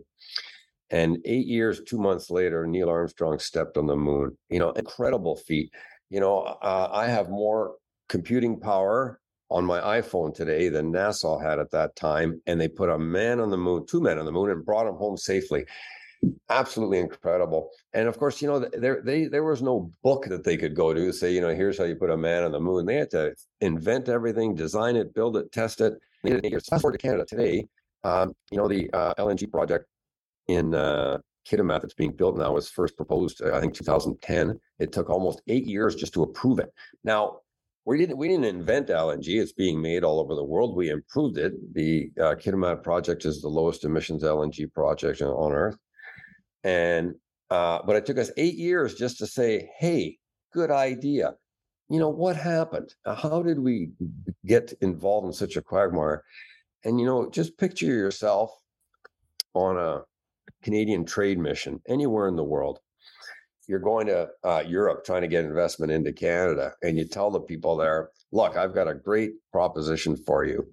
And 0.90 1.18
eight 1.26 1.46
years, 1.46 1.82
two 1.82 1.98
months 1.98 2.30
later, 2.30 2.66
Neil 2.66 2.90
Armstrong 2.90 3.40
stepped 3.40 3.78
on 3.78 3.86
the 3.86 3.96
moon. 3.96 4.38
You 4.50 4.60
know, 4.60 4.72
incredible 4.72 5.36
feat. 5.36 5.72
You 6.10 6.20
know, 6.20 6.40
uh, 6.40 6.90
I 6.92 7.08
have 7.08 7.30
more 7.30 7.76
computing 8.10 8.60
power 8.60 9.20
on 9.50 9.66
my 9.66 9.80
iPhone 10.02 10.34
today 10.34 10.70
than 10.70 10.92
NASA 10.92 11.42
had 11.42 11.60
at 11.60 11.72
that 11.72 11.96
time. 11.96 12.42
And 12.48 12.60
they 12.60 12.68
put 12.68 12.90
a 12.90 12.98
man 12.98 13.40
on 13.40 13.52
the 13.52 13.58
moon, 13.58 13.86
two 13.88 14.02
men 14.02 14.18
on 14.18 14.26
the 14.26 14.32
moon, 14.32 14.50
and 14.50 14.66
brought 14.66 14.88
him 14.88 14.96
home 14.96 15.18
safely. 15.18 15.66
Absolutely 16.50 17.00
incredible. 17.00 17.70
And 17.94 18.08
of 18.08 18.18
course, 18.18 18.42
you 18.42 18.48
know, 18.48 18.60
there 18.60 19.02
they 19.02 19.26
there 19.26 19.44
was 19.44 19.62
no 19.62 19.92
book 20.04 20.26
that 20.26 20.44
they 20.44 20.58
could 20.58 20.76
go 20.76 20.94
to 20.94 21.12
say, 21.12 21.34
you 21.34 21.42
know, 21.42 21.54
here's 21.54 21.78
how 21.78 21.84
you 21.84 21.96
put 21.96 22.10
a 22.10 22.18
man 22.18 22.44
on 22.44 22.52
the 22.52 22.60
moon. 22.60 22.86
They 22.86 22.96
had 22.96 23.12
to 23.12 23.36
invent 23.62 24.10
everything, 24.10 24.56
design 24.56 24.96
it, 24.96 25.14
build 25.14 25.38
it, 25.38 25.52
test 25.52 25.82
it. 25.82 25.94
Fast 26.24 26.82
forward 26.82 26.94
to 26.94 26.98
Canada 26.98 27.26
today. 27.26 27.68
Um, 28.04 28.36
you 28.52 28.58
know, 28.58 28.68
the 28.68 28.90
uh, 28.94 29.14
LNG 29.16 29.50
project 29.52 29.86
in 30.48 30.74
uh, 30.76 31.18
Kitimat 31.50 31.82
that's 31.82 31.94
being 31.94 32.12
built 32.12 32.38
now 32.38 32.54
was 32.54 32.70
first 32.70 32.96
proposed, 32.96 33.42
uh, 33.42 33.56
I 33.56 33.60
think, 33.60 33.74
2010. 33.74 34.60
It 34.80 34.92
took 34.92 35.10
almost 35.10 35.42
eight 35.48 35.66
years 35.66 35.96
just 35.96 36.14
to 36.14 36.24
approve 36.24 36.60
it. 36.60 36.72
Now, 37.04 37.40
we 37.86 38.00
didn't 38.00 38.18
we 38.18 38.28
didn't 38.28 38.46
invent 38.46 38.88
LNG. 38.88 39.40
It's 39.42 39.54
being 39.54 39.80
made 39.80 40.04
all 40.04 40.20
over 40.20 40.34
the 40.34 40.44
world. 40.44 40.76
We 40.76 40.90
improved 40.90 41.38
it. 41.38 41.54
The 41.74 42.12
uh, 42.20 42.36
Kitimat 42.36 42.84
project 42.84 43.26
is 43.26 43.42
the 43.42 43.48
lowest 43.48 43.86
emissions 43.86 44.24
LNG 44.24 44.74
project 44.74 45.22
on 45.22 45.52
Earth, 45.52 45.78
and 46.66 47.14
uh, 47.52 47.80
but 47.86 47.96
it 47.96 48.06
took 48.06 48.18
us 48.18 48.32
eight 48.38 48.56
years 48.56 48.96
just 48.96 49.20
to 49.20 49.28
say, 49.28 49.70
"Hey, 49.78 50.18
good 50.52 50.72
idea." 50.72 51.36
You 51.88 52.00
know 52.00 52.10
what 52.10 52.36
happened? 52.36 52.96
How 53.06 53.44
did 53.44 53.60
we 53.60 53.92
get 54.46 54.74
involved 54.82 55.28
in 55.28 55.34
such 55.34 55.56
a 55.56 55.62
quagmire? 55.62 56.24
And 56.84 57.00
you 57.00 57.06
know, 57.06 57.30
just 57.30 57.58
picture 57.60 57.86
yourself 57.86 58.52
on 59.54 59.78
a 59.78 60.02
Canadian 60.64 61.06
trade 61.06 61.38
mission 61.38 61.80
anywhere 61.88 62.28
in 62.28 62.36
the 62.36 62.44
world. 62.44 62.80
You're 63.68 63.80
going 63.80 64.08
to 64.08 64.30
uh, 64.44 64.64
Europe 64.68 65.06
trying 65.06 65.22
to 65.22 65.28
get 65.28 65.46
investment 65.46 65.92
into 65.92 66.12
Canada, 66.12 66.74
and 66.82 66.98
you 66.98 67.06
tell 67.06 67.30
the 67.30 67.40
people 67.40 67.78
there, 67.78 68.10
look, 68.32 68.58
I've 68.58 68.74
got 68.74 68.88
a 68.88 68.96
great 68.96 69.34
proposition 69.52 70.18
for 70.18 70.44
you. 70.44 70.68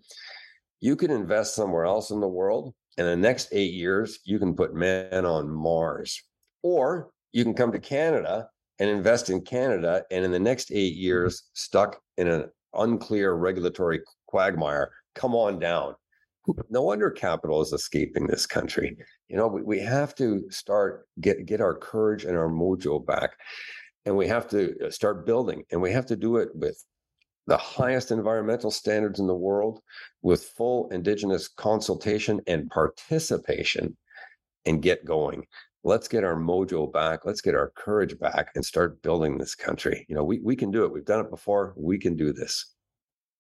You 0.81 0.97
can 0.97 1.11
invest 1.11 1.55
somewhere 1.55 1.85
else 1.85 2.11
in 2.11 2.21
the 2.21 2.29
world. 2.29 2.75
In 2.99 3.07
the 3.07 3.17
next 3.17 3.49
eight 3.53 3.73
years, 3.73 4.19
you 4.25 4.39
can 4.39 4.55
put 4.55 4.75
men 4.75 5.25
on 5.25 5.49
Mars. 5.49 6.23
Or 6.63 7.11
you 7.33 7.45
can 7.45 7.55
come 7.55 7.73
to 7.73 7.79
Canada 7.79 8.49
and 8.79 8.89
invest 8.89 9.31
in 9.31 9.41
Canada. 9.41 10.05
And 10.11 10.25
in 10.25 10.31
the 10.31 10.39
next 10.39 10.71
eight 10.71 10.95
years, 10.95 11.45
stuck 11.55 12.01
in 12.17 12.29
an 12.29 12.51
unclear 12.75 13.35
regulatory 13.35 14.01
quagmire, 14.27 14.93
come 15.15 15.35
on 15.35 15.59
down 15.59 15.95
no 16.71 16.83
wonder 16.83 17.11
capital 17.11 17.61
is 17.61 17.73
escaping 17.73 18.27
this 18.27 18.47
country. 18.47 18.97
You 19.29 19.37
know, 19.37 19.47
we, 19.47 19.63
we 19.63 19.81
have 19.81 20.15
to 20.17 20.45
start 20.51 21.07
get 21.21 21.47
get 21.47 21.61
our 21.61 21.75
courage 21.75 22.25
and 22.25 22.37
our 22.37 22.49
mojo 22.49 23.05
back, 23.05 23.33
and 24.05 24.17
we 24.17 24.27
have 24.29 24.49
to 24.51 24.75
uh, 24.85 24.91
start 24.91 25.27
building, 25.27 25.65
and 25.71 25.81
we 25.81 25.93
have 25.93 26.07
to 26.07 26.17
do 26.17 26.37
it 26.37 26.49
with 26.55 26.83
the 27.47 27.57
highest 27.57 28.11
environmental 28.11 28.71
standards 28.71 29.21
in 29.21 29.27
the 29.27 29.35
world, 29.35 29.81
with 30.23 30.45
full 30.57 30.89
indigenous 30.91 31.49
consultation 31.49 32.41
and 32.47 32.71
participation, 32.71 33.97
and 34.65 34.83
get 34.83 35.05
going. 35.05 35.45
Let's 35.85 36.07
get 36.07 36.23
our 36.23 36.37
mojo 36.37 36.93
back. 36.93 37.25
Let's 37.25 37.41
get 37.41 37.57
our 37.57 37.73
courage 37.77 38.17
back 38.19 38.51
and 38.55 38.65
start 38.65 39.03
building 39.03 39.37
this 39.37 39.57
country. 39.57 40.07
You 40.09 40.15
know, 40.15 40.23
we, 40.23 40.39
we 40.39 40.55
can 40.55 40.71
do 40.71 40.85
it. 40.85 40.93
We've 40.93 41.05
done 41.05 41.25
it 41.25 41.31
before. 41.31 41.75
We 41.77 41.99
can 41.99 42.17
do 42.17 42.33
this. 42.33 42.75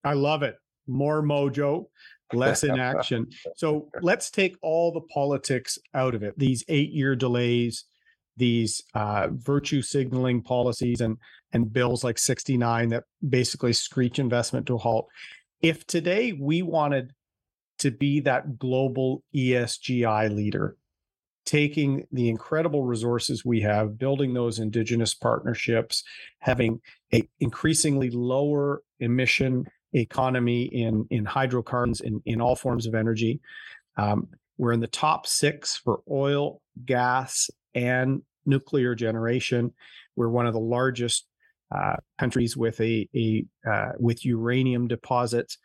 I 0.02 0.14
love 0.14 0.42
it. 0.42 0.56
More 0.88 1.22
mojo 1.22 1.86
less 2.32 2.64
inaction. 2.64 3.28
so 3.56 3.88
let's 4.00 4.30
take 4.30 4.56
all 4.62 4.92
the 4.92 5.00
politics 5.00 5.78
out 5.94 6.14
of 6.14 6.22
it. 6.22 6.38
These 6.38 6.64
eight-year 6.68 7.16
delays, 7.16 7.84
these 8.36 8.82
uh, 8.94 9.28
virtue 9.32 9.82
signaling 9.82 10.42
policies, 10.42 11.00
and 11.00 11.16
and 11.52 11.72
bills 11.72 12.02
like 12.02 12.18
69 12.18 12.88
that 12.88 13.04
basically 13.28 13.72
screech 13.72 14.18
investment 14.18 14.66
to 14.66 14.74
a 14.74 14.78
halt. 14.78 15.08
If 15.60 15.86
today 15.86 16.32
we 16.32 16.62
wanted 16.62 17.12
to 17.78 17.90
be 17.90 18.20
that 18.20 18.58
global 18.58 19.22
ESGI 19.34 20.34
leader, 20.34 20.76
taking 21.44 22.06
the 22.12 22.28
incredible 22.28 22.84
resources 22.84 23.44
we 23.44 23.60
have, 23.60 23.98
building 23.98 24.34
those 24.34 24.58
indigenous 24.58 25.14
partnerships, 25.14 26.04
having 26.38 26.80
a 27.12 27.28
increasingly 27.40 28.10
lower 28.10 28.82
emission 29.00 29.66
economy 29.92 30.62
in 30.62 31.06
in 31.10 31.24
hydrocarbons 31.24 32.00
in 32.00 32.22
in 32.24 32.40
all 32.40 32.56
forms 32.56 32.86
of 32.86 32.94
energy. 32.94 33.40
Um, 33.96 34.28
we're 34.58 34.72
in 34.72 34.80
the 34.80 34.86
top 34.86 35.26
six 35.26 35.76
for 35.76 36.02
oil, 36.10 36.62
gas, 36.84 37.50
and 37.74 38.22
nuclear 38.46 38.94
generation. 38.94 39.72
We're 40.16 40.28
one 40.28 40.46
of 40.46 40.52
the 40.52 40.60
largest 40.60 41.26
uh, 41.74 41.96
countries 42.18 42.56
with 42.56 42.80
a 42.80 43.08
a 43.14 43.44
uh, 43.68 43.92
with 43.98 44.24
uranium 44.24 44.88
deposits. 44.88 45.58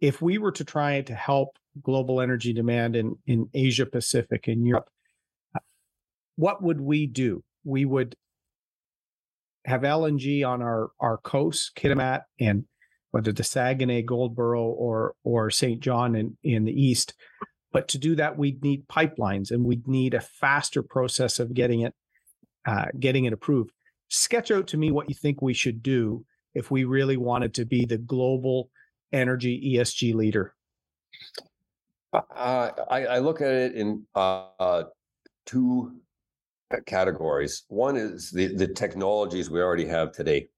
If 0.00 0.20
we 0.20 0.38
were 0.38 0.52
to 0.52 0.64
try 0.64 1.00
to 1.02 1.14
help 1.14 1.58
global 1.82 2.20
energy 2.20 2.52
demand 2.52 2.96
in 2.96 3.16
in 3.26 3.48
Asia 3.54 3.86
Pacific 3.86 4.48
and 4.48 4.66
Europe, 4.66 4.90
uh, 5.54 5.60
what 6.36 6.62
would 6.62 6.80
we 6.80 7.06
do? 7.06 7.42
We 7.64 7.84
would 7.84 8.16
have 9.64 9.82
LNG 9.82 10.46
on 10.46 10.62
our 10.62 10.90
our 11.00 11.18
coast, 11.18 11.74
Kitimat 11.76 12.22
and 12.40 12.64
whether 13.12 13.32
the 13.32 13.44
Saguenay, 13.44 14.02
Goldboro, 14.02 14.62
or 14.62 15.14
or 15.22 15.50
Saint 15.50 15.80
John 15.80 16.14
in, 16.14 16.36
in 16.42 16.64
the 16.64 16.72
east. 16.72 17.14
But 17.72 17.88
to 17.88 17.98
do 17.98 18.14
that, 18.16 18.36
we'd 18.36 18.62
need 18.62 18.86
pipelines 18.86 19.50
and 19.50 19.64
we'd 19.64 19.88
need 19.88 20.14
a 20.14 20.20
faster 20.20 20.82
process 20.82 21.38
of 21.38 21.54
getting 21.54 21.80
it 21.80 21.94
uh, 22.66 22.86
getting 22.98 23.24
it 23.24 23.32
approved. 23.32 23.72
Sketch 24.08 24.50
out 24.50 24.68
to 24.68 24.76
me 24.76 24.90
what 24.90 25.08
you 25.08 25.14
think 25.14 25.42
we 25.42 25.54
should 25.54 25.82
do 25.82 26.24
if 26.54 26.70
we 26.70 26.84
really 26.84 27.16
wanted 27.16 27.54
to 27.54 27.64
be 27.64 27.84
the 27.84 27.98
global 27.98 28.70
energy 29.12 29.74
ESG 29.74 30.14
leader. 30.14 30.54
Uh, 32.12 32.70
I, 32.90 33.06
I, 33.06 33.18
look 33.18 33.40
at 33.40 33.50
it 33.50 33.74
in 33.74 34.04
uh, 34.14 34.84
two 35.46 35.94
categories. 36.86 37.64
One 37.68 37.96
is 37.96 38.30
the, 38.30 38.54
the 38.54 38.68
technologies 38.68 39.50
we 39.50 39.62
already 39.62 39.86
have 39.86 40.12
today. 40.12 40.48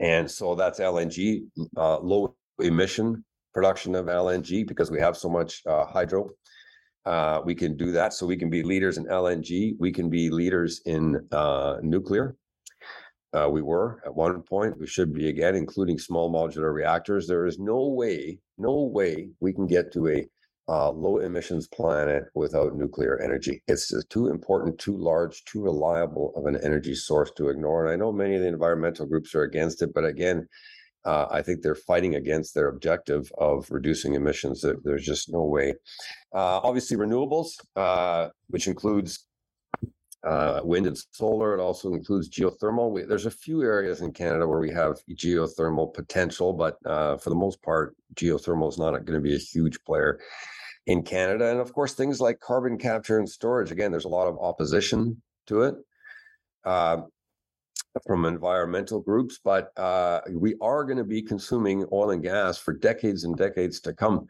And 0.00 0.28
so 0.28 0.56
that's 0.56 0.80
LNG, 0.80 1.44
uh, 1.76 2.00
low 2.00 2.34
emission 2.58 3.24
production 3.52 3.94
of 3.94 4.06
LNG 4.06 4.66
because 4.66 4.90
we 4.90 5.00
have 5.00 5.16
so 5.16 5.28
much 5.28 5.62
uh, 5.66 5.84
hydro. 5.86 6.30
Uh, 7.06 7.40
we 7.44 7.54
can 7.54 7.76
do 7.76 7.92
that. 7.92 8.12
So 8.12 8.26
we 8.26 8.36
can 8.36 8.50
be 8.50 8.62
leaders 8.62 8.98
in 8.98 9.06
LNG. 9.06 9.74
We 9.78 9.92
can 9.92 10.10
be 10.10 10.30
leaders 10.30 10.82
in 10.84 11.26
uh, 11.32 11.78
nuclear. 11.82 12.36
Uh, 13.32 13.48
we 13.48 13.62
were 13.62 14.02
at 14.04 14.14
one 14.14 14.42
point. 14.42 14.78
We 14.78 14.86
should 14.86 15.14
be 15.14 15.28
again, 15.28 15.54
including 15.54 15.98
small 15.98 16.32
modular 16.32 16.74
reactors. 16.74 17.26
There 17.26 17.46
is 17.46 17.58
no 17.58 17.88
way, 17.88 18.38
no 18.58 18.84
way 18.84 19.30
we 19.40 19.52
can 19.52 19.66
get 19.66 19.92
to 19.92 20.08
a 20.08 20.26
uh, 20.68 20.90
low 20.90 21.18
emissions 21.18 21.66
planet 21.68 22.24
without 22.34 22.76
nuclear 22.76 23.20
energy. 23.20 23.62
It's 23.66 23.92
too 24.08 24.28
important, 24.28 24.78
too 24.78 24.96
large, 24.96 25.44
too 25.44 25.62
reliable 25.62 26.32
of 26.36 26.46
an 26.46 26.58
energy 26.62 26.94
source 26.94 27.32
to 27.36 27.48
ignore. 27.48 27.84
And 27.84 27.92
I 27.92 27.96
know 27.96 28.12
many 28.12 28.36
of 28.36 28.42
the 28.42 28.48
environmental 28.48 29.06
groups 29.06 29.34
are 29.34 29.42
against 29.42 29.82
it, 29.82 29.92
but 29.92 30.04
again, 30.04 30.46
uh, 31.04 31.26
I 31.30 31.42
think 31.42 31.62
they're 31.62 31.74
fighting 31.74 32.14
against 32.16 32.54
their 32.54 32.68
objective 32.68 33.30
of 33.38 33.70
reducing 33.70 34.14
emissions. 34.14 34.64
There's 34.84 35.04
just 35.04 35.32
no 35.32 35.42
way. 35.44 35.74
Uh, 36.34 36.60
obviously, 36.62 36.96
renewables, 36.96 37.52
uh, 37.76 38.28
which 38.48 38.66
includes 38.66 39.26
uh, 40.24 40.60
wind 40.62 40.86
and 40.86 40.98
solar. 41.12 41.54
It 41.54 41.60
also 41.60 41.94
includes 41.94 42.28
geothermal. 42.28 42.90
We, 42.90 43.02
there's 43.04 43.26
a 43.26 43.30
few 43.30 43.62
areas 43.62 44.02
in 44.02 44.12
Canada 44.12 44.46
where 44.46 44.60
we 44.60 44.70
have 44.70 44.98
geothermal 45.10 45.94
potential, 45.94 46.52
but 46.52 46.76
uh, 46.84 47.16
for 47.16 47.30
the 47.30 47.36
most 47.36 47.62
part, 47.62 47.96
geothermal 48.14 48.68
is 48.68 48.78
not 48.78 48.90
going 48.90 49.18
to 49.18 49.20
be 49.20 49.34
a 49.34 49.38
huge 49.38 49.82
player 49.84 50.20
in 50.86 51.02
Canada. 51.02 51.50
And 51.50 51.60
of 51.60 51.72
course, 51.72 51.94
things 51.94 52.20
like 52.20 52.40
carbon 52.40 52.76
capture 52.76 53.18
and 53.18 53.28
storage. 53.28 53.70
Again, 53.70 53.90
there's 53.90 54.04
a 54.04 54.08
lot 54.08 54.28
of 54.28 54.38
opposition 54.38 55.22
to 55.46 55.62
it. 55.62 55.74
From 58.06 58.24
environmental 58.24 59.00
groups, 59.00 59.40
but 59.42 59.76
uh, 59.76 60.20
we 60.30 60.54
are 60.60 60.84
going 60.84 60.96
to 60.98 61.04
be 61.04 61.20
consuming 61.20 61.84
oil 61.92 62.10
and 62.10 62.22
gas 62.22 62.56
for 62.56 62.72
decades 62.72 63.24
and 63.24 63.36
decades 63.36 63.80
to 63.80 63.92
come. 63.92 64.28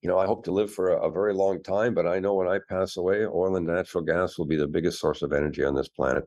You 0.00 0.08
know, 0.08 0.18
I 0.18 0.24
hope 0.24 0.44
to 0.44 0.50
live 0.50 0.72
for 0.72 0.88
a, 0.88 1.02
a, 1.02 1.10
very 1.10 1.34
long 1.34 1.62
time, 1.62 1.92
but 1.92 2.06
I 2.06 2.18
know 2.18 2.34
when 2.34 2.48
I 2.48 2.58
pass 2.70 2.96
away, 2.96 3.26
oil 3.26 3.56
and 3.56 3.66
natural 3.66 4.02
gas 4.02 4.38
will 4.38 4.46
be 4.46 4.56
the 4.56 4.66
biggest 4.66 4.98
source 4.98 5.20
of 5.20 5.34
energy 5.34 5.62
on 5.62 5.74
this 5.74 5.88
planet. 5.88 6.24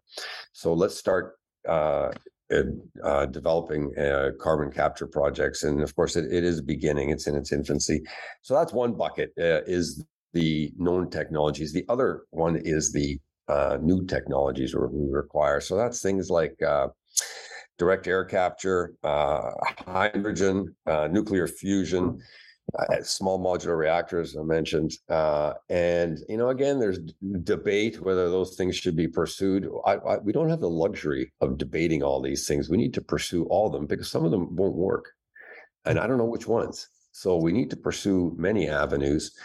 So 0.53 0.73
let's 0.73 0.95
start 0.95 1.33
uh, 1.67 2.11
uh, 3.03 3.25
developing 3.25 3.91
uh, 3.97 4.29
carbon 4.39 4.71
capture 4.71 5.07
projects, 5.07 5.63
and 5.63 5.81
of 5.81 5.95
course, 5.95 6.15
it, 6.15 6.31
it 6.31 6.43
is 6.43 6.61
beginning; 6.61 7.09
it's 7.09 7.25
in 7.25 7.35
its 7.35 7.51
infancy. 7.51 8.03
So 8.43 8.53
that's 8.53 8.73
one 8.73 8.93
bucket 8.93 9.31
uh, 9.39 9.65
is 9.65 10.05
the 10.33 10.71
known 10.77 11.09
technologies. 11.09 11.73
The 11.73 11.85
other 11.89 12.25
one 12.29 12.57
is 12.57 12.91
the 12.91 13.19
uh, 13.47 13.77
new 13.81 14.05
technologies 14.05 14.75
we 14.75 15.09
require. 15.09 15.61
So 15.61 15.75
that's 15.75 16.01
things 16.01 16.29
like 16.29 16.61
uh, 16.61 16.87
direct 17.77 18.07
air 18.07 18.25
capture, 18.25 18.93
uh, 19.03 19.51
hydrogen, 19.85 20.75
uh, 20.85 21.07
nuclear 21.11 21.47
fusion, 21.47 22.19
uh, 22.77 23.01
small 23.01 23.39
modular 23.39 23.77
reactors 23.77 24.35
I 24.35 24.43
mentioned, 24.43 24.91
uh, 25.09 25.53
and 25.69 26.19
you 26.27 26.37
know 26.37 26.49
again 26.49 26.79
there's 26.79 26.99
debate 27.43 28.01
whether 28.01 28.29
those 28.29 28.55
things 28.55 28.75
should 28.75 28.95
be 28.95 29.07
pursued. 29.07 29.69
I, 29.85 29.93
I, 29.95 30.17
we 30.17 30.33
don't 30.33 30.49
have 30.49 30.61
the 30.61 30.69
luxury 30.69 31.31
of 31.41 31.57
debating 31.57 32.01
all 32.01 32.21
these 32.21 32.47
things. 32.47 32.69
We 32.69 32.77
need 32.77 32.93
to 32.95 33.01
pursue 33.01 33.45
all 33.45 33.67
of 33.67 33.73
them 33.73 33.85
because 33.85 34.09
some 34.09 34.25
of 34.25 34.31
them 34.31 34.55
won't 34.55 34.75
work, 34.75 35.11
and 35.85 35.99
I 35.99 36.07
don't 36.07 36.17
know 36.17 36.25
which 36.25 36.47
ones. 36.47 36.89
So 37.11 37.37
we 37.37 37.53
need 37.53 37.69
to 37.69 37.77
pursue 37.77 38.33
many 38.37 38.67
avenues 38.67 39.37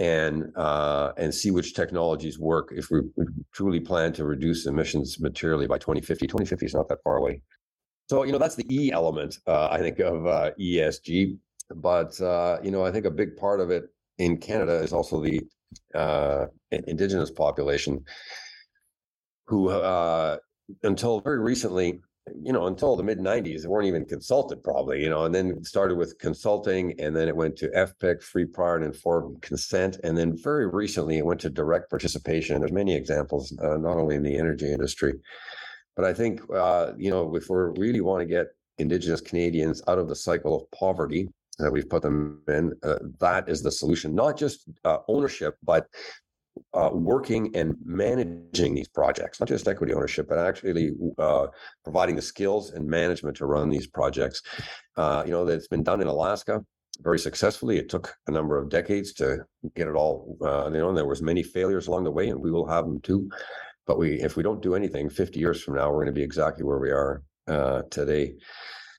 and 0.00 0.50
uh, 0.56 1.12
and 1.18 1.32
see 1.32 1.50
which 1.50 1.74
technologies 1.74 2.38
work 2.38 2.72
if 2.74 2.90
we 2.90 3.02
truly 3.52 3.78
plan 3.78 4.12
to 4.14 4.24
reduce 4.24 4.66
emissions 4.66 5.20
materially 5.20 5.66
by 5.66 5.76
2050. 5.76 6.26
2050 6.26 6.66
is 6.66 6.74
not 6.74 6.88
that 6.88 6.98
far 7.04 7.18
away. 7.18 7.42
So 8.08 8.24
you 8.24 8.32
know 8.32 8.38
that's 8.38 8.56
the 8.56 8.66
E 8.74 8.90
element 8.90 9.38
uh, 9.46 9.68
I 9.70 9.78
think 9.78 10.00
of 10.00 10.26
uh, 10.26 10.50
ESG, 10.58 11.36
but 11.76 12.18
uh, 12.20 12.58
you 12.62 12.70
know 12.70 12.84
I 12.84 12.90
think 12.90 13.04
a 13.04 13.10
big 13.10 13.36
part 13.36 13.60
of 13.60 13.70
it 13.70 13.84
in 14.18 14.38
Canada 14.38 14.72
is 14.72 14.92
also 14.92 15.22
the 15.22 15.40
uh, 15.94 16.46
indigenous 16.70 17.30
population, 17.30 18.02
who 19.46 19.68
uh, 19.68 20.38
until 20.82 21.20
very 21.20 21.40
recently 21.40 22.00
you 22.42 22.52
know, 22.52 22.66
until 22.66 22.96
the 22.96 23.02
mid 23.02 23.18
90s, 23.18 23.62
they 23.62 23.68
weren't 23.68 23.86
even 23.86 24.04
consulted 24.04 24.62
probably, 24.62 25.02
you 25.02 25.10
know, 25.10 25.24
and 25.24 25.34
then 25.34 25.62
started 25.64 25.96
with 25.96 26.18
consulting 26.18 26.98
and 27.00 27.14
then 27.14 27.28
it 27.28 27.36
went 27.36 27.56
to 27.56 27.68
FPIC, 27.68 28.22
free 28.22 28.44
prior 28.44 28.76
and 28.76 28.84
informed 28.84 29.42
consent. 29.42 29.98
And 30.04 30.16
then 30.16 30.36
very 30.36 30.66
recently 30.66 31.18
it 31.18 31.26
went 31.26 31.40
to 31.40 31.50
direct 31.50 31.90
participation. 31.90 32.58
There's 32.60 32.72
many 32.72 32.94
examples, 32.94 33.56
uh, 33.62 33.76
not 33.76 33.96
only 33.96 34.16
in 34.16 34.22
the 34.22 34.36
energy 34.36 34.72
industry, 34.72 35.14
but 35.96 36.04
I 36.04 36.14
think, 36.14 36.40
uh, 36.54 36.92
you 36.96 37.10
know, 37.10 37.34
if 37.36 37.48
we 37.48 37.56
really 37.56 38.00
want 38.00 38.20
to 38.20 38.26
get 38.26 38.46
Indigenous 38.78 39.20
Canadians 39.20 39.82
out 39.88 39.98
of 39.98 40.08
the 40.08 40.16
cycle 40.16 40.56
of 40.56 40.70
poverty 40.70 41.28
that 41.58 41.70
we've 41.70 41.88
put 41.88 42.02
them 42.02 42.42
in, 42.48 42.72
uh, 42.82 42.98
that 43.18 43.48
is 43.48 43.62
the 43.62 43.70
solution, 43.70 44.14
not 44.14 44.38
just 44.38 44.68
uh, 44.84 44.98
ownership, 45.08 45.56
but 45.62 45.86
uh, 46.74 46.90
working 46.92 47.54
and 47.54 47.74
managing 47.84 48.74
these 48.74 48.88
projects, 48.88 49.40
not 49.40 49.48
just 49.48 49.68
equity 49.68 49.92
ownership, 49.92 50.28
but 50.28 50.38
actually 50.38 50.92
uh, 51.18 51.46
providing 51.84 52.16
the 52.16 52.22
skills 52.22 52.70
and 52.70 52.86
management 52.86 53.36
to 53.36 53.46
run 53.46 53.68
these 53.68 53.86
projects. 53.86 54.42
Uh, 54.96 55.22
you 55.24 55.32
know, 55.32 55.44
that's 55.44 55.68
been 55.68 55.82
done 55.82 56.00
in 56.00 56.06
Alaska 56.06 56.64
very 57.02 57.18
successfully. 57.18 57.78
It 57.78 57.88
took 57.88 58.14
a 58.26 58.30
number 58.30 58.58
of 58.58 58.68
decades 58.68 59.12
to 59.14 59.44
get 59.74 59.88
it 59.88 59.94
all. 59.94 60.36
Uh, 60.42 60.70
you 60.70 60.78
know, 60.78 60.88
and 60.88 60.96
there 60.96 61.06
was 61.06 61.22
many 61.22 61.42
failures 61.42 61.86
along 61.86 62.04
the 62.04 62.10
way, 62.10 62.28
and 62.28 62.40
we 62.40 62.50
will 62.50 62.66
have 62.66 62.84
them 62.84 63.00
too. 63.00 63.30
But 63.86 63.98
we, 63.98 64.20
if 64.20 64.36
we 64.36 64.42
don't 64.42 64.62
do 64.62 64.74
anything, 64.74 65.08
50 65.08 65.40
years 65.40 65.62
from 65.62 65.74
now, 65.74 65.88
we're 65.88 66.04
going 66.04 66.06
to 66.06 66.12
be 66.12 66.22
exactly 66.22 66.64
where 66.64 66.78
we 66.78 66.90
are 66.90 67.22
uh, 67.48 67.82
today. 67.90 68.34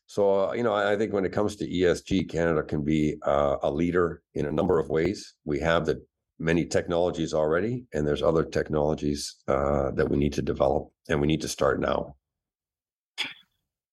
So, 0.07 0.49
uh, 0.49 0.53
you 0.53 0.63
know, 0.63 0.73
I, 0.73 0.97
think 0.97 1.13
when 1.13 1.23
it 1.23 1.31
comes 1.31 1.55
to 1.55 1.65
ESG, 1.65 2.29
Canada 2.29 2.63
can 2.63 2.83
be 2.83 3.15
uh, 3.25 3.55
a 3.63 3.71
leader 3.71 4.21
in 4.33 4.45
a 4.45 4.51
number 4.51 4.77
of 4.77 4.89
ways. 4.89 5.35
We 5.45 5.59
have 5.61 5.85
the 5.85 6.03
many 6.41 6.65
technologies 6.65 7.33
already, 7.33 7.85
and 7.93 8.05
there's 8.05 8.23
other 8.23 8.43
technologies 8.43 9.35
uh, 9.47 9.91
that 9.91 10.09
we 10.09 10.17
need 10.17 10.33
to 10.33 10.41
develop, 10.41 10.91
and 11.07 11.21
we 11.21 11.27
need 11.27 11.41
to 11.41 11.47
start 11.47 11.79
now. 11.79 12.15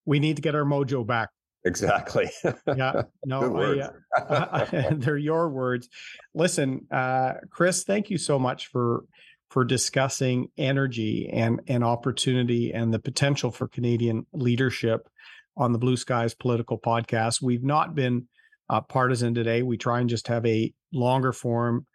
We 0.07 0.19
need 0.19 0.37
to 0.37 0.43
get 0.43 0.55
our 0.55 0.65
mojo 0.65 1.07
back. 1.07 1.29
Exactly. 1.65 2.31
yeah. 2.67 3.03
No, 3.25 3.91
I, 4.17 4.23
uh, 4.23 4.67
they're 4.95 5.19
your 5.19 5.51
words. 5.51 5.89
Listen, 6.35 6.87
uh, 6.91 7.35
Chris, 7.51 7.85
thank 7.85 8.09
you 8.11 8.17
so 8.19 8.39
much 8.39 8.69
for 8.69 9.05
for 9.51 9.65
discussing 9.65 10.49
energy 10.57 11.29
and 11.33 11.61
and 11.69 11.85
opportunity 11.85 12.73
and 12.73 12.93
the 12.93 12.99
potential 12.99 13.51
for 13.51 13.69
Canadian 13.69 14.27
leadership 14.33 15.09
on 15.57 15.73
the 15.73 15.79
Blue 15.79 15.97
Skies 15.97 16.35
Political 16.35 16.79
Podcast. 16.79 17.43
We've 17.43 17.65
not 17.65 17.95
been 17.95 18.29
uh, 18.71 18.81
partisan 18.81 19.35
today. 19.35 19.63
We 19.63 19.77
try 19.77 20.01
and 20.01 20.09
just 20.09 20.29
have 20.29 20.47
a 20.47 20.73
longer 20.93 21.33
form 21.33 21.87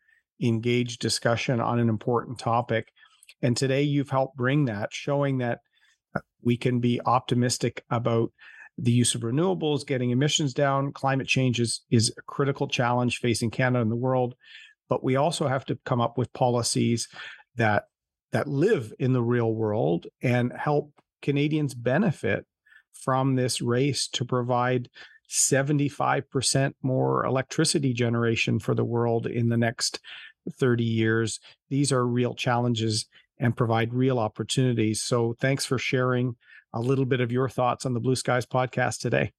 engaged 0.41 0.99
discussion 0.99 1.59
on 1.59 1.79
an 1.79 1.89
important 1.89 2.39
topic. 2.39 2.91
And 3.41 3.55
today 3.55 3.83
you've 3.83 4.09
helped 4.09 4.37
bring 4.37 4.65
that, 4.65 4.93
showing 4.93 5.39
that 5.39 5.59
uh, 6.15 6.21
we 6.41 6.57
can 6.57 6.79
be 6.79 7.01
optimistic 7.05 7.83
about 7.89 8.31
the 8.77 8.91
use 8.91 9.15
of 9.15 9.21
renewables, 9.21 9.85
getting 9.85 10.11
emissions 10.11 10.53
down. 10.53 10.91
Climate 10.91 11.27
change 11.27 11.59
is, 11.59 11.81
is 11.91 12.13
a 12.17 12.21
critical 12.23 12.67
challenge 12.67 13.17
facing 13.17 13.51
Canada 13.51 13.81
and 13.81 13.91
the 13.91 13.95
world. 13.95 14.35
But 14.89 15.03
we 15.03 15.15
also 15.15 15.47
have 15.47 15.65
to 15.65 15.77
come 15.85 16.01
up 16.01 16.17
with 16.17 16.33
policies 16.33 17.07
that 17.55 17.85
that 18.31 18.47
live 18.47 18.91
in 18.97 19.13
the 19.13 19.21
real 19.21 19.53
world 19.53 20.07
and 20.23 20.51
help 20.51 20.91
Canadians 21.21 21.75
benefit 21.75 22.45
from 22.91 23.35
this 23.35 23.61
race 23.61 24.07
to 24.07 24.25
provide 24.25 24.89
75% 25.33 26.73
more 26.83 27.25
electricity 27.25 27.91
generation 27.91 28.59
for 28.59 28.75
the 28.75 28.85
world 28.85 29.25
in 29.25 29.49
the 29.49 29.57
next 29.57 29.99
30 30.59 30.83
years. 30.83 31.39
These 31.69 31.91
are 31.91 32.05
real 32.05 32.35
challenges 32.35 33.07
and 33.39 33.57
provide 33.57 33.93
real 33.93 34.19
opportunities. 34.19 35.01
So 35.01 35.35
thanks 35.41 35.65
for 35.65 35.79
sharing 35.79 36.35
a 36.71 36.79
little 36.79 37.05
bit 37.05 37.19
of 37.19 37.31
your 37.31 37.49
thoughts 37.49 37.85
on 37.85 37.93
the 37.93 37.99
Blue 37.99 38.15
Skies 38.15 38.45
podcast 38.45 38.99
today. 38.99 39.31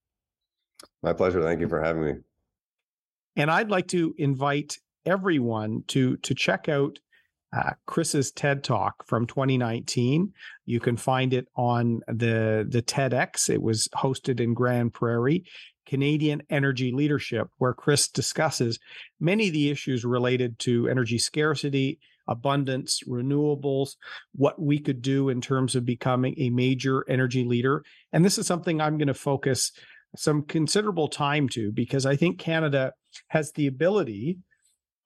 My 1.01 1.13
pleasure. 1.13 1.43
Thank 1.43 1.61
you 1.61 1.69
for 1.69 1.81
having 1.81 2.05
me. 2.05 2.15
And 3.37 3.51
I'd 3.51 3.71
like 3.71 3.89
to 3.89 4.15
invite 4.19 4.79
everyone 5.07 5.85
to 5.89 6.17
to 6.19 6.35
check 6.35 6.69
out 6.69 6.99
uh, 7.55 7.73
Chris's 7.87 8.33
TED 8.33 8.65
Talk 8.65 9.07
from 9.07 9.27
2019. 9.27 10.33
You 10.67 10.81
can 10.81 10.97
find 10.97 11.33
it 11.33 11.47
on 11.57 12.01
the 12.09 12.67
the 12.69 12.83
TEDx. 12.83 13.49
It 13.49 13.63
was 13.63 13.89
hosted 13.95 14.41
in 14.41 14.55
Grande 14.55 14.93
Prairie. 14.93 15.45
Canadian 15.87 16.43
Energy 16.49 16.93
Leadership, 16.93 17.49
where 17.59 17.75
Chris 17.75 18.09
discusses 18.09 18.79
many 19.21 19.49
of 19.49 19.53
the 19.53 19.71
issues 19.71 20.03
related 20.03 20.59
to 20.61 20.89
energy 20.89 21.19
scarcity, 21.19 21.99
abundance, 22.27 23.03
renewables, 23.07 23.91
what 24.35 24.61
we 24.61 24.79
could 24.79 25.03
do 25.03 25.29
in 25.29 25.43
terms 25.43 25.77
of 25.77 25.85
becoming 25.85 26.35
a 26.39 26.49
major 26.49 27.05
energy 27.07 27.45
leader. 27.45 27.85
And 28.15 28.25
this 28.25 28.39
is 28.39 28.47
something 28.47 28.81
I'm 28.81 28.97
going 28.97 29.09
to 29.09 29.15
focus 29.15 29.73
some 30.17 30.43
considerable 30.43 31.09
time 31.09 31.49
to 31.51 31.71
because 31.73 32.07
I 32.07 32.17
think 32.17 32.39
Canada 32.39 32.93
has 33.29 33.53
the 33.53 33.67
ability 33.67 34.39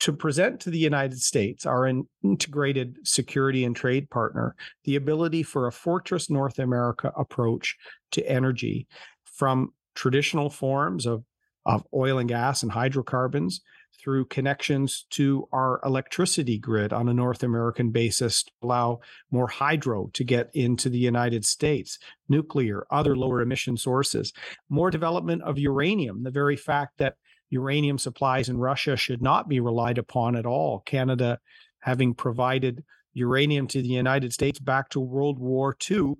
to 0.01 0.13
present 0.13 0.61
to 0.61 0.71
the 0.71 0.79
United 0.79 1.21
States, 1.21 1.67
our 1.67 1.91
integrated 2.23 2.99
security 3.05 3.65
and 3.65 3.75
trade 3.75 4.09
partner, 4.11 4.55
the 4.85 4.97
ability 4.97 5.43
for 5.43 5.67
a 5.67 5.73
Fortress 5.73 6.31
North 6.31 6.59
America 6.59 7.13
approach 7.17 7.77
to 8.13 8.29
energy 8.29 8.87
from 9.25 9.73
traditional 9.95 10.51
forms 10.51 11.07
of, 11.07 11.25
of 11.67 11.85
oil 11.93 12.19
and 12.19 12.29
gas 12.29 12.63
and 12.63 12.71
hydrocarbons 12.71 13.61
through 14.01 14.25
connections 14.27 15.07
to 15.11 15.49
our 15.53 15.81
electricity 15.85 16.59
grid 16.59 16.93
on 16.93 17.09
a 17.09 17.15
North 17.15 17.43
American 17.43 17.91
basis 17.91 18.45
to 18.45 18.53
allow 18.63 19.01
more 19.33 19.49
hydro 19.49 20.09
to 20.13 20.23
get 20.23 20.51
into 20.55 20.89
the 20.89 20.99
United 20.99 21.45
States, 21.45 21.99
nuclear, 22.29 22.87
other 22.93 23.17
lower 23.17 23.41
emission 23.41 23.77
sources, 23.77 24.33
more 24.69 24.91
development 24.91 25.43
of 25.43 25.59
uranium, 25.59 26.23
the 26.23 26.31
very 26.31 26.57
fact 26.57 26.99
that 26.99 27.17
uranium 27.51 27.99
supplies 27.99 28.49
in 28.49 28.59
Russia 28.59 28.97
should 28.97 29.23
not 29.23 29.49
be 29.49 29.61
relied 29.61 29.99
upon 29.99 30.37
at 30.37 30.47
all. 30.47 30.81
Canada 30.81 31.39
having 31.81 32.15
provided 32.15 32.85
uranium 33.15 33.67
to 33.67 33.83
the 33.83 33.89
United 33.89 34.33
States 34.33 34.59
back 34.59 34.89
to 34.91 35.01
World 35.01 35.39
War 35.39 35.77
II 35.91 36.15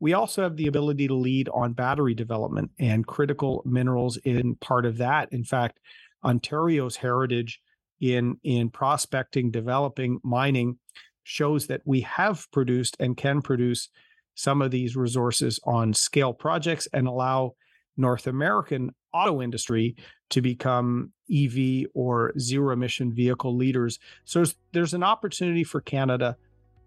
we 0.00 0.12
also 0.12 0.42
have 0.42 0.56
the 0.56 0.66
ability 0.66 1.08
to 1.08 1.14
lead 1.14 1.48
on 1.50 1.72
battery 1.72 2.14
development 2.14 2.70
and 2.78 3.06
critical 3.06 3.62
minerals 3.64 4.16
in 4.18 4.54
part 4.56 4.86
of 4.86 4.98
that. 4.98 5.32
In 5.32 5.44
fact, 5.44 5.80
Ontario's 6.24 6.96
heritage 6.96 7.60
in 8.00 8.38
in 8.44 8.70
prospecting, 8.70 9.50
developing, 9.50 10.20
mining 10.22 10.78
shows 11.24 11.66
that 11.66 11.82
we 11.84 12.00
have 12.02 12.50
produced 12.52 12.96
and 13.00 13.16
can 13.16 13.42
produce 13.42 13.88
some 14.34 14.62
of 14.62 14.70
these 14.70 14.96
resources 14.96 15.58
on 15.64 15.92
scale 15.92 16.32
projects 16.32 16.86
and 16.92 17.06
allow 17.06 17.54
North 17.96 18.26
American 18.28 18.94
auto 19.12 19.42
industry 19.42 19.96
to 20.30 20.40
become 20.40 21.12
EV 21.32 21.86
or 21.94 22.32
zero 22.38 22.72
emission 22.72 23.12
vehicle 23.12 23.54
leaders. 23.56 23.98
So 24.24 24.40
there's, 24.40 24.54
there's 24.72 24.94
an 24.94 25.02
opportunity 25.02 25.64
for 25.64 25.80
Canada 25.80 26.36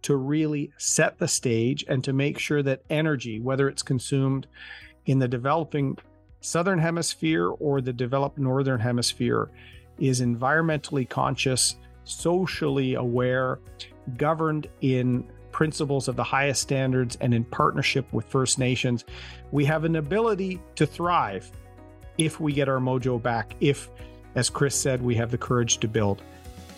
to 0.03 0.15
really 0.15 0.71
set 0.77 1.19
the 1.19 1.27
stage 1.27 1.85
and 1.87 2.03
to 2.03 2.13
make 2.13 2.39
sure 2.39 2.63
that 2.63 2.81
energy, 2.89 3.39
whether 3.39 3.67
it's 3.67 3.83
consumed 3.83 4.47
in 5.05 5.19
the 5.19 5.27
developing 5.27 5.97
southern 6.41 6.79
hemisphere 6.79 7.49
or 7.49 7.81
the 7.81 7.93
developed 7.93 8.37
northern 8.37 8.79
hemisphere, 8.79 9.49
is 9.99 10.21
environmentally 10.21 11.07
conscious, 11.07 11.75
socially 12.03 12.95
aware, 12.95 13.59
governed 14.17 14.67
in 14.81 15.23
principles 15.51 16.07
of 16.07 16.15
the 16.15 16.23
highest 16.23 16.61
standards 16.61 17.17
and 17.21 17.33
in 17.33 17.43
partnership 17.43 18.11
with 18.11 18.25
First 18.25 18.57
Nations, 18.57 19.05
we 19.51 19.65
have 19.65 19.83
an 19.83 19.97
ability 19.97 20.59
to 20.75 20.85
thrive 20.85 21.51
if 22.17 22.39
we 22.39 22.53
get 22.53 22.69
our 22.69 22.79
mojo 22.79 23.21
back, 23.21 23.55
if, 23.59 23.89
as 24.35 24.49
Chris 24.49 24.75
said, 24.75 25.01
we 25.01 25.15
have 25.15 25.31
the 25.31 25.37
courage 25.37 25.77
to 25.79 25.87
build. 25.87 26.21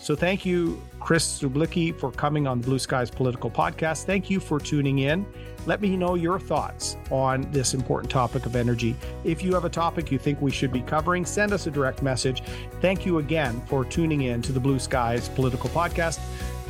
So 0.00 0.14
thank 0.14 0.44
you, 0.44 0.82
Chris 1.00 1.40
Slubicki, 1.40 1.98
for 1.98 2.12
coming 2.12 2.46
on 2.46 2.60
the 2.60 2.66
Blue 2.66 2.78
Skies 2.78 3.10
Political 3.10 3.50
Podcast. 3.50 4.04
Thank 4.04 4.28
you 4.28 4.38
for 4.38 4.60
tuning 4.60 4.98
in. 4.98 5.24
Let 5.64 5.80
me 5.80 5.96
know 5.96 6.14
your 6.14 6.38
thoughts 6.38 6.98
on 7.10 7.50
this 7.52 7.72
important 7.72 8.10
topic 8.10 8.44
of 8.44 8.54
energy. 8.54 8.94
If 9.24 9.42
you 9.42 9.54
have 9.54 9.64
a 9.64 9.70
topic 9.70 10.12
you 10.12 10.18
think 10.18 10.42
we 10.42 10.50
should 10.50 10.72
be 10.72 10.82
covering, 10.82 11.24
send 11.24 11.54
us 11.54 11.66
a 11.66 11.70
direct 11.70 12.02
message. 12.02 12.42
Thank 12.82 13.06
you 13.06 13.16
again 13.16 13.62
for 13.66 13.82
tuning 13.82 14.22
in 14.22 14.42
to 14.42 14.52
the 14.52 14.60
Blue 14.60 14.78
Skies 14.78 15.30
Political 15.30 15.70
Podcast. 15.70 16.20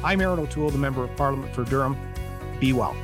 I'm 0.05 0.21
Erin 0.21 0.39
O'Toole, 0.39 0.71
the 0.71 0.79
Member 0.79 1.03
of 1.03 1.17
Parliament 1.17 1.53
for 1.53 1.65
Durham. 1.65 1.97
Be 2.61 2.73
well. 2.73 2.95